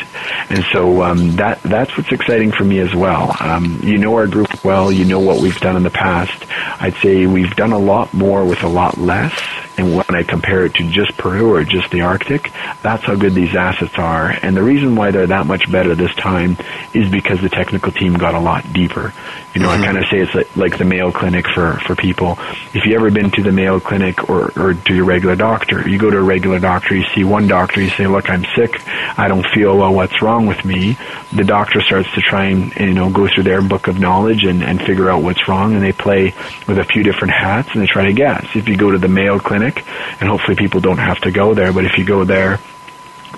And 0.49 0.65
so 0.73 1.03
um, 1.03 1.37
that 1.37 1.63
that's 1.63 1.97
what's 1.97 2.13
exciting 2.13 2.53
for 2.53 2.65
me 2.65 2.81
as 2.81 2.95
well. 2.95 3.37
Um, 3.41 3.81
you 3.83 3.99
know 3.99 4.15
our 4.15 4.27
group 4.27 4.65
well 4.65 4.91
you 4.91 5.05
know 5.05 5.21
what 5.21 5.41
we've 5.41 5.59
done 5.61 5.77
in 5.77 5.83
the 5.83 5.91
past. 5.91 6.45
I'd 6.81 6.95
say 6.97 7.27
we've 7.27 7.55
done 7.55 7.73
a 7.73 7.79
lot 7.79 8.13
more 8.13 8.45
with 8.45 8.63
a 8.63 8.69
lot 8.69 8.99
less 8.99 9.33
And 9.77 9.97
when 9.97 10.15
I 10.15 10.23
compare 10.23 10.67
it 10.67 10.75
to 10.75 10.91
just 10.91 11.17
Peru 11.17 11.55
or 11.55 11.65
just 11.65 11.91
the 11.91 12.03
Arctic, 12.03 12.53
that's 12.83 13.05
how 13.05 13.15
good 13.15 13.35
these 13.35 13.55
assets 13.55 13.95
are. 13.97 14.29
And 14.43 14.57
the 14.57 14.63
reason 14.63 14.97
why 14.97 15.11
they're 15.11 15.27
that 15.27 15.47
much 15.47 15.71
better 15.71 15.95
this 15.95 16.15
time 16.15 16.57
is 16.93 17.11
because 17.11 17.41
the 17.41 17.49
technical 17.49 17.91
team 17.91 18.15
got 18.15 18.35
a 18.35 18.41
lot 18.41 18.71
deeper. 18.73 19.15
You 19.55 19.61
know, 19.61 19.69
mm-hmm. 19.69 19.83
I 19.83 19.87
kind 19.87 19.99
of 19.99 20.05
say 20.11 20.19
it's 20.19 20.35
like, 20.35 20.57
like 20.57 20.79
the 20.79 20.85
Mayo 20.85 21.11
Clinic 21.11 21.47
for, 21.55 21.75
for 21.87 21.95
people. 21.95 22.39
If 22.75 22.85
you've 22.85 22.97
ever 22.97 23.11
been 23.11 23.31
to 23.33 23.43
the 23.43 23.53
Mayo 23.53 23.81
Clinic 23.81 24.29
or, 24.29 24.53
or 24.57 24.75
to 24.75 24.95
your 24.95 25.05
regular 25.05 25.37
doctor, 25.37 25.89
you 25.89 25.99
go 25.99 26.11
to 26.11 26.19
a 26.19 26.23
regular 26.23 26.59
doctor, 26.59 26.95
you 26.95 27.05
see 27.15 27.25
one 27.25 27.49
doctor, 27.49 27.81
you 27.81 27.91
say, 27.91 28.07
look, 28.07 28.31
I'm 28.31 28.45
sick, 28.57 28.87
I 29.19 29.29
don't 29.29 29.47
feel 29.55 29.77
well, 29.77 29.95
what's 29.95 30.21
wrong 30.23 30.47
with 30.47 30.65
me? 30.65 30.97
The 31.33 31.45
doctor 31.45 31.81
starts 31.81 32.13
to 32.15 32.21
try 32.21 32.47
and, 32.47 32.75
you 32.77 32.95
know, 32.95 33.11
go 33.11 33.29
through 33.29 33.45
their 33.45 33.63
book 33.63 33.89
of 33.89 33.99
knowledge 33.99 34.45
and, 34.45 34.63
and 34.63 34.81
figure 34.81 35.11
out 35.11 35.23
what's 35.23 35.49
wrong, 35.49 35.75
and 35.75 35.83
they 35.83 35.93
play 35.93 36.35
with 36.67 36.79
a 36.79 36.85
few 36.85 37.03
different 37.03 37.35
hats 37.35 37.71
and 37.73 37.83
they 37.83 37.87
try 37.87 38.05
to 38.05 38.13
guess. 38.13 38.45
If 38.55 38.69
you 38.69 38.77
go 38.77 38.91
to 38.91 38.99
the 38.99 39.09
Mayo 39.09 39.39
Clinic, 39.39 39.62
and 39.63 40.29
hopefully 40.29 40.57
people 40.57 40.81
don't 40.81 40.99
have 40.99 41.21
to 41.21 41.31
go 41.31 41.55
there, 41.55 41.73
but 41.73 41.85
if 41.85 41.97
you 41.99 42.05
go 42.05 42.25
there, 42.25 42.59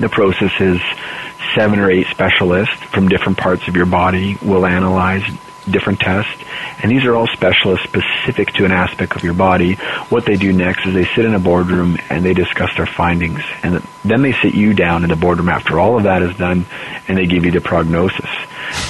the 0.00 0.08
process 0.08 0.52
is 0.60 0.80
seven 1.54 1.78
or 1.78 1.90
eight 1.90 2.06
specialists 2.08 2.74
from 2.92 3.08
different 3.08 3.38
parts 3.38 3.68
of 3.68 3.76
your 3.76 3.86
body 3.86 4.36
will 4.42 4.66
analyze 4.66 5.22
different 5.70 6.00
tests, 6.00 6.42
and 6.82 6.90
these 6.90 7.04
are 7.04 7.14
all 7.14 7.26
specialists 7.28 7.86
specific 7.86 8.52
to 8.52 8.64
an 8.64 8.72
aspect 8.72 9.16
of 9.16 9.22
your 9.22 9.34
body. 9.34 9.74
What 10.10 10.26
they 10.26 10.36
do 10.36 10.52
next 10.52 10.86
is 10.86 10.94
they 10.94 11.06
sit 11.06 11.24
in 11.24 11.34
a 11.34 11.38
boardroom 11.38 11.96
and 12.10 12.24
they 12.24 12.34
discuss 12.34 12.70
their 12.76 12.86
findings, 12.86 13.42
and 13.62 13.76
then 14.04 14.22
they 14.22 14.32
sit 14.32 14.54
you 14.54 14.74
down 14.74 15.04
in 15.04 15.10
the 15.10 15.16
boardroom 15.16 15.48
after 15.48 15.78
all 15.78 15.96
of 15.96 16.02
that 16.04 16.22
is 16.22 16.36
done, 16.36 16.66
and 17.08 17.16
they 17.16 17.26
give 17.26 17.44
you 17.44 17.50
the 17.50 17.60
prognosis. 17.60 18.28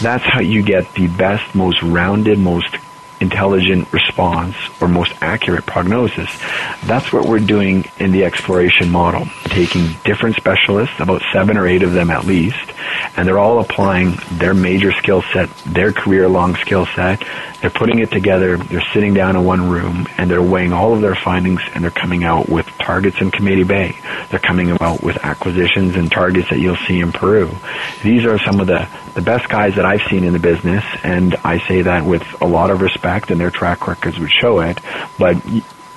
That's 0.00 0.24
how 0.24 0.40
you 0.40 0.62
get 0.62 0.92
the 0.94 1.06
best, 1.06 1.54
most 1.54 1.82
rounded, 1.82 2.38
most 2.38 2.76
intelligent 3.24 3.90
response 3.92 4.54
or 4.80 4.88
most 4.88 5.12
accurate 5.22 5.64
prognosis. 5.64 6.30
That's 6.84 7.12
what 7.12 7.26
we're 7.26 7.38
doing 7.38 7.84
in 7.98 8.12
the 8.12 8.24
exploration 8.24 8.90
model, 8.90 9.26
taking 9.44 9.88
different 10.04 10.36
specialists, 10.36 11.00
about 11.00 11.22
seven 11.32 11.56
or 11.56 11.66
eight 11.66 11.82
of 11.82 11.92
them 11.92 12.10
at 12.10 12.24
least, 12.24 12.70
and 13.16 13.26
they're 13.26 13.38
all 13.38 13.60
applying 13.60 14.16
their 14.32 14.54
major 14.54 14.92
skill 14.92 15.22
set, 15.32 15.48
their 15.66 15.92
career 15.92 16.28
long 16.28 16.56
skill 16.56 16.86
set. 16.86 17.22
They're 17.60 17.70
putting 17.70 18.00
it 18.00 18.10
together, 18.10 18.56
they're 18.56 18.84
sitting 18.92 19.14
down 19.14 19.36
in 19.36 19.44
one 19.44 19.70
room, 19.70 20.06
and 20.18 20.30
they're 20.30 20.42
weighing 20.42 20.72
all 20.72 20.92
of 20.92 21.00
their 21.00 21.14
findings, 21.14 21.60
and 21.74 21.82
they're 21.82 21.90
coming 21.90 22.24
out 22.24 22.48
with 22.48 22.66
targets 22.78 23.20
in 23.20 23.30
Committee 23.30 23.64
Bay. 23.64 23.96
They're 24.30 24.38
coming 24.38 24.70
out 24.80 25.02
with 25.02 25.16
acquisitions 25.24 25.96
and 25.96 26.10
targets 26.10 26.50
that 26.50 26.58
you'll 26.58 26.76
see 26.76 27.00
in 27.00 27.12
Peru. 27.12 27.50
These 28.02 28.26
are 28.26 28.38
some 28.38 28.60
of 28.60 28.66
the, 28.66 28.88
the 29.14 29.22
best 29.22 29.48
guys 29.48 29.76
that 29.76 29.84
I've 29.84 30.02
seen 30.10 30.24
in 30.24 30.32
the 30.32 30.38
business, 30.38 30.84
and 31.02 31.34
I 31.36 31.66
say 31.66 31.82
that 31.82 32.04
with 32.04 32.22
a 32.42 32.46
lot 32.46 32.70
of 32.70 32.80
respect, 32.82 33.30
and 33.30 33.40
their 33.40 33.50
track 33.50 33.88
records 33.88 34.18
would 34.18 34.32
show 34.32 34.60
it, 34.60 34.78
but 35.18 35.36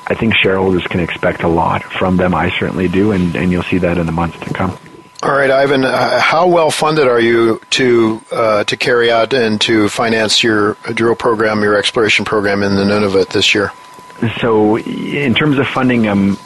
I 0.10 0.16
think 0.16 0.36
shareholders 0.36 0.88
can 0.88 1.02
expect 1.02 1.44
a 1.44 1.50
lot 1.50 1.84
from 1.84 2.16
them. 2.16 2.34
I 2.34 2.50
certainly 2.58 2.88
do, 2.88 3.12
and, 3.12 3.36
and 3.36 3.52
you'll 3.52 3.64
see 3.64 3.80
that 3.80 3.98
in 3.98 4.06
the 4.06 4.14
months 4.14 4.40
to 4.40 4.54
come. 4.54 4.78
All 5.24 5.32
right, 5.32 5.50
Ivan. 5.50 5.84
Uh, 5.84 6.20
how 6.20 6.48
well 6.48 6.70
funded 6.70 7.08
are 7.08 7.20
you 7.20 7.60
to 7.72 8.22
uh, 8.32 8.64
to 8.66 8.78
carry 8.78 9.12
out 9.12 9.34
and 9.34 9.60
to 9.62 9.90
finance 9.90 10.44
your 10.44 10.76
drill 10.94 11.16
program, 11.16 11.64
your 11.64 11.76
exploration 11.76 12.24
program 12.24 12.62
in 12.62 12.76
the 12.76 12.84
Nunavut 12.84 13.30
this 13.30 13.56
year? 13.56 13.72
So, 14.40 14.78
in 14.78 15.34
terms 15.34 15.58
of 15.58 15.68
funding, 15.68 16.08
um, 16.08 16.38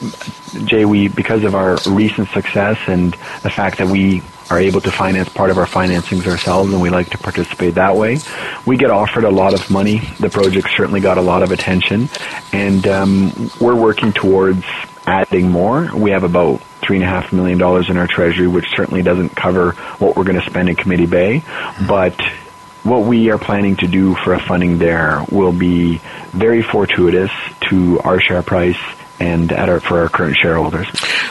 Jay, 0.64 0.86
we 0.86 1.08
because 1.08 1.44
of 1.44 1.54
our 1.54 1.78
recent 1.86 2.28
success 2.30 2.78
and 2.86 3.12
the 3.42 3.50
fact 3.50 3.76
that 3.76 3.88
we 3.88 4.22
are 4.50 4.58
able 4.58 4.80
to 4.80 4.90
finance 4.90 5.28
part 5.28 5.50
of 5.50 5.58
our 5.58 5.66
financings 5.66 6.26
ourselves, 6.26 6.72
and 6.72 6.80
we 6.80 6.88
like 6.88 7.10
to 7.10 7.18
participate 7.18 7.74
that 7.74 7.96
way. 7.96 8.18
We 8.66 8.78
get 8.78 8.90
offered 8.90 9.24
a 9.24 9.30
lot 9.30 9.52
of 9.52 9.70
money. 9.70 9.98
The 10.18 10.30
project 10.30 10.68
certainly 10.76 11.00
got 11.00 11.18
a 11.18 11.22
lot 11.22 11.42
of 11.42 11.52
attention, 11.52 12.08
and 12.52 12.86
um, 12.86 13.50
we're 13.60 13.76
working 13.76 14.12
towards 14.14 14.64
adding 15.06 15.50
more. 15.50 15.90
We 15.94 16.10
have 16.10 16.24
about 16.24 16.60
three 16.80 16.96
and 16.96 17.04
a 17.04 17.08
half 17.08 17.32
million 17.32 17.58
dollars 17.58 17.90
in 17.90 17.96
our 17.96 18.06
treasury, 18.06 18.48
which 18.48 18.66
certainly 18.74 19.02
doesn't 19.02 19.30
cover 19.30 19.72
what 19.98 20.16
we're 20.16 20.24
going 20.24 20.40
to 20.40 20.48
spend 20.48 20.68
in 20.68 20.76
Committee 20.76 21.06
Bay, 21.06 21.40
mm-hmm. 21.40 21.86
but 21.86 22.20
what 22.82 23.06
we 23.06 23.30
are 23.30 23.38
planning 23.38 23.76
to 23.76 23.86
do 23.86 24.14
for 24.16 24.34
a 24.34 24.40
funding 24.40 24.78
there 24.78 25.24
will 25.30 25.52
be 25.52 26.00
very 26.32 26.62
fortuitous 26.62 27.30
to 27.68 28.00
our 28.00 28.20
share 28.20 28.42
price 28.42 28.78
and 29.22 29.52
our, 29.52 29.78
for 29.78 30.00
our 30.00 30.08
current 30.08 30.36
shareholders. 30.36 30.88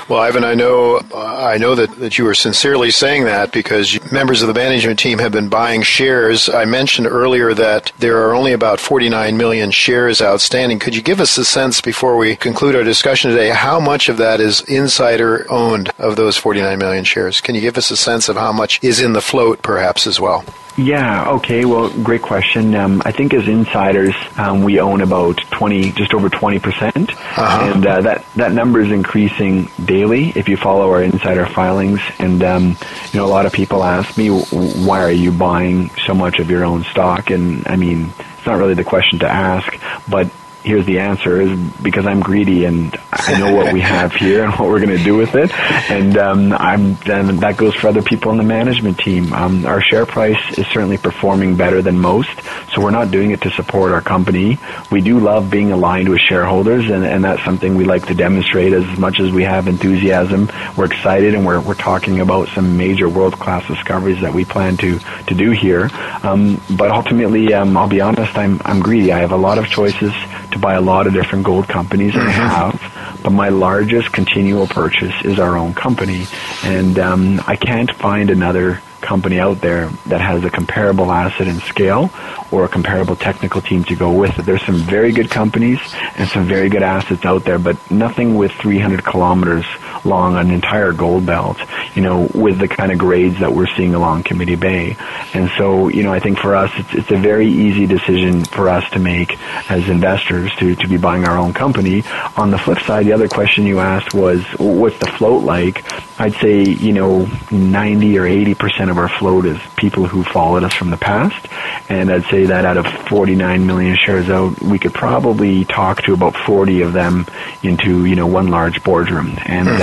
Well, 0.07 0.19
Ivan, 0.19 0.45
I 0.45 0.53
know 0.53 1.01
I 1.13 1.57
know 1.57 1.75
that, 1.75 1.97
that 1.99 2.17
you 2.17 2.25
are 2.27 2.33
sincerely 2.33 2.89
saying 2.89 3.25
that 3.25 3.51
because 3.51 3.99
members 4.11 4.41
of 4.41 4.47
the 4.47 4.53
management 4.53 4.97
team 4.97 5.19
have 5.19 5.33
been 5.33 5.49
buying 5.49 5.81
shares. 5.81 6.47
I 6.47 6.65
mentioned 6.65 7.07
earlier 7.07 7.53
that 7.53 7.91
there 7.99 8.25
are 8.25 8.33
only 8.33 8.53
about 8.53 8.79
49 8.79 9.35
million 9.35 9.71
shares 9.71 10.21
outstanding. 10.21 10.79
Could 10.79 10.95
you 10.95 11.01
give 11.01 11.19
us 11.19 11.37
a 11.37 11.43
sense 11.43 11.81
before 11.81 12.15
we 12.15 12.35
conclude 12.35 12.75
our 12.75 12.83
discussion 12.83 13.31
today 13.31 13.49
how 13.49 13.79
much 13.79 14.07
of 14.07 14.17
that 14.17 14.39
is 14.39 14.61
insider 14.61 15.45
owned 15.51 15.89
of 15.97 16.15
those 16.15 16.37
49 16.37 16.79
million 16.79 17.03
shares? 17.03 17.41
Can 17.41 17.55
you 17.55 17.61
give 17.61 17.77
us 17.77 17.91
a 17.91 17.97
sense 17.97 18.29
of 18.29 18.37
how 18.37 18.53
much 18.53 18.81
is 18.81 19.01
in 19.01 19.13
the 19.13 19.21
float 19.21 19.61
perhaps 19.61 20.07
as 20.07 20.19
well? 20.19 20.45
Yeah. 20.77 21.31
Okay. 21.31 21.65
Well, 21.65 21.89
great 22.01 22.21
question. 22.21 22.73
Um, 22.75 23.01
I 23.03 23.11
think 23.11 23.33
as 23.33 23.47
insiders, 23.47 24.15
um, 24.37 24.63
we 24.63 24.79
own 24.79 25.01
about 25.01 25.37
twenty, 25.51 25.91
just 25.91 26.13
over 26.13 26.29
twenty 26.29 26.59
percent, 26.59 27.11
uh-huh. 27.11 27.73
and 27.73 27.85
uh, 27.85 28.01
that 28.01 28.25
that 28.35 28.53
number 28.53 28.79
is 28.79 28.91
increasing 28.91 29.69
daily. 29.83 30.29
If 30.29 30.47
you 30.47 30.55
follow 30.55 30.89
our 30.89 31.03
insider 31.03 31.45
filings, 31.45 31.99
and 32.19 32.41
um, 32.43 32.77
you 33.11 33.19
know, 33.19 33.25
a 33.25 33.27
lot 33.27 33.45
of 33.45 33.51
people 33.51 33.83
ask 33.83 34.17
me, 34.17 34.29
why 34.29 35.03
are 35.03 35.11
you 35.11 35.31
buying 35.31 35.89
so 36.05 36.13
much 36.13 36.39
of 36.39 36.49
your 36.49 36.63
own 36.63 36.83
stock? 36.85 37.29
And 37.31 37.67
I 37.67 37.75
mean, 37.75 38.13
it's 38.37 38.45
not 38.45 38.57
really 38.57 38.73
the 38.73 38.85
question 38.85 39.19
to 39.19 39.27
ask, 39.27 39.77
but 40.09 40.31
here's 40.63 40.85
the 40.85 40.99
answer 40.99 41.41
is 41.41 41.59
because 41.81 42.05
I'm 42.05 42.19
greedy 42.19 42.65
and 42.65 42.95
I 43.11 43.39
know 43.39 43.53
what 43.53 43.73
we 43.73 43.81
have 43.81 44.13
here 44.13 44.43
and 44.43 44.53
what 44.53 44.69
we're 44.69 44.79
going 44.79 44.97
to 44.97 45.03
do 45.03 45.15
with 45.15 45.35
it. 45.35 45.51
And 45.89 46.17
um, 46.17 46.53
I'm 46.53 46.95
then 46.95 47.37
that 47.37 47.57
goes 47.57 47.75
for 47.75 47.87
other 47.87 48.01
people 48.01 48.31
in 48.31 48.37
the 48.37 48.43
management 48.43 48.99
team. 48.99 49.33
Um, 49.33 49.65
our 49.65 49.81
share 49.81 50.05
price 50.05 50.39
is 50.57 50.67
certainly 50.67 50.97
performing 50.97 51.55
better 51.55 51.81
than 51.81 51.97
most, 51.97 52.29
so 52.73 52.81
we're 52.81 52.91
not 52.91 53.11
doing 53.11 53.31
it 53.31 53.41
to 53.41 53.51
support 53.51 53.91
our 53.91 54.01
company. 54.01 54.59
We 54.91 55.01
do 55.01 55.19
love 55.19 55.49
being 55.49 55.71
aligned 55.71 56.09
with 56.09 56.19
shareholders, 56.19 56.89
and, 56.89 57.03
and 57.05 57.23
that's 57.23 57.43
something 57.43 57.75
we 57.75 57.85
like 57.85 58.07
to 58.07 58.13
demonstrate 58.13 58.73
as 58.73 58.97
much 58.97 59.19
as 59.19 59.31
we 59.31 59.43
have 59.43 59.67
enthusiasm. 59.67 60.49
We're 60.77 60.85
excited, 60.85 61.33
and 61.33 61.45
we're 61.45 61.59
we're 61.59 61.73
talking 61.75 62.19
about 62.19 62.49
some 62.49 62.77
major 62.77 63.09
world 63.09 63.39
class 63.39 63.65
discoveries 63.67 64.21
that 64.21 64.33
we 64.33 64.45
plan 64.45 64.77
to 64.77 64.99
to 64.99 65.33
do 65.33 65.51
here. 65.51 65.89
Um, 66.23 66.61
but 66.77 66.91
ultimately, 66.91 67.53
um, 67.53 67.75
I'll 67.75 67.89
be 67.89 68.01
honest, 68.01 68.37
I'm 68.37 68.61
I'm 68.63 68.79
greedy. 68.79 69.11
I 69.11 69.19
have 69.19 69.31
a 69.31 69.37
lot 69.37 69.57
of 69.57 69.67
choices 69.67 70.13
to 70.51 70.59
buy 70.59 70.75
a 70.75 70.81
lot 70.81 71.07
of 71.07 71.13
different 71.13 71.45
gold 71.45 71.67
companies, 71.67 72.13
and 72.15 72.23
I 72.23 72.31
mm-hmm. 72.31 72.77
have. 72.77 73.21
But 73.23 73.31
my 73.31 73.49
largest 73.49 74.11
continual 74.11 74.67
purchase 74.67 75.13
is 75.23 75.39
our 75.39 75.57
own 75.57 75.73
company, 75.73 76.25
and 76.63 76.97
um, 76.99 77.41
I 77.47 77.55
can't 77.55 77.93
find 77.95 78.29
another 78.29 78.81
company 79.01 79.39
out 79.39 79.61
there 79.61 79.89
that 80.05 80.21
has 80.21 80.43
a 80.43 80.49
comparable 80.49 81.11
asset 81.11 81.47
and 81.47 81.61
scale 81.63 82.11
or 82.51 82.65
a 82.65 82.67
comparable 82.67 83.15
technical 83.15 83.61
team 83.61 83.83
to 83.85 83.95
go 83.95 84.11
with 84.11 84.37
it. 84.39 84.45
There's 84.45 84.63
some 84.65 84.75
very 84.75 85.11
good 85.11 85.29
companies 85.29 85.79
and 86.17 86.29
some 86.29 86.45
very 86.47 86.69
good 86.69 86.83
assets 86.83 87.25
out 87.25 87.43
there, 87.43 87.59
but 87.59 87.91
nothing 87.91 88.35
with 88.35 88.51
300 88.53 89.03
kilometers 89.03 89.65
long 90.03 90.37
an 90.37 90.51
entire 90.51 90.93
gold 90.93 91.25
belt, 91.25 91.57
you 91.95 92.01
know, 92.01 92.29
with 92.33 92.59
the 92.59 92.67
kind 92.67 92.91
of 92.91 92.97
grades 92.97 93.39
that 93.39 93.51
we're 93.51 93.67
seeing 93.75 93.93
along 93.93 94.23
Committee 94.23 94.55
Bay. 94.55 94.95
And 95.33 95.49
so, 95.57 95.87
you 95.87 96.03
know, 96.03 96.13
I 96.13 96.19
think 96.19 96.39
for 96.39 96.55
us, 96.55 96.71
it's, 96.75 96.93
it's 96.93 97.11
a 97.11 97.17
very 97.17 97.47
easy 97.47 97.85
decision 97.85 98.43
for 98.45 98.69
us 98.69 98.89
to 98.91 98.99
make 98.99 99.37
as 99.69 99.87
investors 99.89 100.51
to, 100.57 100.75
to 100.75 100.87
be 100.87 100.97
buying 100.97 101.25
our 101.25 101.37
own 101.37 101.53
company. 101.53 102.03
On 102.37 102.51
the 102.51 102.57
flip 102.57 102.79
side, 102.79 103.05
the 103.05 103.13
other 103.13 103.27
question 103.27 103.65
you 103.65 103.79
asked 103.79 104.13
was, 104.13 104.43
what's 104.57 104.97
the 104.99 105.07
float 105.07 105.43
like? 105.43 105.83
I'd 106.19 106.33
say, 106.35 106.63
you 106.63 106.93
know, 106.93 107.25
90 107.51 108.19
or 108.19 108.23
80% 108.23 108.91
of 108.91 108.97
our 108.97 109.09
float 109.09 109.45
is 109.45 109.59
people 109.75 110.05
who 110.05 110.23
followed 110.23 110.63
us 110.63 110.73
from 110.73 110.91
the 110.91 110.97
past. 110.97 111.47
And 111.89 112.11
I'd 112.11 112.25
say 112.25 112.45
that 112.45 112.65
out 112.65 112.77
of 112.77 112.85
49 113.07 113.65
million 113.65 113.97
shares 113.97 114.29
out, 114.29 114.61
we 114.61 114.77
could 114.77 114.93
probably 114.93 115.65
talk 115.65 116.03
to 116.03 116.13
about 116.13 116.35
40 116.35 116.81
of 116.81 116.93
them 116.93 117.25
into, 117.63 118.05
you 118.05 118.15
know, 118.15 118.27
one 118.27 118.49
large 118.49 118.83
boardroom. 118.83 119.37
And, 119.45 119.67
hmm. 119.67 119.77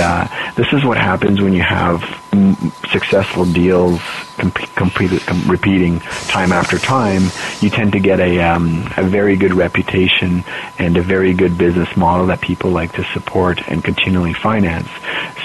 This 0.55 0.67
is 0.73 0.83
what 0.85 0.97
happens 0.97 1.41
when 1.41 1.53
you 1.53 1.63
have 1.63 2.01
successful 2.91 3.45
deals 3.45 4.01
repeating 5.47 5.99
time 5.99 6.51
after 6.51 6.77
time, 6.77 7.23
you 7.59 7.69
tend 7.69 7.91
to 7.93 7.99
get 7.99 8.19
a, 8.19 8.39
um, 8.39 8.87
a 8.97 9.03
very 9.03 9.35
good 9.35 9.53
reputation 9.53 10.43
and 10.77 10.97
a 10.97 11.01
very 11.01 11.33
good 11.33 11.57
business 11.57 11.95
model 11.97 12.27
that 12.27 12.41
people 12.41 12.71
like 12.71 12.93
to 12.93 13.03
support 13.13 13.61
and 13.67 13.83
continually 13.83 14.33
finance. 14.33 14.87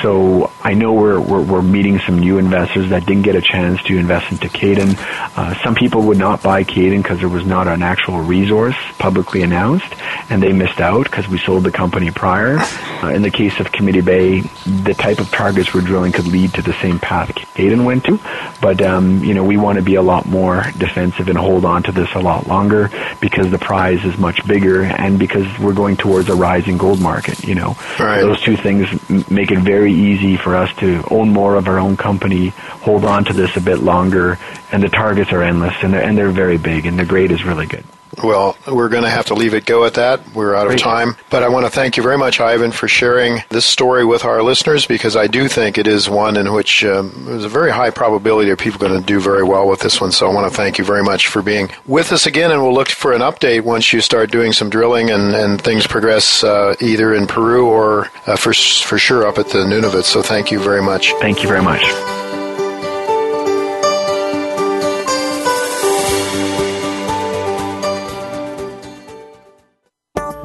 So 0.03 0.51
I 0.63 0.75
know 0.75 0.93
we're, 0.93 1.21
we're, 1.21 1.43
we're 1.43 1.63
meeting 1.63 1.99
some 2.01 2.19
new 2.19 2.39
investors 2.39 2.91
that 2.91 3.07
didn't 3.07 3.23
get 3.23 3.37
a 3.37 3.41
chance 3.41 3.83
to 3.85 3.97
invest 3.97 4.31
into 4.31 4.49
Cayden. 4.49 4.95
Uh, 4.99 5.55
some 5.63 5.75
people 5.75 6.03
would 6.03 6.19
not 6.19 6.43
buy 6.43 6.65
Cayden 6.65 7.03
because 7.03 7.21
there 7.21 7.29
was 7.29 7.47
not 7.47 7.69
an 7.69 7.83
actual 7.83 8.21
resource 8.21 8.77
publicly 8.99 9.43
announced, 9.43 9.93
and 10.31 10.43
they 10.43 10.53
missed 10.53 10.81
out 10.81 11.05
because 11.05 11.29
we 11.29 11.39
sold 11.39 11.65
the 11.65 11.73
company 11.73 12.11
prior. 12.11 12.59
Uh, 12.59 13.13
in 13.15 13.23
the 13.23 13.31
case 13.31 13.59
of 13.61 13.73
Committee 13.73 14.01
Bay, 14.01 14.41
the 14.83 14.95
type 14.95 15.19
of 15.21 15.31
targets 15.31 15.73
we're 15.73 15.81
drilling 15.81 16.13
could 16.13 16.27
lead 16.27 16.53
to 16.55 16.63
the 16.63 16.74
same 16.75 16.99
path 16.99 17.35
Cayden 17.55 17.85
went 17.85 18.05
to, 18.05 18.19
but 18.61 18.83
um, 18.83 19.23
you 19.23 19.33
know 19.33 19.45
we 19.45 19.57
want 19.57 19.79
to 19.79 19.85
be 19.85 19.95
a 19.95 20.03
lot 20.03 20.27
more 20.27 20.65
defensive 20.77 21.29
and 21.29 21.39
hold 21.39 21.65
on 21.65 21.83
to 21.85 21.93
this 21.93 22.13
a 22.15 22.19
lot 22.19 22.47
longer 22.47 22.91
because 23.21 23.51
the 23.51 23.59
prize 23.59 24.05
is 24.05 24.19
much 24.19 24.47
bigger 24.47 24.83
and 24.83 25.19
because 25.19 25.47
we're 25.59 25.73
going 25.73 25.97
towards 25.97 26.29
a 26.29 26.35
rising 26.35 26.77
gold 26.77 27.01
market. 27.01 27.45
You 27.45 27.55
know, 27.55 27.77
right. 27.99 28.21
those 28.21 28.41
two 28.41 28.57
things 28.57 28.89
make 29.31 29.51
it 29.51 29.61
very 29.61 29.93
easy 29.93 30.37
for 30.37 30.57
us 30.57 30.75
to 30.77 31.05
own 31.11 31.31
more 31.31 31.57
of 31.57 31.69
our 31.69 31.79
own 31.79 31.97
company, 31.97 32.49
hold 32.49 33.05
on 33.05 33.25
to 33.27 33.33
this 33.33 33.57
a 33.57 33.61
bit 33.61 33.79
longer, 33.79 34.39
and 34.73 34.83
the 34.83 34.89
targets 34.89 35.33
are 35.33 35.43
endless 35.43 35.75
and 35.83 35.95
they're, 35.95 36.03
and 36.03 36.19
they're 36.19 36.31
very 36.31 36.59
big 36.59 36.87
and 36.87 36.99
the 36.99 37.05
grade 37.05 37.31
is 37.31 37.45
really 37.45 37.67
good. 37.67 37.85
Well, 38.23 38.57
we're 38.67 38.89
going 38.89 39.03
to 39.05 39.11
have 39.11 39.27
to 39.27 39.35
leave 39.35 39.55
it 39.55 39.67
go 39.67 39.85
at 39.85 39.95
that. 39.95 40.35
We're 40.35 40.55
out 40.55 40.71
of 40.71 40.79
time. 40.79 41.17
But 41.31 41.43
I 41.43 41.49
want 41.49 41.67
to 41.67 41.71
thank 41.71 41.97
you 41.97 42.03
very 42.03 42.19
much, 42.19 42.41
Ivan, 42.41 42.73
for 42.73 42.89
sharing 42.89 43.43
this 43.51 43.65
story 43.65 44.05
with 44.05 44.25
our 44.25 44.43
listeners 44.43 44.87
because 44.87 45.17
I 45.17 45.27
do 45.27 45.49
think 45.49 45.79
it 45.79 45.87
is 45.87 46.09
one 46.09 46.37
in 46.37 46.53
which 46.53 46.85
um, 46.85 47.25
there's 47.27 47.45
a 47.45 47.49
very 47.49 47.71
high 47.71 47.91
probability 47.91 48.51
of 48.51 48.59
people 48.59 48.79
going 48.79 48.99
to 48.99 49.07
do 49.07 49.21
very 49.21 49.43
well 49.43 49.69
with 49.69 49.81
this 49.81 50.01
one. 50.01 50.13
So 50.13 50.29
I 50.31 50.35
want 50.35 50.51
to 50.51 50.57
thank 50.57 50.79
you 50.79 50.85
very 50.85 51.03
much 51.03 51.29
for 51.29 51.43
being 51.43 51.71
with 51.87 52.13
us 52.13 52.27
again. 52.27 52.51
And 52.51 52.63
we'll 52.63 52.75
look 52.75 52.89
for 52.89 53.13
an 53.13 53.21
update 53.21 53.63
once 53.63 53.93
you 53.93 54.01
start 54.01 54.31
doing 54.31 54.53
some 54.53 54.71
drilling 54.71 55.11
and, 55.11 55.35
and 55.35 55.61
things 55.61 55.87
progress 55.87 56.45
uh, 56.45 56.75
either 56.81 57.15
in 57.15 57.27
Peru 57.27 57.69
or 57.69 58.11
uh, 58.27 58.37
for, 58.37 58.53
for 58.55 58.99
sure 58.99 59.27
up 59.27 59.39
at 59.39 59.49
the 59.49 59.59
Nunavut. 59.59 60.05
So 60.05 60.23
thank 60.23 60.51
you 60.51 60.61
very 60.61 60.83
much. 60.83 61.13
Thank 61.15 61.43
you 61.43 61.49
very 61.49 61.63
much. 61.63 61.83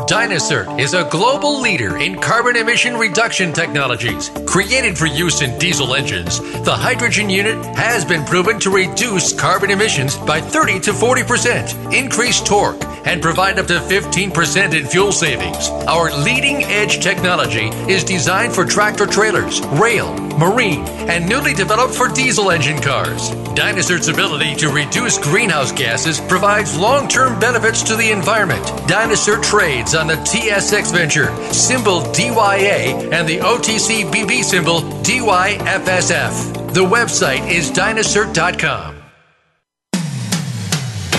Dynacert 0.10 0.80
is 0.80 0.96
a 0.96 1.08
global 1.12 1.62
leader 1.62 1.98
in 1.98 2.20
carbon 2.20 2.56
emission 2.56 2.98
reduction 2.98 3.54
technologies. 3.54 4.32
Created 4.48 4.98
for 4.98 5.06
use 5.06 5.44
in 5.44 5.56
diesel 5.60 5.94
engines, 5.94 6.40
the 6.64 6.76
hydrogen 6.76 7.30
unit 7.30 7.64
has 7.76 8.06
been 8.06 8.26
proven 8.26 8.60
to 8.62 8.72
reduce 8.72 9.40
carbon 9.40 9.70
emissions 9.70 10.18
by 10.18 10.42
30 10.42 10.80
to 10.80 10.94
40%, 10.94 11.94
increase 11.94 12.42
torque, 12.42 12.84
and 13.06 13.22
provide 13.22 13.60
up 13.60 13.68
to 13.68 13.80
15% 13.80 14.74
in 14.74 14.88
fuel 14.88 15.12
savings. 15.12 15.70
Our 15.88 16.12
leading 16.24 16.64
edge 16.64 17.04
technology 17.04 17.68
is 17.88 18.04
designed 18.04 18.54
for 18.54 18.66
tractor 18.66 19.06
trailers, 19.06 19.62
rail, 19.78 20.12
marine, 20.40 20.88
and 21.08 21.30
newly 21.30 21.54
developed 21.54 21.94
for 21.94 22.08
diesel 22.08 22.50
engine 22.50 22.82
cars. 22.82 23.30
Dynacert's 23.56 24.08
ability 24.08 24.56
to 24.56 24.70
reduce 24.70 25.18
greenhouse 25.18 25.72
gases 25.72 26.20
provides 26.22 26.78
long 26.78 27.08
term 27.08 27.40
benefits 27.40 27.84
to 27.84 27.96
the 27.96 28.12
environment. 28.12 28.66
Dynacert 28.88 29.44
trades 29.44 29.94
on 30.00 30.08
the 30.08 30.16
TSX 30.16 30.94
Venture, 30.94 31.36
symbol 31.52 32.00
DYA, 32.14 33.12
and 33.12 33.28
the 33.28 33.40
OTC 33.40 34.10
BB 34.10 34.44
symbol 34.44 34.80
DYFSF. 35.04 36.74
The 36.74 36.86
website 36.86 37.46
is 37.52 37.70
dynacert.com. 37.70 38.96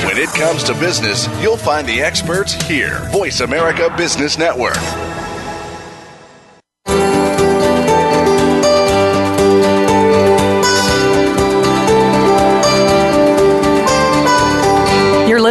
When 0.06 0.16
it 0.16 0.30
comes 0.30 0.64
to 0.64 0.72
business, 0.74 1.28
you'll 1.42 1.58
find 1.58 1.86
the 1.86 2.00
experts 2.00 2.54
here. 2.54 3.06
Voice 3.12 3.40
America 3.40 3.94
Business 3.98 4.38
Network. 4.38 4.78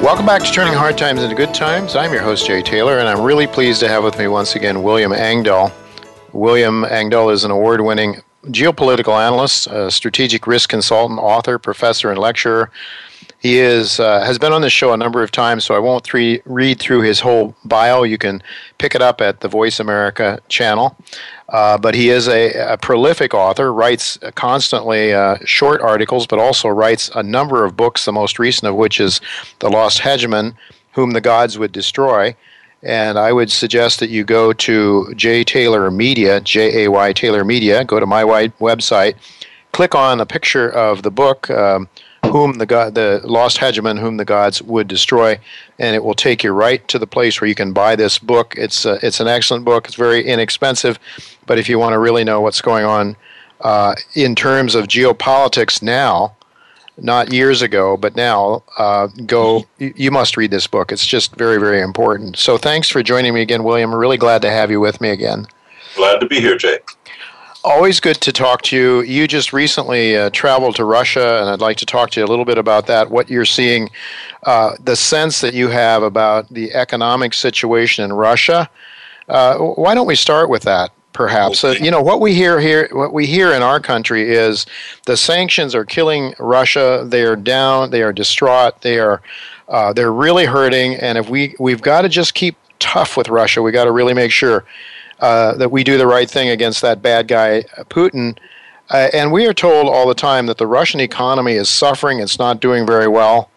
Welcome 0.00 0.26
back 0.26 0.44
to 0.44 0.52
Turning 0.52 0.74
Hard 0.74 0.96
Times 0.96 1.24
into 1.24 1.34
Good 1.34 1.52
Times. 1.52 1.96
I'm 1.96 2.12
your 2.12 2.22
host, 2.22 2.46
Jay 2.46 2.62
Taylor, 2.62 2.98
and 2.98 3.08
I'm 3.08 3.20
really 3.20 3.48
pleased 3.48 3.80
to 3.80 3.88
have 3.88 4.04
with 4.04 4.16
me 4.16 4.28
once 4.28 4.54
again 4.54 4.84
William 4.84 5.12
Engdahl. 5.12 5.72
William 6.32 6.84
Engdahl 6.84 7.30
is 7.30 7.42
an 7.42 7.50
award 7.50 7.80
winning 7.80 8.22
geopolitical 8.44 9.20
analyst, 9.20 9.66
a 9.66 9.90
strategic 9.90 10.46
risk 10.46 10.70
consultant, 10.70 11.18
author, 11.18 11.58
professor, 11.58 12.10
and 12.10 12.18
lecturer. 12.20 12.70
He 13.40 13.58
is 13.58 13.98
uh, 13.98 14.24
has 14.24 14.38
been 14.38 14.52
on 14.52 14.62
this 14.62 14.72
show 14.72 14.92
a 14.92 14.96
number 14.96 15.20
of 15.20 15.32
times, 15.32 15.64
so 15.64 15.74
I 15.74 15.80
won't 15.80 16.04
three, 16.04 16.42
read 16.44 16.78
through 16.78 17.02
his 17.02 17.18
whole 17.18 17.56
bio. 17.64 18.04
You 18.04 18.18
can 18.18 18.40
pick 18.78 18.94
it 18.94 19.02
up 19.02 19.20
at 19.20 19.40
the 19.40 19.48
Voice 19.48 19.80
America 19.80 20.40
channel. 20.48 20.96
Uh, 21.48 21.78
but 21.78 21.94
he 21.94 22.10
is 22.10 22.28
a, 22.28 22.52
a, 22.72 22.76
prolific 22.76 23.32
author, 23.32 23.72
writes 23.72 24.18
constantly 24.34 25.14
uh, 25.14 25.38
short 25.46 25.80
articles, 25.80 26.26
but 26.26 26.38
also 26.38 26.68
writes 26.68 27.10
a 27.14 27.22
number 27.22 27.64
of 27.64 27.74
books, 27.74 28.04
the 28.04 28.12
most 28.12 28.38
recent 28.38 28.68
of 28.68 28.74
which 28.74 29.00
is 29.00 29.20
The 29.60 29.70
Lost 29.70 30.00
Hegemon, 30.00 30.54
Whom 30.92 31.12
the 31.12 31.22
Gods 31.22 31.58
Would 31.58 31.72
Destroy. 31.72 32.36
And 32.82 33.18
I 33.18 33.32
would 33.32 33.50
suggest 33.50 33.98
that 34.00 34.10
you 34.10 34.24
go 34.24 34.52
to 34.52 35.14
J. 35.14 35.42
Taylor 35.42 35.90
Media, 35.90 36.40
J 36.40 36.84
A 36.84 36.90
Y 36.90 37.12
Taylor 37.14 37.44
Media, 37.44 37.82
go 37.82 37.98
to 37.98 38.06
my 38.06 38.22
website, 38.24 39.14
click 39.72 39.94
on 39.94 40.20
a 40.20 40.26
picture 40.26 40.68
of 40.68 41.02
the 41.02 41.10
book. 41.10 41.50
Um, 41.50 41.88
whom 42.26 42.54
the 42.54 42.66
god, 42.66 42.94
the 42.94 43.20
lost 43.24 43.58
hegemon, 43.58 43.98
whom 43.98 44.16
the 44.16 44.24
gods 44.24 44.62
would 44.62 44.88
destroy, 44.88 45.38
and 45.78 45.94
it 45.94 46.04
will 46.04 46.14
take 46.14 46.42
you 46.42 46.52
right 46.52 46.86
to 46.88 46.98
the 46.98 47.06
place 47.06 47.40
where 47.40 47.48
you 47.48 47.54
can 47.54 47.72
buy 47.72 47.96
this 47.96 48.18
book. 48.18 48.54
It's 48.56 48.84
uh, 48.84 48.98
it's 49.02 49.20
an 49.20 49.28
excellent 49.28 49.64
book. 49.64 49.86
It's 49.86 49.94
very 49.94 50.24
inexpensive, 50.24 50.98
but 51.46 51.58
if 51.58 51.68
you 51.68 51.78
want 51.78 51.92
to 51.92 51.98
really 51.98 52.24
know 52.24 52.40
what's 52.40 52.60
going 52.60 52.84
on 52.84 53.16
uh, 53.60 53.94
in 54.14 54.34
terms 54.34 54.74
of 54.74 54.86
geopolitics 54.86 55.82
now, 55.82 56.36
not 56.96 57.32
years 57.32 57.62
ago, 57.62 57.96
but 57.96 58.16
now, 58.16 58.62
uh, 58.76 59.08
go. 59.26 59.66
You 59.78 60.10
must 60.10 60.36
read 60.36 60.50
this 60.50 60.66
book. 60.66 60.92
It's 60.92 61.06
just 61.06 61.34
very 61.36 61.58
very 61.58 61.80
important. 61.80 62.36
So 62.36 62.58
thanks 62.58 62.88
for 62.88 63.02
joining 63.02 63.34
me 63.34 63.42
again, 63.42 63.64
William. 63.64 63.94
Really 63.94 64.18
glad 64.18 64.42
to 64.42 64.50
have 64.50 64.70
you 64.70 64.80
with 64.80 65.00
me 65.00 65.10
again. 65.10 65.46
Glad 65.96 66.18
to 66.20 66.26
be 66.26 66.40
here, 66.40 66.56
Jay. 66.56 66.78
Always 67.64 67.98
good 67.98 68.20
to 68.20 68.32
talk 68.32 68.62
to 68.62 68.76
you. 68.76 69.02
You 69.02 69.26
just 69.26 69.52
recently 69.52 70.16
uh, 70.16 70.30
traveled 70.30 70.76
to 70.76 70.84
Russia, 70.84 71.40
and 71.40 71.50
I'd 71.50 71.60
like 71.60 71.76
to 71.78 71.86
talk 71.86 72.10
to 72.10 72.20
you 72.20 72.26
a 72.26 72.28
little 72.28 72.44
bit 72.44 72.56
about 72.56 72.86
that. 72.86 73.10
What 73.10 73.28
you're 73.28 73.44
seeing, 73.44 73.90
uh, 74.44 74.76
the 74.80 74.94
sense 74.94 75.40
that 75.40 75.54
you 75.54 75.68
have 75.68 76.04
about 76.04 76.48
the 76.50 76.72
economic 76.72 77.34
situation 77.34 78.04
in 78.04 78.12
Russia. 78.12 78.70
Uh, 79.28 79.58
why 79.58 79.94
don't 79.94 80.06
we 80.06 80.14
start 80.14 80.48
with 80.48 80.62
that? 80.62 80.92
Perhaps 81.12 81.64
okay. 81.64 81.84
you 81.84 81.90
know 81.90 82.00
what 82.00 82.20
we 82.20 82.32
hear 82.32 82.60
here. 82.60 82.88
What 82.92 83.12
we 83.12 83.26
hear 83.26 83.52
in 83.52 83.60
our 83.60 83.80
country 83.80 84.30
is 84.30 84.64
the 85.06 85.16
sanctions 85.16 85.74
are 85.74 85.84
killing 85.84 86.34
Russia. 86.38 87.04
They 87.04 87.22
are 87.24 87.34
down. 87.34 87.90
They 87.90 88.02
are 88.02 88.12
distraught. 88.12 88.82
They 88.82 89.00
are 89.00 89.20
uh, 89.68 89.92
they're 89.92 90.12
really 90.12 90.44
hurting. 90.44 90.94
And 90.94 91.18
if 91.18 91.28
we 91.28 91.56
we've 91.58 91.82
got 91.82 92.02
to 92.02 92.08
just 92.08 92.34
keep 92.34 92.56
tough 92.78 93.16
with 93.16 93.28
Russia, 93.28 93.62
we 93.62 93.72
got 93.72 93.86
to 93.86 93.90
really 93.90 94.14
make 94.14 94.30
sure 94.30 94.64
uh, 95.20 95.54
that 95.54 95.70
we 95.70 95.84
do 95.84 95.98
the 95.98 96.06
right 96.06 96.30
thing 96.30 96.48
against 96.48 96.82
that 96.82 97.02
bad 97.02 97.28
guy, 97.28 97.62
Putin. 97.90 98.38
Uh, 98.90 99.08
and 99.12 99.32
we 99.32 99.46
are 99.46 99.52
told 99.52 99.86
all 99.86 100.08
the 100.08 100.14
time 100.14 100.46
that 100.46 100.58
the 100.58 100.66
Russian 100.66 101.00
economy 101.00 101.52
is 101.52 101.68
suffering, 101.68 102.20
it's 102.20 102.38
not 102.38 102.60
doing 102.60 102.86
very 102.86 103.08
well. 103.08 103.50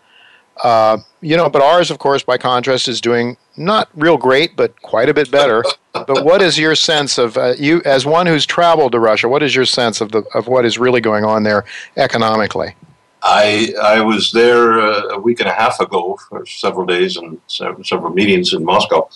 Uh, 0.63 0.97
you 1.21 1.37
know, 1.37 1.49
but 1.49 1.61
ours, 1.61 1.89
of 1.89 1.99
course, 1.99 2.23
by 2.23 2.37
contrast, 2.37 2.87
is 2.87 3.01
doing 3.01 3.37
not 3.57 3.89
real 3.95 4.17
great, 4.17 4.55
but 4.55 4.79
quite 4.81 5.09
a 5.09 5.13
bit 5.13 5.31
better. 5.31 5.63
but 5.93 6.23
what 6.23 6.41
is 6.41 6.57
your 6.57 6.75
sense 6.75 7.17
of 7.17 7.37
uh, 7.37 7.53
you, 7.57 7.81
as 7.85 8.05
one 8.05 8.25
who's 8.25 8.45
traveled 8.45 8.91
to 8.91 8.99
Russia? 8.99 9.27
What 9.27 9.43
is 9.43 9.55
your 9.55 9.65
sense 9.65 10.01
of 10.01 10.11
the 10.11 10.23
of 10.33 10.47
what 10.47 10.65
is 10.65 10.77
really 10.77 11.01
going 11.01 11.23
on 11.23 11.43
there 11.43 11.65
economically? 11.97 12.75
I 13.23 13.73
I 13.81 14.01
was 14.01 14.31
there 14.31 14.79
uh, 14.81 15.09
a 15.09 15.19
week 15.19 15.39
and 15.39 15.49
a 15.49 15.53
half 15.53 15.79
ago 15.79 16.17
for 16.27 16.45
several 16.45 16.85
days 16.85 17.17
and 17.17 17.39
several 17.47 18.11
meetings 18.11 18.53
in 18.53 18.63
Moscow, 18.63 19.09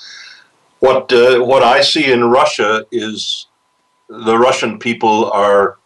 what 0.86 1.12
uh, 1.12 1.40
what 1.40 1.64
I 1.64 1.82
see 1.82 2.12
in 2.12 2.22
Russia 2.40 2.86
is 2.92 3.48
the 4.08 4.38
Russian 4.38 4.78
people 4.78 5.32
are 5.32 5.78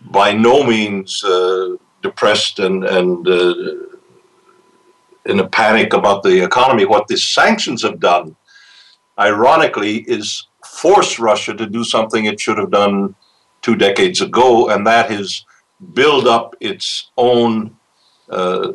by 0.00 0.32
no 0.32 0.64
means 0.64 1.22
uh, 1.24 1.76
depressed 2.02 2.58
and 2.58 2.84
and 2.84 3.28
uh, 3.28 3.54
in 5.30 5.38
a 5.38 5.48
panic 5.48 5.92
about 5.92 6.22
the 6.22 6.42
economy. 6.42 6.84
What 6.84 7.06
the 7.06 7.16
sanctions 7.16 7.82
have 7.82 8.00
done, 8.00 8.36
ironically, 9.18 9.98
is 10.16 10.48
force 10.66 11.18
Russia 11.18 11.54
to 11.54 11.66
do 11.66 11.84
something 11.84 12.24
it 12.24 12.40
should 12.40 12.58
have 12.58 12.72
done 12.72 13.14
two 13.60 13.76
decades 13.76 14.20
ago, 14.20 14.70
and 14.70 14.86
that 14.86 15.12
is 15.12 15.44
build 15.94 16.26
up 16.26 16.54
its 16.60 17.10
own. 17.16 17.76
Uh, 18.28 18.72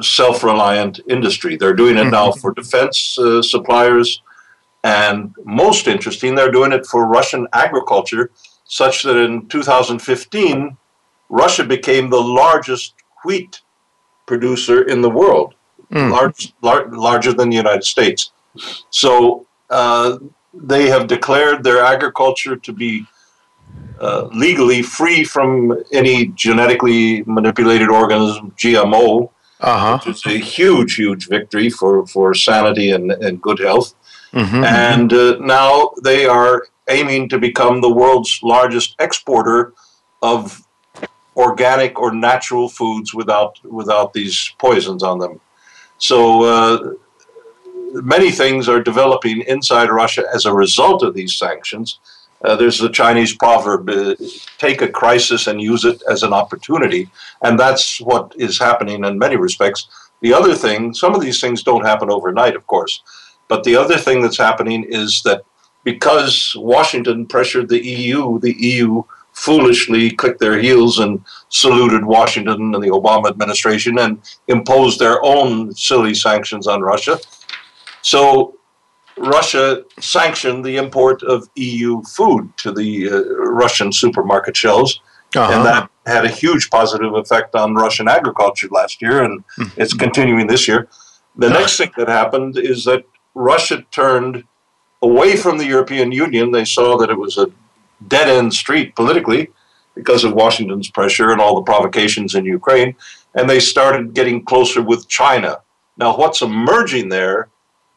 self-reliant 0.00 1.00
industry. 1.08 1.56
They're 1.56 1.80
doing 1.82 1.96
it 1.96 2.10
now 2.10 2.28
mm-hmm. 2.28 2.40
for 2.40 2.52
defense 2.52 3.16
uh, 3.18 3.40
suppliers 3.40 4.20
and 4.86 5.34
most 5.44 5.88
interesting, 5.88 6.36
they're 6.36 6.52
doing 6.52 6.70
it 6.70 6.86
for 6.86 7.08
Russian 7.08 7.48
agriculture, 7.52 8.30
such 8.64 9.02
that 9.02 9.16
in 9.16 9.48
2015, 9.48 10.76
Russia 11.28 11.64
became 11.64 12.08
the 12.08 12.20
largest 12.20 12.94
wheat 13.24 13.62
producer 14.26 14.82
in 14.82 15.00
the 15.00 15.10
world, 15.10 15.54
mm. 15.90 16.12
large, 16.12 16.54
lar- 16.62 16.86
larger 16.92 17.32
than 17.32 17.50
the 17.50 17.56
United 17.56 17.82
States. 17.82 18.30
So 18.90 19.46
uh, 19.70 20.18
they 20.54 20.88
have 20.88 21.08
declared 21.08 21.64
their 21.64 21.82
agriculture 21.82 22.54
to 22.54 22.72
be 22.72 23.06
uh, 24.00 24.28
legally 24.32 24.82
free 24.82 25.24
from 25.24 25.82
any 25.92 26.26
genetically 26.28 27.24
manipulated 27.24 27.88
organism, 27.88 28.52
GMO, 28.52 29.30
uh-huh. 29.58 29.98
which 29.98 30.14
is 30.14 30.26
a 30.26 30.38
huge, 30.38 30.94
huge 30.94 31.26
victory 31.26 31.70
for, 31.70 32.06
for 32.06 32.34
sanity 32.34 32.92
and, 32.92 33.10
and 33.10 33.42
good 33.42 33.58
health. 33.58 33.95
Mm-hmm. 34.32 34.64
And 34.64 35.12
uh, 35.12 35.36
now 35.40 35.92
they 36.02 36.26
are 36.26 36.66
aiming 36.88 37.28
to 37.30 37.38
become 37.38 37.80
the 37.80 37.92
world's 37.92 38.40
largest 38.42 38.94
exporter 38.98 39.72
of 40.22 40.62
organic 41.36 41.98
or 41.98 42.14
natural 42.14 42.68
foods 42.68 43.12
without 43.12 43.58
without 43.64 44.12
these 44.12 44.54
poisons 44.58 45.02
on 45.02 45.18
them. 45.18 45.40
So 45.98 46.42
uh, 46.42 46.92
many 47.92 48.30
things 48.30 48.68
are 48.68 48.82
developing 48.82 49.42
inside 49.42 49.90
Russia 49.90 50.24
as 50.34 50.46
a 50.46 50.52
result 50.52 51.02
of 51.02 51.14
these 51.14 51.34
sanctions. 51.34 51.98
Uh, 52.44 52.54
there's 52.54 52.78
the 52.78 52.90
Chinese 52.90 53.34
proverb 53.34 53.88
uh, 53.88 54.14
take 54.58 54.82
a 54.82 54.88
crisis 54.88 55.46
and 55.46 55.60
use 55.60 55.84
it 55.84 56.02
as 56.08 56.22
an 56.22 56.32
opportunity. 56.32 57.08
And 57.42 57.58
that's 57.58 58.00
what 58.00 58.34
is 58.36 58.58
happening 58.58 59.04
in 59.04 59.18
many 59.18 59.36
respects. 59.36 59.88
The 60.20 60.34
other 60.34 60.54
thing, 60.54 60.92
some 60.94 61.14
of 61.14 61.20
these 61.20 61.40
things 61.40 61.62
don't 61.62 61.84
happen 61.84 62.10
overnight, 62.10 62.56
of 62.56 62.66
course. 62.66 63.02
But 63.48 63.64
the 63.64 63.76
other 63.76 63.96
thing 63.96 64.22
that's 64.22 64.38
happening 64.38 64.84
is 64.84 65.22
that 65.22 65.42
because 65.84 66.54
Washington 66.56 67.26
pressured 67.26 67.68
the 67.68 67.84
EU, 67.84 68.40
the 68.40 68.54
EU 68.58 69.02
foolishly 69.32 70.10
clicked 70.10 70.40
their 70.40 70.58
heels 70.58 70.98
and 70.98 71.22
saluted 71.50 72.04
Washington 72.04 72.74
and 72.74 72.82
the 72.82 72.88
Obama 72.88 73.28
administration 73.28 73.98
and 73.98 74.18
imposed 74.48 74.98
their 74.98 75.22
own 75.22 75.72
silly 75.74 76.14
sanctions 76.14 76.66
on 76.66 76.80
Russia. 76.80 77.18
So 78.02 78.56
Russia 79.18 79.84
sanctioned 80.00 80.64
the 80.64 80.76
import 80.76 81.22
of 81.22 81.48
EU 81.54 82.02
food 82.02 82.50
to 82.58 82.72
the 82.72 83.10
uh, 83.10 83.22
Russian 83.64 83.92
supermarket 83.92 84.56
shelves. 84.56 85.00
Uh-huh. 85.34 85.52
And 85.52 85.66
that 85.66 85.90
had 86.06 86.24
a 86.24 86.30
huge 86.30 86.70
positive 86.70 87.14
effect 87.14 87.54
on 87.54 87.74
Russian 87.74 88.08
agriculture 88.08 88.68
last 88.70 89.02
year, 89.02 89.24
and 89.24 89.44
mm-hmm. 89.58 89.80
it's 89.80 89.92
continuing 89.92 90.46
this 90.46 90.66
year. 90.66 90.88
The 91.36 91.50
next 91.50 91.76
thing 91.76 91.90
that 91.98 92.08
happened 92.08 92.56
is 92.56 92.84
that 92.84 93.04
Russia 93.36 93.84
turned 93.90 94.42
away 95.02 95.36
from 95.36 95.58
the 95.58 95.66
European 95.66 96.10
Union. 96.10 96.50
They 96.50 96.64
saw 96.64 96.96
that 96.96 97.10
it 97.10 97.18
was 97.18 97.36
a 97.36 97.48
dead 98.08 98.28
end 98.28 98.52
street 98.52 98.96
politically 98.96 99.50
because 99.94 100.24
of 100.24 100.32
Washington's 100.32 100.90
pressure 100.90 101.30
and 101.30 101.40
all 101.40 101.54
the 101.54 101.62
provocations 101.62 102.34
in 102.34 102.44
Ukraine, 102.44 102.96
and 103.34 103.48
they 103.48 103.60
started 103.60 104.14
getting 104.14 104.44
closer 104.44 104.82
with 104.82 105.08
China. 105.08 105.58
Now, 105.96 106.16
what's 106.16 106.42
emerging 106.42 107.08
there 107.08 107.48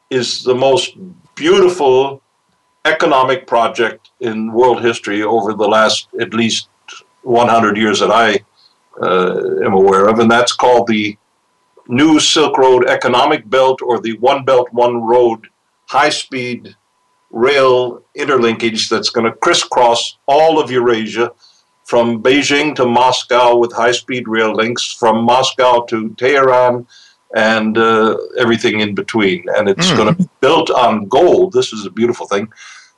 is 0.10 0.44
the 0.44 0.56
most 0.56 0.98
beautiful 1.36 2.22
economic 2.86 3.48
project 3.48 4.12
in 4.20 4.52
world 4.52 4.82
history 4.82 5.22
over 5.24 5.54
the 5.54 5.68
last 5.68 6.08
at 6.20 6.34
least 6.34 6.70
100 7.24 7.78
years 7.78 8.00
that 8.00 8.12
I 8.12 8.40
uh, 9.02 9.66
am 9.66 9.74
aware 9.74 10.08
of, 10.08 10.20
and 10.20 10.30
that's 10.32 10.54
called 10.54 10.88
the 10.88 11.18
New 11.90 12.20
Silk 12.20 12.58
Road 12.58 12.88
Economic 12.88 13.50
Belt 13.50 13.82
or 13.82 14.00
the 14.00 14.16
One 14.20 14.46
Belt, 14.46 14.72
One 14.72 15.02
Road 15.02 15.48
high 15.88 16.10
speed 16.10 16.76
rail 17.32 18.04
interlinkage 18.16 18.90
that's 18.90 19.10
going 19.10 19.26
to 19.26 19.38
crisscross 19.38 20.18
all 20.28 20.60
of 20.60 20.70
Eurasia 20.70 21.32
from 21.86 22.22
Beijing 22.22 22.76
to 22.76 22.86
Moscow 22.86 23.58
with 23.58 23.74
high 23.74 23.92
speed 23.92 24.28
rail 24.28 24.54
links, 24.54 24.94
from 24.94 25.24
Moscow 25.24 25.82
to 25.86 26.14
Tehran 26.14 26.86
and 27.36 27.76
uh, 27.76 28.16
everything 28.38 28.82
in 28.82 28.94
between. 28.94 29.46
And 29.56 29.68
it's 29.68 29.90
mm. 29.90 29.98
going 29.98 30.16
to 30.16 30.24
be 30.24 30.30
built 30.42 30.70
on 30.70 31.08
gold. 31.08 31.54
This 31.54 31.74
is 31.74 31.88
a 31.88 31.92
beautiful 31.92 32.28
thing. 32.28 32.50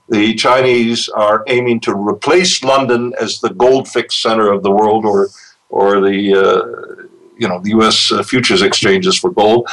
The 0.09 0.33
Chinese 0.35 1.07
are 1.07 1.45
aiming 1.47 1.79
to 1.81 1.95
replace 1.95 2.61
London 2.61 3.13
as 3.21 3.39
the 3.39 3.53
gold 3.53 3.87
fix 3.87 4.21
center 4.21 4.51
of 4.51 4.63
the 4.63 4.71
world, 4.71 5.05
or 5.05 5.29
or 5.69 6.01
the 6.01 6.35
uh, 6.35 7.00
you 7.41 7.47
know 7.47 7.59
the 7.59 7.71
U.S. 7.71 8.11
Uh, 8.11 8.23
futures 8.23 8.61
exchanges 8.61 9.17
for 9.17 9.31
gold, 9.31 9.67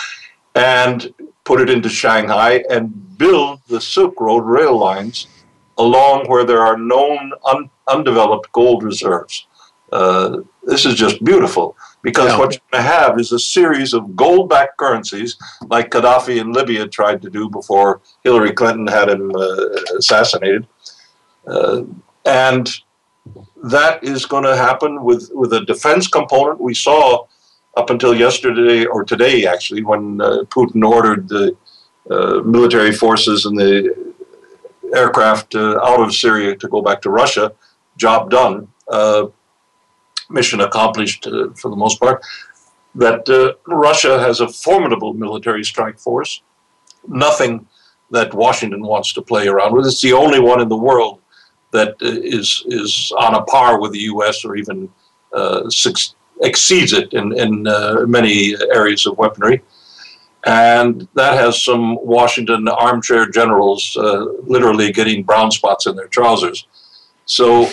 and 0.55 1.13
put 1.45 1.61
it 1.61 1.69
into 1.69 1.89
Shanghai 1.89 2.65
and 2.71 3.19
build 3.19 3.61
the 3.69 3.81
Silk 3.81 4.21
Road 4.21 4.45
rail 4.45 4.77
lines 4.77 5.27
along 5.77 6.27
where 6.29 6.45
there 6.45 6.63
are 6.63 6.77
known 6.77 7.33
un- 7.53 7.71
undeveloped 7.87 8.51
gold 8.53 8.83
reserves. 8.83 9.47
Uh, 9.93 10.39
this 10.65 10.85
is 10.85 10.95
just 10.95 11.23
beautiful 11.25 11.77
because 12.03 12.31
yeah. 12.33 12.39
what 12.39 12.53
you're 12.53 12.61
going 12.73 12.85
to 12.85 12.91
have 12.91 13.19
is 13.19 13.33
a 13.33 13.39
series 13.39 13.95
of 13.95 14.15
gold 14.15 14.51
backed 14.51 14.77
currencies 14.77 15.37
like 15.69 15.91
Gaddafi 15.91 16.41
in 16.41 16.53
Libya 16.53 16.87
tried 16.87 17.23
to 17.23 17.31
do 17.31 17.49
before 17.49 18.03
Hillary 18.23 18.53
Clinton 18.53 18.87
had 18.87 19.09
him 19.09 19.35
uh, 19.35 19.57
assassinated. 19.97 20.67
Uh, 21.47 21.85
and 22.27 22.69
that 23.65 24.05
is 24.05 24.27
going 24.27 24.45
to 24.45 24.57
happen 24.57 25.03
with, 25.03 25.31
with 25.33 25.53
a 25.55 25.65
defense 25.65 26.07
component. 26.07 26.61
We 26.61 26.75
saw 26.75 27.27
up 27.79 27.91
until 27.91 28.15
yesterday 28.15 28.85
or 28.85 29.05
today, 29.05 29.47
actually, 29.47 29.83
when 29.85 30.21
uh, 30.21 30.43
Putin 30.55 30.83
ordered 30.85 31.29
the 31.29 31.57
uh, 32.11 32.41
military 32.45 32.93
forces 32.93 33.47
and 33.47 33.57
the 33.57 34.15
aircraft 34.95 35.55
uh, 35.55 35.79
out 35.85 36.01
of 36.01 36.15
Syria 36.15 36.57
to 36.57 36.69
go 36.69 36.83
back 36.83 37.01
to 37.03 37.11
Russia. 37.11 37.53
Job 37.97 38.31
done. 38.31 38.69
Uh, 38.91 39.27
mission 40.31 40.61
accomplished 40.61 41.27
uh, 41.27 41.51
for 41.61 41.71
the 41.71 41.77
most 41.77 42.01
part. 42.01 42.23
That 42.95 43.29
uh, 43.29 43.55
Russia 43.67 44.19
has 44.19 44.41
a 44.41 44.49
formidable 44.49 45.13
military 45.15 45.65
strike 45.65 45.99
force. 45.99 46.43
Nothing 47.07 47.67
that 48.11 48.35
Washington 48.35 48.83
wants 48.83 49.13
to 49.13 49.23
play 49.23 49.47
around 49.47 49.75
with. 49.75 49.87
It's 49.87 50.03
the 50.03 50.15
only 50.15 50.41
one 50.41 50.61
in 50.61 50.69
the 50.69 50.77
world 50.77 51.21
that 51.73 51.97
is 52.01 52.65
is 52.67 53.13
on 53.19 53.35
a 53.35 53.43
par 53.43 53.79
with 53.79 53.93
the 53.93 54.05
U.S. 54.15 54.45
or 54.45 54.57
even 54.57 54.89
six, 55.69 56.15
exceeds 56.43 56.93
it 56.93 57.13
in, 57.13 57.37
in 57.39 57.67
uh, 57.67 58.05
many 58.07 58.55
areas 58.73 59.07
of 59.07 59.19
weaponry. 59.19 59.63
And 60.47 61.09
that 61.15 61.35
has 61.35 61.63
some 61.63 61.99
Washington 62.05 62.69
armchair 62.69 63.29
generals 63.29 63.97
uh, 63.97 64.25
literally 64.43 64.93
getting 64.93 65.25
brown 65.25 65.51
spots 65.51 65.87
in 65.87 65.97
their 65.97 66.09
trousers. 66.09 66.67
So 67.27 67.69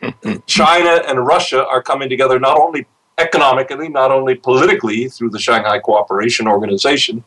China 0.46 1.02
and 1.08 1.26
Russia 1.26 1.66
are 1.66 1.82
coming 1.82 2.08
together 2.08 2.38
not 2.38 2.58
only 2.58 2.86
economically, 3.18 3.88
not 3.88 4.10
only 4.10 4.34
politically 4.34 5.08
through 5.08 5.30
the 5.30 5.38
Shanghai 5.38 5.78
Cooperation 5.78 6.46
Organization, 6.46 7.24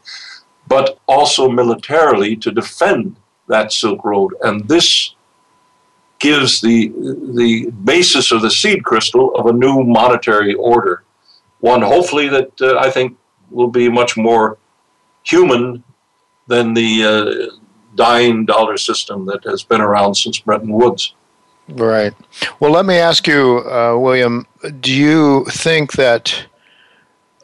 but 0.68 1.00
also 1.08 1.50
militarily 1.50 2.36
to 2.38 2.52
defend 2.52 3.16
that 3.48 3.72
Silk 3.72 4.06
Road. 4.06 4.34
And 4.44 4.68
this 4.68 5.16
gives 6.20 6.62
the 6.62 6.90
the 7.34 7.72
basis 7.84 8.32
of 8.32 8.42
the 8.42 8.52
seed 8.52 8.84
crystal 8.84 9.34
of 9.36 9.46
a 9.46 9.54
new 9.54 9.84
monetary 9.84 10.54
order, 10.56 11.04
one 11.60 11.82
hopefully 11.82 12.28
that 12.30 12.52
uh, 12.62 12.78
I 12.78 12.90
think 12.90 13.18
will 13.50 13.70
be 13.70 13.90
much 13.90 14.18
more 14.18 14.58
human 15.24 15.84
than 16.48 16.74
the 16.74 17.04
uh, 17.04 17.56
dying 17.96 18.46
dollar 18.46 18.78
system 18.78 19.26
that 19.26 19.44
has 19.44 19.64
been 19.64 19.82
around 19.82 20.16
since 20.16 20.40
Bretton 20.40 20.72
Woods. 20.72 21.16
Right. 21.70 22.14
Well, 22.60 22.72
let 22.72 22.86
me 22.86 22.96
ask 22.96 23.28
you, 23.28 23.64
uh, 23.70 23.96
William. 23.98 24.48
Do 24.80 24.92
you 24.92 25.46
think 25.46 25.94
that 25.94 26.46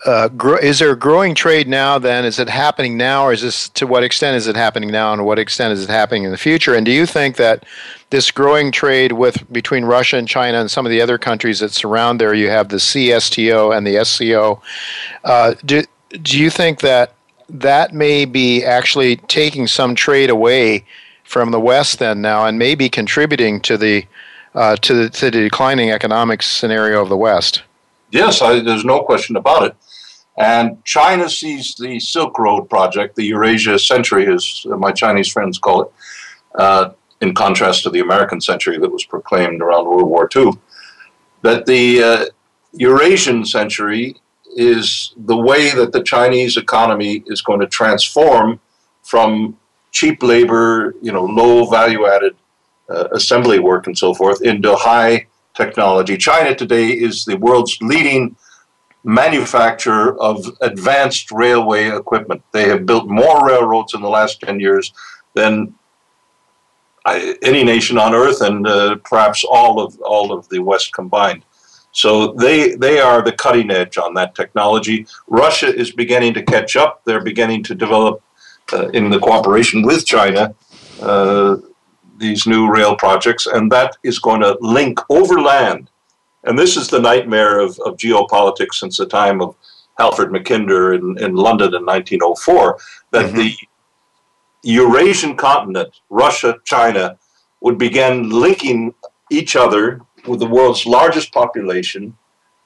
uh, 0.06 0.30
is 0.62 0.80
there 0.80 0.92
a 0.92 0.96
growing 0.98 1.34
trade 1.34 1.68
now 1.68 1.98
then? 1.98 2.26
Is 2.26 2.38
it 2.40 2.48
happening 2.48 2.96
now 2.96 3.26
or 3.26 3.34
is 3.34 3.42
this 3.42 3.70
to 3.70 3.88
what 3.88 4.04
extent 4.04 4.38
is 4.38 4.48
it 4.48 4.56
happening 4.56 4.92
now 4.92 5.12
and 5.12 5.20
to 5.20 5.24
what 5.24 5.40
extent 5.40 5.74
is 5.74 5.84
it 5.84 5.90
happening 5.90 6.24
in 6.24 6.32
the 6.32 6.38
future? 6.38 6.76
And 6.76 6.86
do 6.86 6.92
you 6.92 7.06
think 7.06 7.38
that 7.38 7.66
this 8.10 8.32
growing 8.32 8.72
trade 8.72 9.12
with 9.12 9.52
between 9.52 9.84
russia 9.84 10.18
and 10.18 10.28
china 10.28 10.60
and 10.60 10.70
some 10.70 10.86
of 10.86 10.90
the 10.90 11.02
other 11.02 11.18
countries 11.18 11.60
that 11.60 11.72
surround 11.72 12.20
there 12.20 12.34
you 12.34 12.50
have 12.50 12.70
the 12.70 12.78
csto 12.78 13.76
and 13.76 13.86
the 13.86 14.04
sco 14.06 14.62
uh, 15.24 15.54
do, 15.66 15.84
do 16.22 16.40
you 16.40 16.50
think 16.50 16.80
that 16.80 17.14
that 17.50 17.94
may 17.94 18.26
be 18.26 18.64
actually 18.64 19.18
taking 19.18 19.68
some 19.68 19.96
trade 19.96 20.30
away 20.30 20.86
from 21.24 21.52
the 21.52 21.60
west 21.60 22.00
then 22.00 22.22
now 22.22 22.46
and 22.46 22.58
maybe 22.58 22.90
contributing 22.90 23.60
to 23.60 23.78
the 23.78 24.06
uh, 24.54 24.76
to 24.78 24.94
the, 24.94 25.10
to 25.10 25.26
the 25.26 25.32
declining 25.32 25.92
economic 25.92 26.42
scenario 26.42 27.02
of 27.02 27.10
the 27.10 27.18
west? 27.18 27.64
Yes 28.12 28.42
I, 28.42 28.60
there's 28.62 28.86
no 28.86 29.04
question 29.04 29.36
about 29.36 29.64
it 29.64 29.76
and 30.38 30.84
China 30.84 31.30
sees 31.30 31.76
the 31.76 32.00
Silk 32.00 32.38
Road 32.38 32.70
project, 32.70 33.16
the 33.16 33.26
Eurasia 33.26 33.80
Century, 33.80 34.32
as 34.32 34.66
my 34.66 34.92
Chinese 34.92 35.32
friends 35.32 35.58
call 35.58 35.84
it, 35.84 35.92
uh, 36.56 36.90
in 37.22 37.34
contrast 37.34 37.84
to 37.84 37.90
the 37.90 38.02
American 38.02 38.42
century 38.42 38.78
that 38.78 38.92
was 38.92 39.06
proclaimed 39.06 39.62
around 39.62 39.86
World 39.86 40.10
War 40.10 40.30
II, 40.36 40.52
that 41.42 41.66
the 41.66 42.04
uh, 42.04 42.26
Eurasian 42.74 43.46
century 43.46 44.16
is 44.58 45.14
the 45.18 45.38
way 45.38 45.72
that 45.72 45.92
the 45.92 46.04
Chinese 46.04 46.58
economy 46.58 47.24
is 47.28 47.42
going 47.42 47.60
to 47.60 47.68
transform 47.68 48.60
from 49.04 49.58
cheap 49.92 50.22
labor, 50.22 50.96
you 51.02 51.12
know, 51.12 51.24
low 51.24 51.66
value 51.70 52.06
added 52.08 52.36
uh, 52.90 53.08
assembly 53.14 53.60
work 53.60 53.88
and 53.88 53.98
so 53.98 54.14
forth 54.14 54.42
into 54.42 54.76
high 54.76 55.26
technology. 55.56 56.18
China 56.18 56.54
today 56.54 56.90
is 56.90 57.24
the 57.24 57.38
world's 57.38 57.78
leading 57.82 58.36
manufacturer 59.06 60.20
of 60.20 60.46
advanced 60.62 61.32
railway 61.32 61.96
equipment. 61.96 62.42
They 62.52 62.68
have 62.68 62.86
built 62.86 63.08
more 63.08 63.46
railroads 63.46 63.94
in 63.94 64.02
the 64.02 64.10
last 64.10 64.42
10 64.42 64.60
years 64.60 64.92
than 65.34 65.76
any 67.44 67.64
nation 67.64 67.98
on 67.98 68.16
earth 68.16 68.42
and 68.42 68.68
uh, 68.68 68.96
perhaps 69.04 69.44
all 69.44 69.80
of 69.80 70.00
all 70.02 70.32
of 70.32 70.50
the 70.50 70.60
West 70.60 70.92
combined. 70.94 71.46
So 71.92 72.34
they 72.34 72.76
they 72.76 73.00
are 73.00 73.22
the 73.22 73.32
cutting 73.32 73.72
edge 73.72 73.98
on 73.98 74.16
that 74.16 74.36
technology. 74.36 75.06
Russia 75.28 75.74
is 75.74 75.92
beginning 75.92 76.34
to 76.34 76.44
catch 76.44 76.76
up. 76.76 77.04
They're 77.06 77.24
beginning 77.24 77.64
to 77.66 77.76
develop 77.76 78.22
uh, 78.74 78.90
in 78.90 79.12
the 79.12 79.20
cooperation 79.20 79.84
with 79.84 80.06
China 80.06 80.56
uh, 81.02 81.58
these 82.18 82.48
new 82.48 82.72
rail 82.72 82.96
projects, 82.96 83.46
and 83.46 83.72
that 83.72 83.98
is 84.04 84.20
going 84.20 84.42
to 84.42 84.58
link 84.62 85.00
overland. 85.10 85.90
And 86.46 86.58
this 86.58 86.78
is 86.78 86.88
the 86.88 87.00
nightmare 87.00 87.60
of, 87.60 87.80
of 87.80 87.98
geopolitics 87.98 88.76
since 88.76 88.98
the 88.98 89.06
time 89.06 89.42
of 89.42 89.56
Halford 89.98 90.32
Mackinder 90.32 90.96
in, 90.98 91.18
in 91.24 91.36
London 91.36 91.74
in 91.74 91.86
1904, 91.86 92.78
that 93.12 93.26
mm-hmm. 93.26 93.38
the 93.38 93.56
Eurasian 94.64 95.36
continent, 95.38 96.02
Russia, 96.10 96.58
China, 96.66 97.18
would 97.62 97.78
begin 97.78 98.30
linking 98.30 98.94
each 99.32 99.56
other 99.56 100.02
with 100.28 100.40
the 100.40 100.48
world's 100.48 100.86
largest 100.86 101.34
population. 101.34 102.16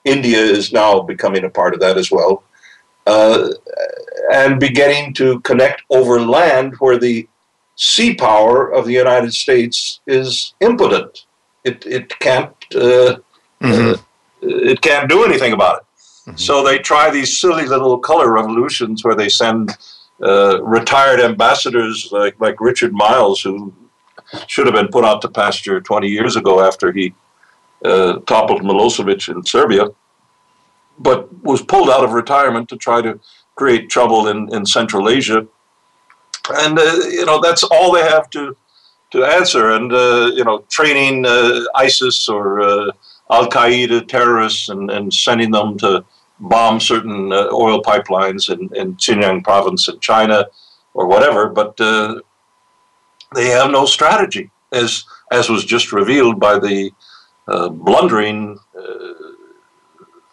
India 0.06 0.40
is 0.40 0.74
now 0.74 1.02
becoming 1.02 1.44
a 1.44 1.50
part 1.50 1.74
of 1.74 1.80
that 1.80 1.98
as 1.98 2.12
well. 2.12 2.44
Uh, 3.06 3.50
and 4.32 4.60
beginning 4.60 5.14
to 5.14 5.40
connect 5.42 5.82
over 5.90 6.22
land 6.22 6.76
where 6.80 6.98
the 6.98 7.28
sea 7.76 8.14
power 8.14 8.72
of 8.72 8.86
the 8.86 8.94
United 8.94 9.34
States 9.34 10.02
is 10.06 10.54
impotent. 10.60 11.26
It, 11.64 11.86
it 11.86 12.20
can't 12.20 12.54
uh, 12.76 13.18
mm-hmm. 13.62 13.94
uh, 13.94 13.98
it 14.42 14.82
can't 14.82 15.10
do 15.10 15.24
anything 15.24 15.54
about 15.54 15.78
it. 15.78 15.84
Mm-hmm. 16.30 16.38
So 16.38 16.64
they 16.64 16.80
try 16.80 17.10
these 17.10 17.40
silly 17.40 17.66
little 17.66 17.98
color 17.98 18.32
revolutions 18.32 19.04
where 19.04 19.16
they 19.16 19.30
send 19.30 19.72
uh, 20.22 20.62
retired 20.64 21.20
ambassadors 21.20 22.10
like 22.12 22.36
like 22.40 22.60
Richard 22.60 22.94
Miles, 22.94 23.42
who 23.42 23.74
should 24.48 24.66
have 24.66 24.76
been 24.76 24.90
put 24.90 25.06
out 25.06 25.22
to 25.22 25.30
pasture 25.30 25.82
20 25.82 26.08
years 26.08 26.36
ago 26.36 26.62
after 26.62 26.92
he 26.92 27.14
uh, 27.84 28.20
toppled 28.20 28.62
Milosevic 28.62 29.34
in 29.34 29.44
Serbia, 29.44 29.88
but 31.00 31.32
was 31.44 31.62
pulled 31.62 31.90
out 31.90 32.04
of 32.04 32.14
retirement 32.14 32.70
to 32.70 32.78
try 32.78 33.02
to 33.02 33.20
create 33.56 33.90
trouble 33.90 34.28
in, 34.28 34.54
in 34.54 34.66
Central 34.66 35.10
Asia. 35.10 35.48
And, 36.52 36.80
uh, 36.80 36.94
you 37.10 37.26
know, 37.26 37.40
that's 37.42 37.64
all 37.64 37.92
they 37.92 38.04
have 38.04 38.30
to, 38.32 38.56
to 39.12 39.24
answer. 39.24 39.72
And, 39.72 39.92
uh, 39.92 40.32
you 40.34 40.44
know, 40.44 40.60
training 40.70 41.26
uh, 41.26 41.62
ISIS 41.76 42.30
or 42.30 42.62
uh, 42.62 42.92
Al 43.30 43.48
Qaeda 43.48 44.08
terrorists 44.08 44.70
and, 44.70 44.90
and 44.90 45.14
sending 45.14 45.52
them 45.52 45.78
to 45.80 46.04
bomb 46.40 46.80
certain 46.80 47.32
uh, 47.32 47.48
oil 47.52 47.82
pipelines 47.82 48.50
in, 48.50 48.74
in 48.76 48.96
Xinjiang 48.96 49.44
province 49.44 49.88
in 49.88 50.00
China 50.00 50.46
or 50.94 51.08
whatever, 51.08 51.50
but 51.50 51.80
uh, 51.80 52.20
they 53.36 53.48
have 53.48 53.72
no 53.72 53.86
strategy, 53.86 54.50
as 54.72 55.04
as 55.32 55.50
was 55.50 55.64
just 55.64 55.92
revealed 55.92 56.40
by 56.40 56.58
the 56.58 56.92
uh, 57.48 57.70
blundering 57.70 58.58
uh, 58.78 59.14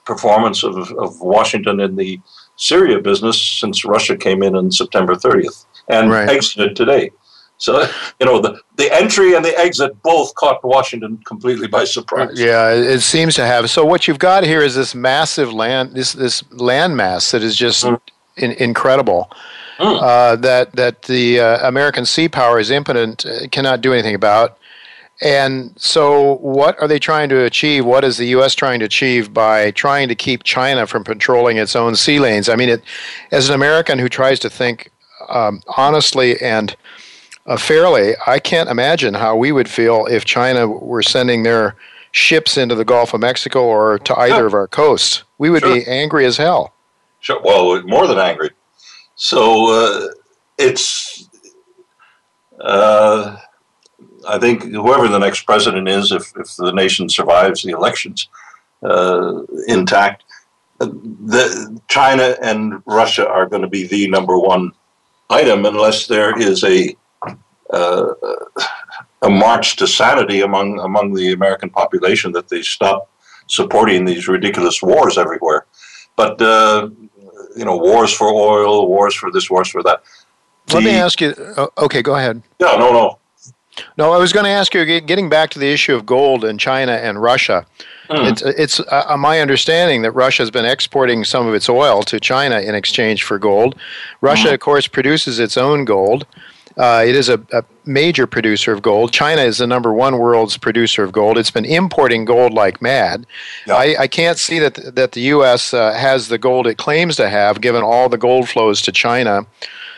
performance 0.06 0.62
of, 0.62 0.90
of 0.92 1.20
Washington 1.20 1.80
in 1.80 1.96
the 1.96 2.20
Syria 2.56 3.00
business 3.00 3.40
since 3.60 3.84
Russia 3.84 4.16
came 4.16 4.42
in 4.42 4.56
on 4.56 4.70
September 4.70 5.14
30th 5.14 5.66
and 5.88 6.10
right. 6.10 6.28
exited 6.28 6.74
today. 6.74 7.10
So 7.58 7.80
you 8.20 8.26
know 8.26 8.40
the 8.40 8.60
the 8.76 8.92
entry 8.92 9.34
and 9.34 9.44
the 9.44 9.58
exit 9.58 10.00
both 10.02 10.34
caught 10.34 10.62
Washington 10.64 11.18
completely 11.26 11.68
by 11.68 11.84
surprise. 11.84 12.38
Yeah, 12.38 12.70
it 12.72 13.00
seems 13.00 13.34
to 13.36 13.46
have. 13.46 13.70
So 13.70 13.84
what 13.84 14.06
you've 14.06 14.18
got 14.18 14.44
here 14.44 14.62
is 14.62 14.74
this 14.74 14.94
massive 14.94 15.52
land 15.52 15.94
this 15.94 16.12
this 16.12 16.44
land 16.52 16.96
mass 16.96 17.30
that 17.30 17.42
is 17.42 17.56
just 17.56 17.84
mm. 17.84 18.00
in, 18.36 18.52
incredible. 18.52 19.30
Mm. 19.78 20.02
Uh, 20.02 20.36
that 20.36 20.72
that 20.72 21.02
the 21.02 21.40
uh, 21.40 21.68
American 21.68 22.06
sea 22.06 22.28
power 22.28 22.58
is 22.58 22.70
impotent, 22.70 23.26
uh, 23.26 23.46
cannot 23.48 23.82
do 23.82 23.92
anything 23.92 24.14
about. 24.14 24.58
And 25.22 25.72
so, 25.76 26.36
what 26.36 26.78
are 26.80 26.88
they 26.88 26.98
trying 26.98 27.30
to 27.30 27.44
achieve? 27.44 27.86
What 27.86 28.04
is 28.04 28.18
the 28.18 28.26
U.S. 28.28 28.54
trying 28.54 28.80
to 28.80 28.84
achieve 28.84 29.32
by 29.32 29.70
trying 29.70 30.08
to 30.08 30.14
keep 30.14 30.44
China 30.44 30.86
from 30.86 31.04
controlling 31.04 31.56
its 31.56 31.74
own 31.74 31.96
sea 31.96 32.18
lanes? 32.18 32.50
I 32.50 32.56
mean, 32.56 32.68
it, 32.68 32.82
as 33.30 33.48
an 33.48 33.54
American 33.54 33.98
who 33.98 34.10
tries 34.10 34.38
to 34.40 34.50
think 34.50 34.90
um, 35.28 35.62
honestly 35.76 36.40
and 36.40 36.76
uh, 37.46 37.56
fairly, 37.56 38.14
I 38.26 38.38
can't 38.38 38.68
imagine 38.68 39.14
how 39.14 39.36
we 39.36 39.52
would 39.52 39.68
feel 39.68 40.06
if 40.06 40.24
China 40.24 40.66
were 40.68 41.02
sending 41.02 41.42
their 41.42 41.76
ships 42.12 42.56
into 42.56 42.74
the 42.74 42.84
Gulf 42.84 43.14
of 43.14 43.20
Mexico 43.20 43.64
or 43.64 43.98
to 44.00 44.18
either 44.18 44.40
yeah. 44.40 44.46
of 44.46 44.54
our 44.54 44.66
coasts. 44.66 45.22
We 45.38 45.50
would 45.50 45.62
sure. 45.62 45.74
be 45.74 45.86
angry 45.86 46.24
as 46.24 46.36
hell. 46.36 46.72
Sure. 47.20 47.40
Well, 47.42 47.82
more 47.82 48.06
than 48.06 48.18
angry. 48.18 48.50
So 49.14 49.70
uh, 49.70 50.08
it's, 50.58 51.28
uh, 52.60 53.36
I 54.28 54.38
think, 54.38 54.64
whoever 54.64 55.08
the 55.08 55.18
next 55.18 55.42
president 55.42 55.88
is, 55.88 56.12
if, 56.12 56.32
if 56.36 56.56
the 56.56 56.72
nation 56.72 57.08
survives 57.08 57.62
the 57.62 57.72
elections 57.72 58.28
uh, 58.82 59.42
intact, 59.68 60.24
the, 60.78 61.80
China 61.88 62.36
and 62.42 62.82
Russia 62.86 63.28
are 63.28 63.46
going 63.46 63.62
to 63.62 63.68
be 63.68 63.86
the 63.86 64.08
number 64.08 64.38
one 64.38 64.72
item 65.30 65.64
unless 65.64 66.06
there 66.06 66.38
is 66.38 66.62
a 66.64 66.96
uh, 67.72 68.14
a 69.22 69.30
march 69.30 69.76
to 69.76 69.86
sanity 69.86 70.40
among 70.40 70.78
among 70.80 71.14
the 71.14 71.32
American 71.32 71.70
population 71.70 72.32
that 72.32 72.48
they 72.48 72.62
stop 72.62 73.10
supporting 73.48 74.04
these 74.04 74.28
ridiculous 74.28 74.82
wars 74.82 75.18
everywhere. 75.18 75.66
But 76.16 76.40
uh, 76.40 76.90
you 77.56 77.64
know, 77.64 77.76
wars 77.76 78.12
for 78.12 78.28
oil, 78.28 78.88
wars 78.88 79.14
for 79.14 79.30
this, 79.30 79.50
wars 79.50 79.68
for 79.68 79.82
that. 79.82 80.02
Let 80.72 80.82
me 80.82 80.90
ask 80.90 81.20
you. 81.20 81.34
Uh, 81.56 81.68
okay, 81.78 82.02
go 82.02 82.16
ahead. 82.16 82.42
Yeah, 82.58 82.76
no, 82.76 82.92
no. 82.92 83.18
No, 83.98 84.12
I 84.12 84.18
was 84.18 84.32
going 84.32 84.44
to 84.44 84.50
ask 84.50 84.74
you. 84.74 85.00
Getting 85.00 85.28
back 85.28 85.50
to 85.50 85.58
the 85.58 85.70
issue 85.70 85.94
of 85.94 86.06
gold 86.06 86.44
in 86.44 86.58
China 86.58 86.92
and 86.92 87.20
Russia, 87.20 87.66
mm. 88.08 88.30
it's 88.30 88.42
it's 88.42 88.80
uh, 88.80 89.16
my 89.18 89.40
understanding 89.40 90.02
that 90.02 90.12
Russia 90.12 90.42
has 90.42 90.50
been 90.50 90.64
exporting 90.64 91.24
some 91.24 91.46
of 91.46 91.54
its 91.54 91.68
oil 91.68 92.02
to 92.04 92.18
China 92.18 92.60
in 92.60 92.74
exchange 92.74 93.22
for 93.22 93.38
gold. 93.38 93.76
Russia, 94.22 94.48
mm. 94.48 94.54
of 94.54 94.60
course, 94.60 94.86
produces 94.86 95.38
its 95.38 95.56
own 95.56 95.84
gold. 95.84 96.26
Uh, 96.76 97.02
it 97.06 97.16
is 97.16 97.28
a, 97.28 97.40
a, 97.52 97.64
major 97.86 98.26
producer 98.26 98.72
of 98.72 98.82
gold. 98.82 99.12
China 99.12 99.40
is 99.42 99.58
the 99.58 99.66
number 99.66 99.92
one 99.92 100.18
world's 100.18 100.58
producer 100.58 101.04
of 101.04 101.12
gold. 101.12 101.38
It's 101.38 101.50
been 101.50 101.64
importing 101.64 102.24
gold 102.24 102.52
like 102.52 102.82
mad. 102.82 103.26
I, 103.68 103.96
I, 104.00 104.06
can't 104.08 104.38
see 104.38 104.58
that 104.58 104.94
that 104.94 105.12
the 105.12 105.20
U.S. 105.22 105.72
Uh, 105.72 105.92
has 105.94 106.28
the 106.28 106.36
gold 106.36 106.66
it 106.66 106.76
claims 106.76 107.16
to 107.16 107.28
have, 107.28 107.60
given 107.60 107.82
all 107.82 108.08
the 108.08 108.18
gold 108.18 108.48
flows 108.48 108.82
to 108.82 108.92
China. 108.92 109.46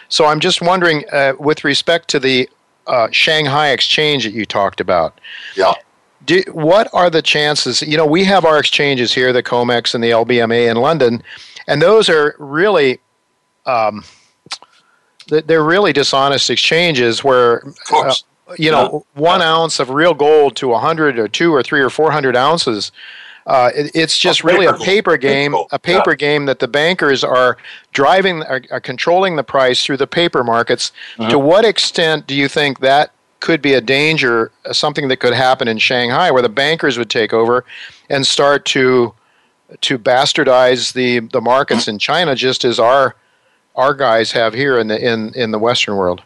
So 0.09 0.26
I'm 0.26 0.39
just 0.39 0.61
wondering, 0.61 1.05
uh, 1.11 1.33
with 1.39 1.64
respect 1.64 2.09
to 2.09 2.20
the 2.20 2.49
uh, 2.87 3.09
Shanghai 3.11 3.70
exchange 3.70 4.24
that 4.24 4.33
you 4.33 4.47
talked 4.47 4.81
about. 4.81 5.18
Yeah. 5.57 5.72
Do, 6.24 6.43
what 6.53 6.89
are 6.93 7.11
the 7.11 7.22
chances? 7.22 7.83
You 7.83 7.97
know, 7.97 8.07
we 8.07 8.24
have 8.24 8.45
our 8.45 8.59
exchanges 8.59 9.14
here, 9.14 9.33
the 9.33 9.43
COMEX 9.43 9.95
and 9.95 10.05
the 10.05 10.11
LBMA 10.11 10.70
in 10.70 10.76
London, 10.76 11.22
and 11.66 11.83
those 11.83 12.09
are 12.09 12.37
really. 12.39 13.01
Um, 13.66 14.05
they're 15.29 15.64
really 15.64 15.93
dishonest 15.93 16.51
exchanges 16.51 17.22
where 17.22 17.64
uh, 17.93 18.14
you 18.57 18.70
know 18.70 19.05
yeah. 19.16 19.20
one 19.20 19.41
yeah. 19.41 19.53
ounce 19.53 19.79
of 19.79 19.91
real 19.91 20.14
gold 20.14 20.57
to 20.57 20.72
a 20.72 20.79
hundred 20.79 21.18
or 21.18 21.29
two 21.29 21.53
or 21.53 21.62
three 21.62 21.81
or 21.81 21.91
four 21.91 22.11
hundred 22.11 22.37
ounces. 22.37 22.93
Uh, 23.47 23.70
it, 23.74 23.91
it's 23.95 24.18
just 24.18 24.41
a 24.43 24.47
really 24.47 24.66
a 24.66 24.74
paper 24.74 25.16
game, 25.16 25.55
a 25.72 25.79
paper 25.79 26.11
yeah. 26.11 26.16
game 26.16 26.45
that 26.45 26.59
the 26.59 26.68
bankers 26.68 27.24
are 27.24 27.57
driving, 27.93 28.43
are, 28.43 28.61
are, 28.70 28.81
controlling 28.81 29.37
the 29.37 29.43
price 29.43 29.83
through 29.83 29.97
the 29.97 30.07
paper 30.07 30.45
markets. 30.45 30.93
Mm-hmm. 31.16 31.31
To 31.31 31.39
what 31.39 31.64
extent 31.64 32.26
do 32.26 32.35
you 32.35 32.47
think 32.47 32.81
that 32.81 33.11
could 33.41 33.62
be 33.62 33.72
a 33.72 33.81
danger, 33.81 34.53
uh, 34.66 34.74
something 34.74 35.09
that 35.09 35.16
could 35.16 35.33
happen 35.33 35.66
in 35.66 35.79
Shanghai, 35.79 36.31
where 36.31 36.43
the 36.43 36.51
bankers 36.51 36.99
would 36.99 37.09
take 37.09 37.33
over 37.33 37.64
and 38.11 38.26
start 38.26 38.66
to 38.66 39.14
to 39.81 39.99
bastardize 39.99 40.93
the 40.93 41.20
the 41.20 41.41
markets 41.41 41.83
mm-hmm. 41.83 41.93
in 41.93 41.99
China, 41.99 42.35
just 42.35 42.66
as 42.66 42.79
our 42.79 43.16
our 43.79 43.95
guys 43.95 44.33
have 44.33 44.53
here 44.53 44.79
in 44.79 44.89
the 44.89 44.99
in 45.01 45.33
in 45.35 45.53
the 45.53 45.59
Western 45.59 45.97
world. 45.97 46.20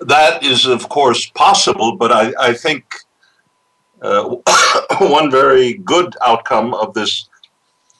That 0.00 0.44
is, 0.44 0.66
of 0.66 0.88
course, 0.88 1.28
possible, 1.30 1.96
but 1.96 2.12
I, 2.12 2.32
I 2.38 2.52
think 2.52 2.84
uh, 4.00 4.36
one 5.00 5.28
very 5.28 5.74
good 5.74 6.14
outcome 6.22 6.72
of 6.74 6.94
this 6.94 7.28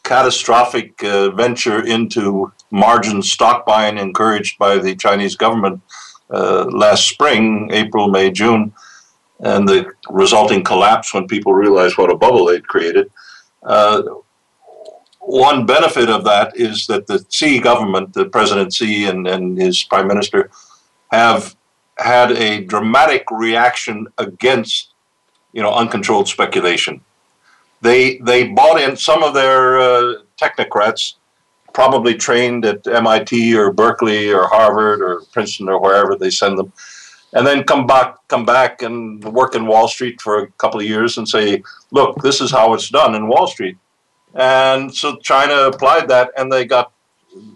catastrophic 0.04 1.02
uh, 1.02 1.30
venture 1.30 1.84
into 1.84 2.52
margin 2.70 3.20
stock 3.22 3.66
buying 3.66 3.98
encouraged 3.98 4.58
by 4.58 4.78
the 4.78 4.94
Chinese 4.94 5.34
government 5.34 5.82
uh, 6.30 6.66
last 6.66 7.08
spring, 7.08 7.68
April, 7.72 8.08
May, 8.08 8.30
June, 8.30 8.72
and 9.40 9.68
the 9.68 9.90
resulting 10.08 10.62
collapse 10.62 11.12
when 11.12 11.26
people 11.26 11.52
realized 11.52 11.98
what 11.98 12.12
a 12.12 12.16
bubble 12.16 12.46
they'd 12.46 12.68
created. 12.68 13.10
One 15.28 15.66
benefit 15.66 16.08
of 16.08 16.24
that 16.24 16.56
is 16.56 16.86
that 16.86 17.06
the 17.06 17.22
Xi 17.28 17.58
government, 17.58 18.14
the 18.14 18.24
President 18.24 18.72
Xi 18.72 19.04
and, 19.04 19.26
and 19.26 19.60
his 19.60 19.84
prime 19.84 20.08
minister, 20.08 20.50
have 21.12 21.54
had 21.98 22.32
a 22.32 22.64
dramatic 22.64 23.26
reaction 23.30 24.06
against, 24.16 24.94
you 25.52 25.60
know, 25.60 25.70
uncontrolled 25.70 26.28
speculation. 26.28 27.02
They 27.82 28.16
they 28.24 28.48
bought 28.48 28.80
in 28.80 28.96
some 28.96 29.22
of 29.22 29.34
their 29.34 29.78
uh, 29.78 30.14
technocrats, 30.40 31.16
probably 31.74 32.14
trained 32.14 32.64
at 32.64 32.86
MIT 32.86 33.54
or 33.54 33.70
Berkeley 33.70 34.32
or 34.32 34.48
Harvard 34.48 35.02
or 35.02 35.20
Princeton 35.30 35.68
or 35.68 35.78
wherever 35.78 36.16
they 36.16 36.30
send 36.30 36.58
them, 36.58 36.72
and 37.34 37.46
then 37.46 37.64
come 37.64 37.86
back, 37.86 38.16
come 38.28 38.46
back 38.46 38.80
and 38.80 39.22
work 39.22 39.54
in 39.54 39.66
Wall 39.66 39.88
Street 39.88 40.22
for 40.22 40.38
a 40.38 40.50
couple 40.52 40.80
of 40.80 40.86
years 40.86 41.18
and 41.18 41.28
say, 41.28 41.62
"Look, 41.90 42.22
this 42.22 42.40
is 42.40 42.50
how 42.50 42.72
it's 42.72 42.88
done 42.88 43.14
in 43.14 43.28
Wall 43.28 43.46
Street." 43.46 43.76
And 44.34 44.94
so 44.94 45.16
China 45.16 45.68
applied 45.68 46.08
that, 46.08 46.30
and 46.36 46.52
they 46.52 46.64
got, 46.64 46.92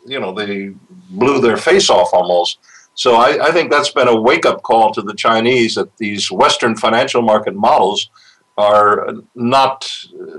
you 0.07 0.19
know, 0.21 0.33
they 0.33 0.75
blew 1.11 1.41
their 1.41 1.57
face 1.57 1.91
off 1.91 2.11
almost. 2.13 2.59
So 2.95 3.17
I, 3.17 3.49
I 3.49 3.53
think 3.53 3.71
that's 3.71 3.91
been 3.91 4.09
a 4.09 4.21
wake 4.21 4.45
up 4.45 4.63
call 4.63 4.93
to 4.95 5.03
the 5.03 5.15
Chinese 5.15 5.75
that 5.77 5.97
these 5.97 6.31
Western 6.31 6.77
financial 6.77 7.23
market 7.23 7.55
models 7.55 8.11
are 8.59 9.15
not 9.35 9.89
uh, 10.15 10.39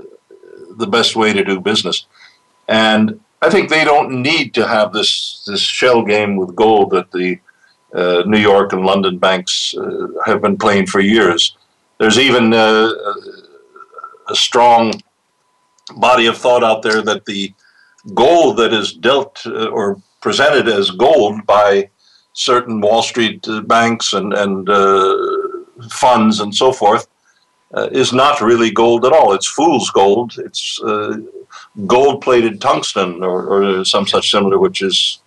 the 0.76 0.86
best 0.86 1.16
way 1.16 1.32
to 1.32 1.44
do 1.44 1.60
business. 1.60 2.06
And 2.68 3.20
I 3.42 3.50
think 3.50 3.68
they 3.68 3.84
don't 3.84 4.22
need 4.22 4.54
to 4.54 4.66
have 4.66 4.92
this, 4.92 5.44
this 5.46 5.60
shell 5.60 6.02
game 6.04 6.36
with 6.36 6.54
gold 6.54 6.90
that 6.90 7.10
the 7.10 7.38
uh, 7.94 8.22
New 8.26 8.38
York 8.38 8.72
and 8.72 8.84
London 8.84 9.18
banks 9.18 9.74
uh, 9.76 10.08
have 10.24 10.40
been 10.40 10.56
playing 10.56 10.86
for 10.86 11.00
years. 11.00 11.56
There's 11.98 12.18
even 12.18 12.52
uh, 12.52 12.90
a 14.28 14.34
strong 14.34 14.92
body 15.96 16.26
of 16.26 16.36
thought 16.36 16.64
out 16.64 16.82
there 16.82 17.02
that 17.02 17.24
the 17.24 17.52
gold 18.14 18.56
that 18.58 18.72
is 18.72 18.92
dealt 18.92 19.42
uh, 19.46 19.66
or 19.68 20.00
presented 20.20 20.68
as 20.68 20.90
gold 20.90 21.44
by 21.46 21.88
certain 22.32 22.80
Wall 22.80 23.02
Street 23.02 23.46
uh, 23.48 23.60
banks 23.62 24.12
and, 24.12 24.32
and 24.34 24.68
uh, 24.68 25.16
funds 25.88 26.40
and 26.40 26.54
so 26.54 26.72
forth 26.72 27.06
uh, 27.74 27.88
is 27.92 28.12
not 28.12 28.40
really 28.40 28.70
gold 28.70 29.04
at 29.04 29.12
all. 29.12 29.32
It's 29.32 29.46
fool's 29.46 29.90
gold. 29.90 30.34
It's 30.38 30.80
uh, 30.82 31.18
gold 31.86 32.22
plated 32.22 32.60
tungsten 32.60 33.22
or, 33.22 33.46
or, 33.46 33.84
some 33.84 34.06
such 34.06 34.30
similar, 34.30 34.58
which 34.58 34.80
has 34.80 35.18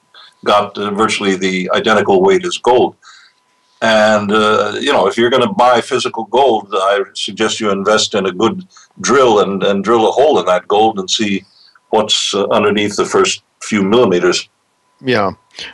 got 0.45 0.77
uh, 0.77 0.91
virtually 0.91 1.35
the 1.35 1.69
identical 1.73 2.21
weight 2.21 2.45
as 2.45 2.57
gold. 2.57 2.95
And, 3.81 4.31
uh, 4.31 4.77
you 4.79 4.91
know, 4.91 5.07
if 5.07 5.17
you're 5.17 5.29
going 5.29 5.43
to 5.43 5.53
buy 5.53 5.81
physical 5.81 6.25
gold, 6.25 6.69
I 6.73 7.01
suggest 7.13 7.59
you 7.59 7.69
invest 7.69 8.15
in 8.15 8.25
a 8.25 8.31
good 8.31 8.67
drill 9.01 9.39
and, 9.39 9.63
and 9.63 9.83
drill 9.83 10.07
a 10.07 10.11
hole 10.11 10.39
in 10.39 10.45
that 10.47 10.67
gold 10.67 10.99
and 10.99 11.09
see 11.09 11.43
what's 11.89 12.33
underneath 12.33 12.95
the 12.95 13.05
first 13.05 13.43
few 13.61 13.83
millimeters. 13.83 14.49
Yeah. 15.01 15.31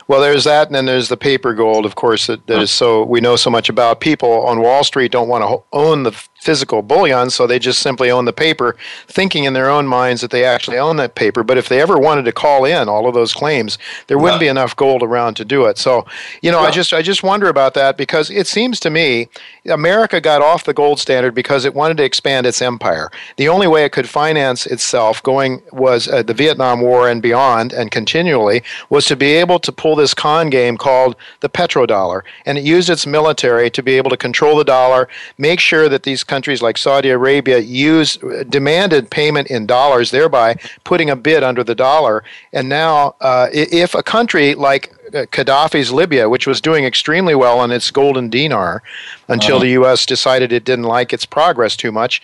Well, 0.08 0.20
there's 0.20 0.44
that, 0.44 0.68
and 0.68 0.74
then 0.74 0.86
there's 0.86 1.08
the 1.08 1.16
paper 1.16 1.54
gold, 1.54 1.84
of 1.86 1.94
course, 1.94 2.26
that, 2.26 2.46
that 2.46 2.62
is 2.62 2.70
so 2.70 3.04
we 3.04 3.20
know 3.20 3.36
so 3.36 3.50
much 3.50 3.68
about. 3.68 4.00
People 4.00 4.46
on 4.46 4.60
Wall 4.60 4.84
Street 4.84 5.12
don't 5.12 5.28
want 5.28 5.44
to 5.44 5.62
own 5.76 6.02
the 6.02 6.12
physical 6.44 6.82
bullion, 6.82 7.30
so 7.30 7.46
they 7.46 7.58
just 7.58 7.80
simply 7.80 8.10
own 8.10 8.26
the 8.26 8.32
paper, 8.32 8.76
thinking 9.08 9.44
in 9.44 9.54
their 9.54 9.70
own 9.70 9.86
minds 9.86 10.20
that 10.20 10.30
they 10.30 10.44
actually 10.44 10.78
own 10.78 10.96
that 10.96 11.14
paper. 11.14 11.42
But 11.42 11.56
if 11.56 11.68
they 11.68 11.80
ever 11.80 11.98
wanted 11.98 12.26
to 12.26 12.32
call 12.32 12.64
in 12.64 12.88
all 12.88 13.08
of 13.08 13.14
those 13.14 13.32
claims, 13.32 13.78
there 14.06 14.18
wouldn't 14.18 14.40
yeah. 14.42 14.46
be 14.46 14.48
enough 14.48 14.76
gold 14.76 15.02
around 15.02 15.34
to 15.34 15.44
do 15.44 15.64
it. 15.64 15.78
So, 15.78 16.06
you 16.42 16.52
know, 16.52 16.60
yeah. 16.60 16.68
I 16.68 16.70
just 16.70 16.92
I 16.92 17.02
just 17.02 17.22
wonder 17.22 17.48
about 17.48 17.74
that 17.74 17.96
because 17.96 18.30
it 18.30 18.46
seems 18.46 18.78
to 18.80 18.90
me 18.90 19.28
America 19.66 20.20
got 20.20 20.42
off 20.42 20.64
the 20.64 20.74
gold 20.74 21.00
standard 21.00 21.34
because 21.34 21.64
it 21.64 21.74
wanted 21.74 21.96
to 21.96 22.04
expand 22.04 22.46
its 22.46 22.60
empire. 22.60 23.10
The 23.36 23.48
only 23.48 23.66
way 23.66 23.84
it 23.84 23.92
could 23.92 24.08
finance 24.08 24.66
itself 24.66 25.22
going 25.22 25.62
was 25.72 26.08
uh, 26.08 26.22
the 26.22 26.34
Vietnam 26.34 26.82
War 26.82 27.08
and 27.08 27.22
beyond 27.22 27.72
and 27.72 27.90
continually 27.90 28.62
was 28.90 29.06
to 29.06 29.16
be 29.16 29.32
able 29.32 29.58
to 29.60 29.72
pull 29.76 29.96
this 29.96 30.14
con 30.14 30.50
game 30.50 30.76
called 30.76 31.16
the 31.40 31.48
petrodollar, 31.48 32.22
and 32.46 32.58
it 32.58 32.64
used 32.64 32.90
its 32.90 33.06
military 33.06 33.70
to 33.70 33.82
be 33.82 33.94
able 33.94 34.10
to 34.10 34.16
control 34.16 34.56
the 34.56 34.64
dollar, 34.64 35.08
make 35.38 35.60
sure 35.60 35.88
that 35.88 36.02
these 36.02 36.24
countries 36.24 36.62
like 36.62 36.78
Saudi 36.78 37.10
Arabia 37.10 37.58
use 37.58 38.16
demanded 38.48 39.10
payment 39.10 39.48
in 39.48 39.66
dollars, 39.66 40.10
thereby 40.10 40.56
putting 40.84 41.10
a 41.10 41.16
bid 41.16 41.42
under 41.42 41.64
the 41.64 41.74
dollar. 41.74 42.24
And 42.52 42.68
now, 42.68 43.16
uh, 43.20 43.48
if 43.52 43.94
a 43.94 44.02
country 44.02 44.54
like 44.54 44.92
uh, 45.12 45.26
Gaddafi's 45.26 45.92
Libya, 45.92 46.28
which 46.28 46.46
was 46.46 46.60
doing 46.60 46.84
extremely 46.84 47.34
well 47.34 47.58
on 47.58 47.70
its 47.70 47.90
golden 47.90 48.30
dinar 48.30 48.82
until 49.28 49.56
uh-huh. 49.56 49.64
the 49.64 49.70
U.S. 49.70 50.06
decided 50.06 50.50
it 50.50 50.64
didn't 50.64 50.86
like 50.86 51.12
its 51.12 51.26
progress 51.26 51.76
too 51.76 51.92
much. 51.92 52.22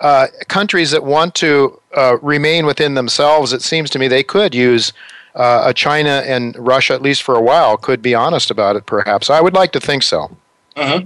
Uh, 0.00 0.28
countries 0.48 0.90
that 0.90 1.04
want 1.04 1.34
to 1.36 1.78
uh, 1.94 2.16
remain 2.22 2.66
within 2.66 2.94
themselves, 2.94 3.52
it 3.52 3.62
seems 3.62 3.90
to 3.90 3.98
me 3.98 4.08
they 4.08 4.22
could 4.22 4.54
use 4.54 4.92
uh, 5.34 5.72
China 5.72 6.22
and 6.26 6.56
Russia, 6.58 6.94
at 6.94 7.02
least 7.02 7.22
for 7.22 7.36
a 7.36 7.42
while, 7.42 7.76
could 7.76 8.02
be 8.02 8.14
honest 8.14 8.50
about 8.50 8.76
it, 8.76 8.86
perhaps. 8.86 9.30
I 9.30 9.40
would 9.40 9.54
like 9.54 9.72
to 9.72 9.80
think 9.80 10.02
so. 10.02 10.36
Uh-huh. 10.76 11.02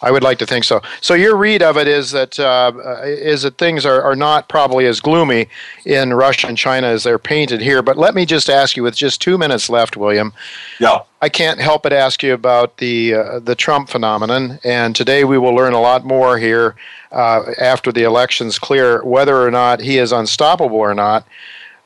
I 0.00 0.10
would 0.10 0.22
like 0.22 0.38
to 0.38 0.46
think 0.46 0.64
so. 0.64 0.80
So 1.00 1.14
your 1.14 1.36
read 1.36 1.62
of 1.62 1.76
it 1.76 1.88
is 1.88 2.12
that 2.12 2.38
uh, 2.38 2.72
is 3.04 3.42
that 3.42 3.58
things 3.58 3.84
are, 3.84 4.00
are 4.02 4.14
not 4.14 4.48
probably 4.48 4.86
as 4.86 5.00
gloomy 5.00 5.48
in 5.84 6.14
Russia 6.14 6.46
and 6.46 6.56
China 6.56 6.86
as 6.86 7.02
they're 7.02 7.18
painted 7.18 7.60
here. 7.60 7.82
But 7.82 7.96
let 7.96 8.14
me 8.14 8.24
just 8.24 8.48
ask 8.48 8.76
you, 8.76 8.84
with 8.84 8.94
just 8.94 9.20
two 9.20 9.36
minutes 9.36 9.68
left, 9.68 9.96
William. 9.96 10.32
Yeah. 10.78 11.00
I 11.20 11.28
can't 11.28 11.58
help 11.58 11.82
but 11.82 11.92
ask 11.92 12.22
you 12.22 12.32
about 12.32 12.76
the 12.76 13.14
uh, 13.14 13.38
the 13.40 13.56
Trump 13.56 13.88
phenomenon, 13.88 14.60
and 14.62 14.94
today 14.94 15.24
we 15.24 15.36
will 15.36 15.54
learn 15.54 15.72
a 15.72 15.80
lot 15.80 16.04
more 16.04 16.38
here 16.38 16.76
uh, 17.10 17.52
after 17.60 17.90
the 17.90 18.04
elections 18.04 18.56
clear 18.56 19.02
whether 19.02 19.44
or 19.44 19.50
not 19.50 19.80
he 19.80 19.98
is 19.98 20.12
unstoppable 20.12 20.76
or 20.76 20.94
not. 20.94 21.26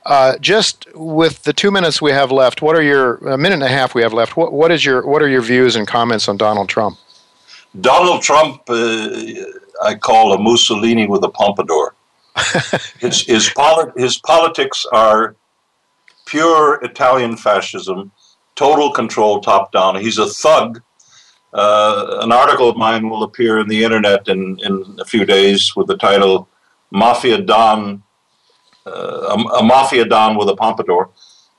Uh, 0.04 0.36
just 0.38 0.86
with 0.94 1.44
the 1.44 1.52
two 1.52 1.70
minutes 1.70 2.02
we 2.02 2.10
have 2.10 2.32
left, 2.32 2.60
what 2.60 2.74
are 2.74 2.82
your 2.82 3.16
a 3.18 3.38
minute 3.38 3.54
and 3.54 3.62
a 3.62 3.68
half 3.68 3.94
we 3.94 4.02
have 4.02 4.12
left? 4.12 4.36
What 4.36 4.52
what 4.52 4.72
is 4.72 4.84
your 4.84 5.06
what 5.06 5.22
are 5.22 5.28
your 5.28 5.42
views 5.42 5.76
and 5.76 5.86
comments 5.86 6.28
on 6.28 6.36
Donald 6.36 6.68
Trump? 6.68 6.98
Donald 7.80 8.22
Trump, 8.22 8.62
uh, 8.68 9.08
I 9.82 9.94
call 9.94 10.32
a 10.32 10.38
Mussolini 10.38 11.06
with 11.06 11.24
a 11.24 11.28
pompadour. 11.30 11.94
his, 12.98 13.22
his, 13.22 13.50
poli- 13.50 13.92
his 13.96 14.18
politics 14.18 14.84
are 14.92 15.36
pure 16.26 16.82
Italian 16.82 17.36
fascism, 17.36 18.12
total 18.56 18.90
control 18.92 19.40
top 19.40 19.72
down. 19.72 19.96
He's 19.96 20.18
a 20.18 20.26
thug. 20.26 20.82
Uh, 21.52 22.18
an 22.22 22.32
article 22.32 22.68
of 22.68 22.76
mine 22.76 23.08
will 23.08 23.22
appear 23.22 23.58
in 23.58 23.68
the 23.68 23.84
internet 23.84 24.28
in, 24.28 24.58
in 24.62 24.96
a 25.00 25.04
few 25.04 25.24
days 25.24 25.74
with 25.76 25.86
the 25.86 25.96
title 25.96 26.48
Mafia 26.90 27.38
Don, 27.38 28.02
uh, 28.86 29.36
a, 29.36 29.58
a 29.58 29.62
Mafia 29.62 30.04
Don 30.04 30.36
with 30.36 30.48
a 30.48 30.56
Pompadour. 30.56 31.10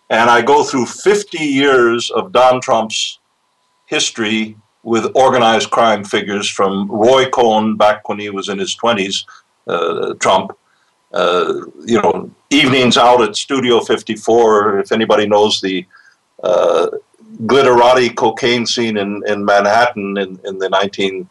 And 0.09 0.29
I 0.29 0.41
go 0.41 0.63
through 0.63 0.85
50 0.85 1.37
years 1.37 2.11
of 2.11 2.31
Don 2.31 2.61
Trump's 2.61 3.19
history 3.85 4.57
with 4.83 5.09
organized 5.15 5.71
crime 5.71 6.03
figures 6.03 6.49
from 6.49 6.91
Roy 6.91 7.29
Cohn 7.29 7.77
back 7.77 8.07
when 8.09 8.19
he 8.19 8.29
was 8.29 8.49
in 8.49 8.59
his 8.59 8.75
20s, 8.75 9.25
uh, 9.67 10.13
Trump. 10.15 10.57
Uh, 11.13 11.61
you 11.85 12.01
know, 12.01 12.29
evenings 12.49 12.97
out 12.97 13.21
at 13.21 13.35
Studio 13.35 13.79
54, 13.79 14.79
if 14.79 14.91
anybody 14.91 15.27
knows 15.27 15.61
the 15.61 15.85
uh, 16.43 16.87
glitterati 17.43 18.15
cocaine 18.15 18.65
scene 18.65 18.97
in, 18.97 19.21
in 19.27 19.45
Manhattan 19.45 20.17
in, 20.17 20.39
in 20.43 20.57
the 20.57 20.69
19, 20.69 21.29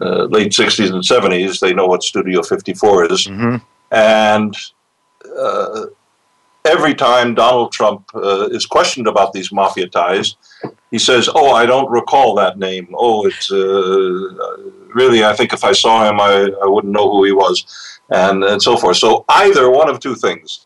uh, 0.00 0.24
late 0.24 0.52
60s 0.52 0.92
and 0.92 1.02
70s, 1.02 1.60
they 1.60 1.74
know 1.74 1.86
what 1.86 2.02
Studio 2.02 2.42
54 2.42 3.12
is. 3.12 3.26
Mm-hmm. 3.26 3.56
And 3.90 4.56
uh, 5.38 5.86
every 6.64 6.94
time 6.94 7.34
Donald 7.34 7.72
Trump 7.72 8.10
uh, 8.14 8.48
is 8.50 8.66
questioned 8.66 9.06
about 9.06 9.32
these 9.32 9.52
mafia 9.52 9.88
ties, 9.88 10.36
he 10.90 10.98
says, 10.98 11.28
"Oh, 11.34 11.52
I 11.52 11.66
don't 11.66 11.90
recall 11.90 12.34
that 12.36 12.58
name. 12.58 12.94
Oh, 12.96 13.26
it's 13.26 13.50
uh, 13.50 14.56
really. 14.94 15.24
I 15.24 15.34
think 15.34 15.52
if 15.52 15.64
I 15.64 15.72
saw 15.72 16.08
him, 16.08 16.20
I, 16.20 16.50
I 16.62 16.66
wouldn't 16.66 16.92
know 16.92 17.10
who 17.10 17.24
he 17.24 17.32
was, 17.32 17.64
and 18.10 18.44
and 18.44 18.62
so 18.62 18.76
forth." 18.76 18.96
So 18.96 19.24
either 19.28 19.70
one 19.70 19.88
of 19.88 20.00
two 20.00 20.14
things: 20.14 20.64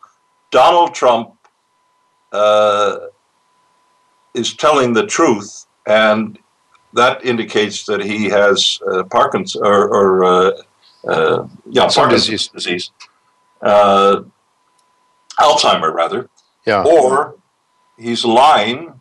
Donald 0.51 0.93
Trump 0.93 1.33
uh, 2.31 2.97
is 4.33 4.53
telling 4.55 4.93
the 4.93 5.05
truth, 5.05 5.65
and 5.87 6.37
that 6.93 7.23
indicates 7.25 7.85
that 7.85 8.01
he 8.03 8.25
has 8.25 8.79
uh, 8.91 9.03
Parkinson's 9.03 9.61
or, 9.61 9.87
or 9.89 10.23
uh, 10.25 10.51
uh, 11.07 11.47
yeah, 11.69 11.87
Parkinson's 11.87 12.49
disease. 12.49 12.49
disease. 12.49 12.91
Alzheimer, 15.39 15.93
rather. 15.93 16.29
Yeah. 16.65 16.83
Or 16.83 17.37
he's 17.97 18.25
lying, 18.25 18.99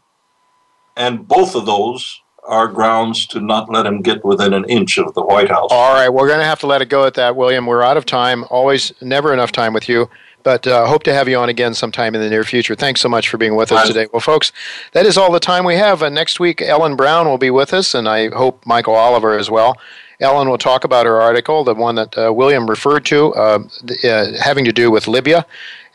and 0.97 1.27
both 1.27 1.55
of 1.55 1.67
those 1.67 2.21
are 2.47 2.69
grounds 2.69 3.27
to 3.27 3.41
not 3.41 3.71
let 3.71 3.87
him 3.87 4.03
get 4.03 4.25
within 4.25 4.55
an 4.55 4.65
inch 4.67 4.99
of 4.99 5.13
the 5.15 5.23
White 5.23 5.49
House. 5.49 5.69
All 5.71 5.95
right, 5.95 6.09
we're 6.09 6.29
going 6.29 6.39
to 6.39 6.45
have 6.45 6.61
to 6.61 6.67
let 6.67 6.81
it 6.81 6.89
go 6.89 7.05
at 7.05 7.15
that, 7.15 7.37
William. 7.37 7.67
We're 7.67 7.83
out 7.83 7.97
of 7.97 8.07
time. 8.07 8.45
Always, 8.51 8.93
never 9.01 9.33
enough 9.33 9.53
time 9.53 9.73
with 9.73 9.89
you. 9.89 10.09
But 10.45 10.65
uh, 10.65 10.87
hope 10.87 11.03
to 11.03 11.13
have 11.13 11.29
you 11.29 11.37
on 11.39 11.49
again 11.49 11.75
sometime 11.75 12.15
in 12.15 12.21
the 12.21 12.31
near 12.31 12.45
future. 12.45 12.77
Thanks 12.77 13.01
so 13.01 13.09
much 13.09 13.29
for 13.29 13.37
being 13.37 13.57
with 13.57 13.73
us 13.73 13.89
today. 13.89 14.07
Well, 14.13 14.21
folks, 14.21 14.53
that 14.93 15.05
is 15.05 15.19
all 15.19 15.33
the 15.33 15.41
time 15.41 15.65
we 15.65 15.75
have. 15.75 16.05
Uh, 16.05 16.09
next 16.09 16.39
week, 16.39 16.63
Ellen 16.63 16.95
Brown 16.95 17.27
will 17.27 17.37
be 17.37 17.51
with 17.51 17.75
us, 17.75 17.97
and 17.97 18.09
I 18.09 18.29
hope 18.29 18.65
Michael 18.65 18.95
Oliver 18.95 19.37
as 19.37 19.51
well. 19.51 19.77
Ellen 20.21 20.49
will 20.49 20.57
talk 20.57 20.85
about 20.85 21.05
her 21.05 21.21
article, 21.21 21.65
the 21.65 21.75
one 21.75 21.97
that 21.97 22.17
uh, 22.17 22.33
William 22.33 22.71
referred 22.71 23.05
to, 23.07 23.35
uh, 23.35 23.59
uh, 24.05 24.27
having 24.41 24.65
to 24.65 24.73
do 24.73 24.89
with 24.89 25.09
Libya 25.09 25.45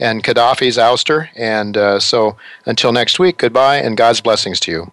and 0.02 0.24
Gaddafi's 0.24 0.78
ouster. 0.78 1.30
And 1.36 1.78
uh, 1.78 2.00
so 2.00 2.36
until 2.66 2.92
next 2.92 3.20
week, 3.20 3.38
goodbye 3.38 3.78
and 3.78 3.96
God's 3.96 4.20
blessings 4.20 4.60
to 4.62 4.72
you. 4.72 4.92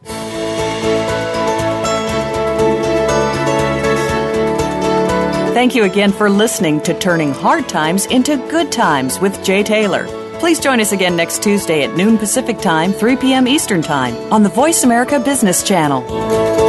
Thank 5.54 5.74
you 5.74 5.82
again 5.84 6.12
for 6.12 6.30
listening 6.30 6.80
to 6.82 6.96
Turning 6.96 7.32
Hard 7.32 7.68
Times 7.68 8.06
into 8.06 8.36
Good 8.48 8.70
Times 8.70 9.18
with 9.18 9.42
Jay 9.44 9.64
Taylor. 9.64 10.06
Please 10.38 10.60
join 10.60 10.78
us 10.78 10.92
again 10.92 11.16
next 11.16 11.42
Tuesday 11.42 11.82
at 11.82 11.96
noon 11.96 12.16
Pacific 12.16 12.60
Time, 12.60 12.92
3 12.92 13.16
p.m. 13.16 13.48
Eastern 13.48 13.82
Time 13.82 14.14
on 14.32 14.44
the 14.44 14.48
Voice 14.48 14.84
America 14.84 15.18
Business 15.18 15.64
Channel. 15.64 16.67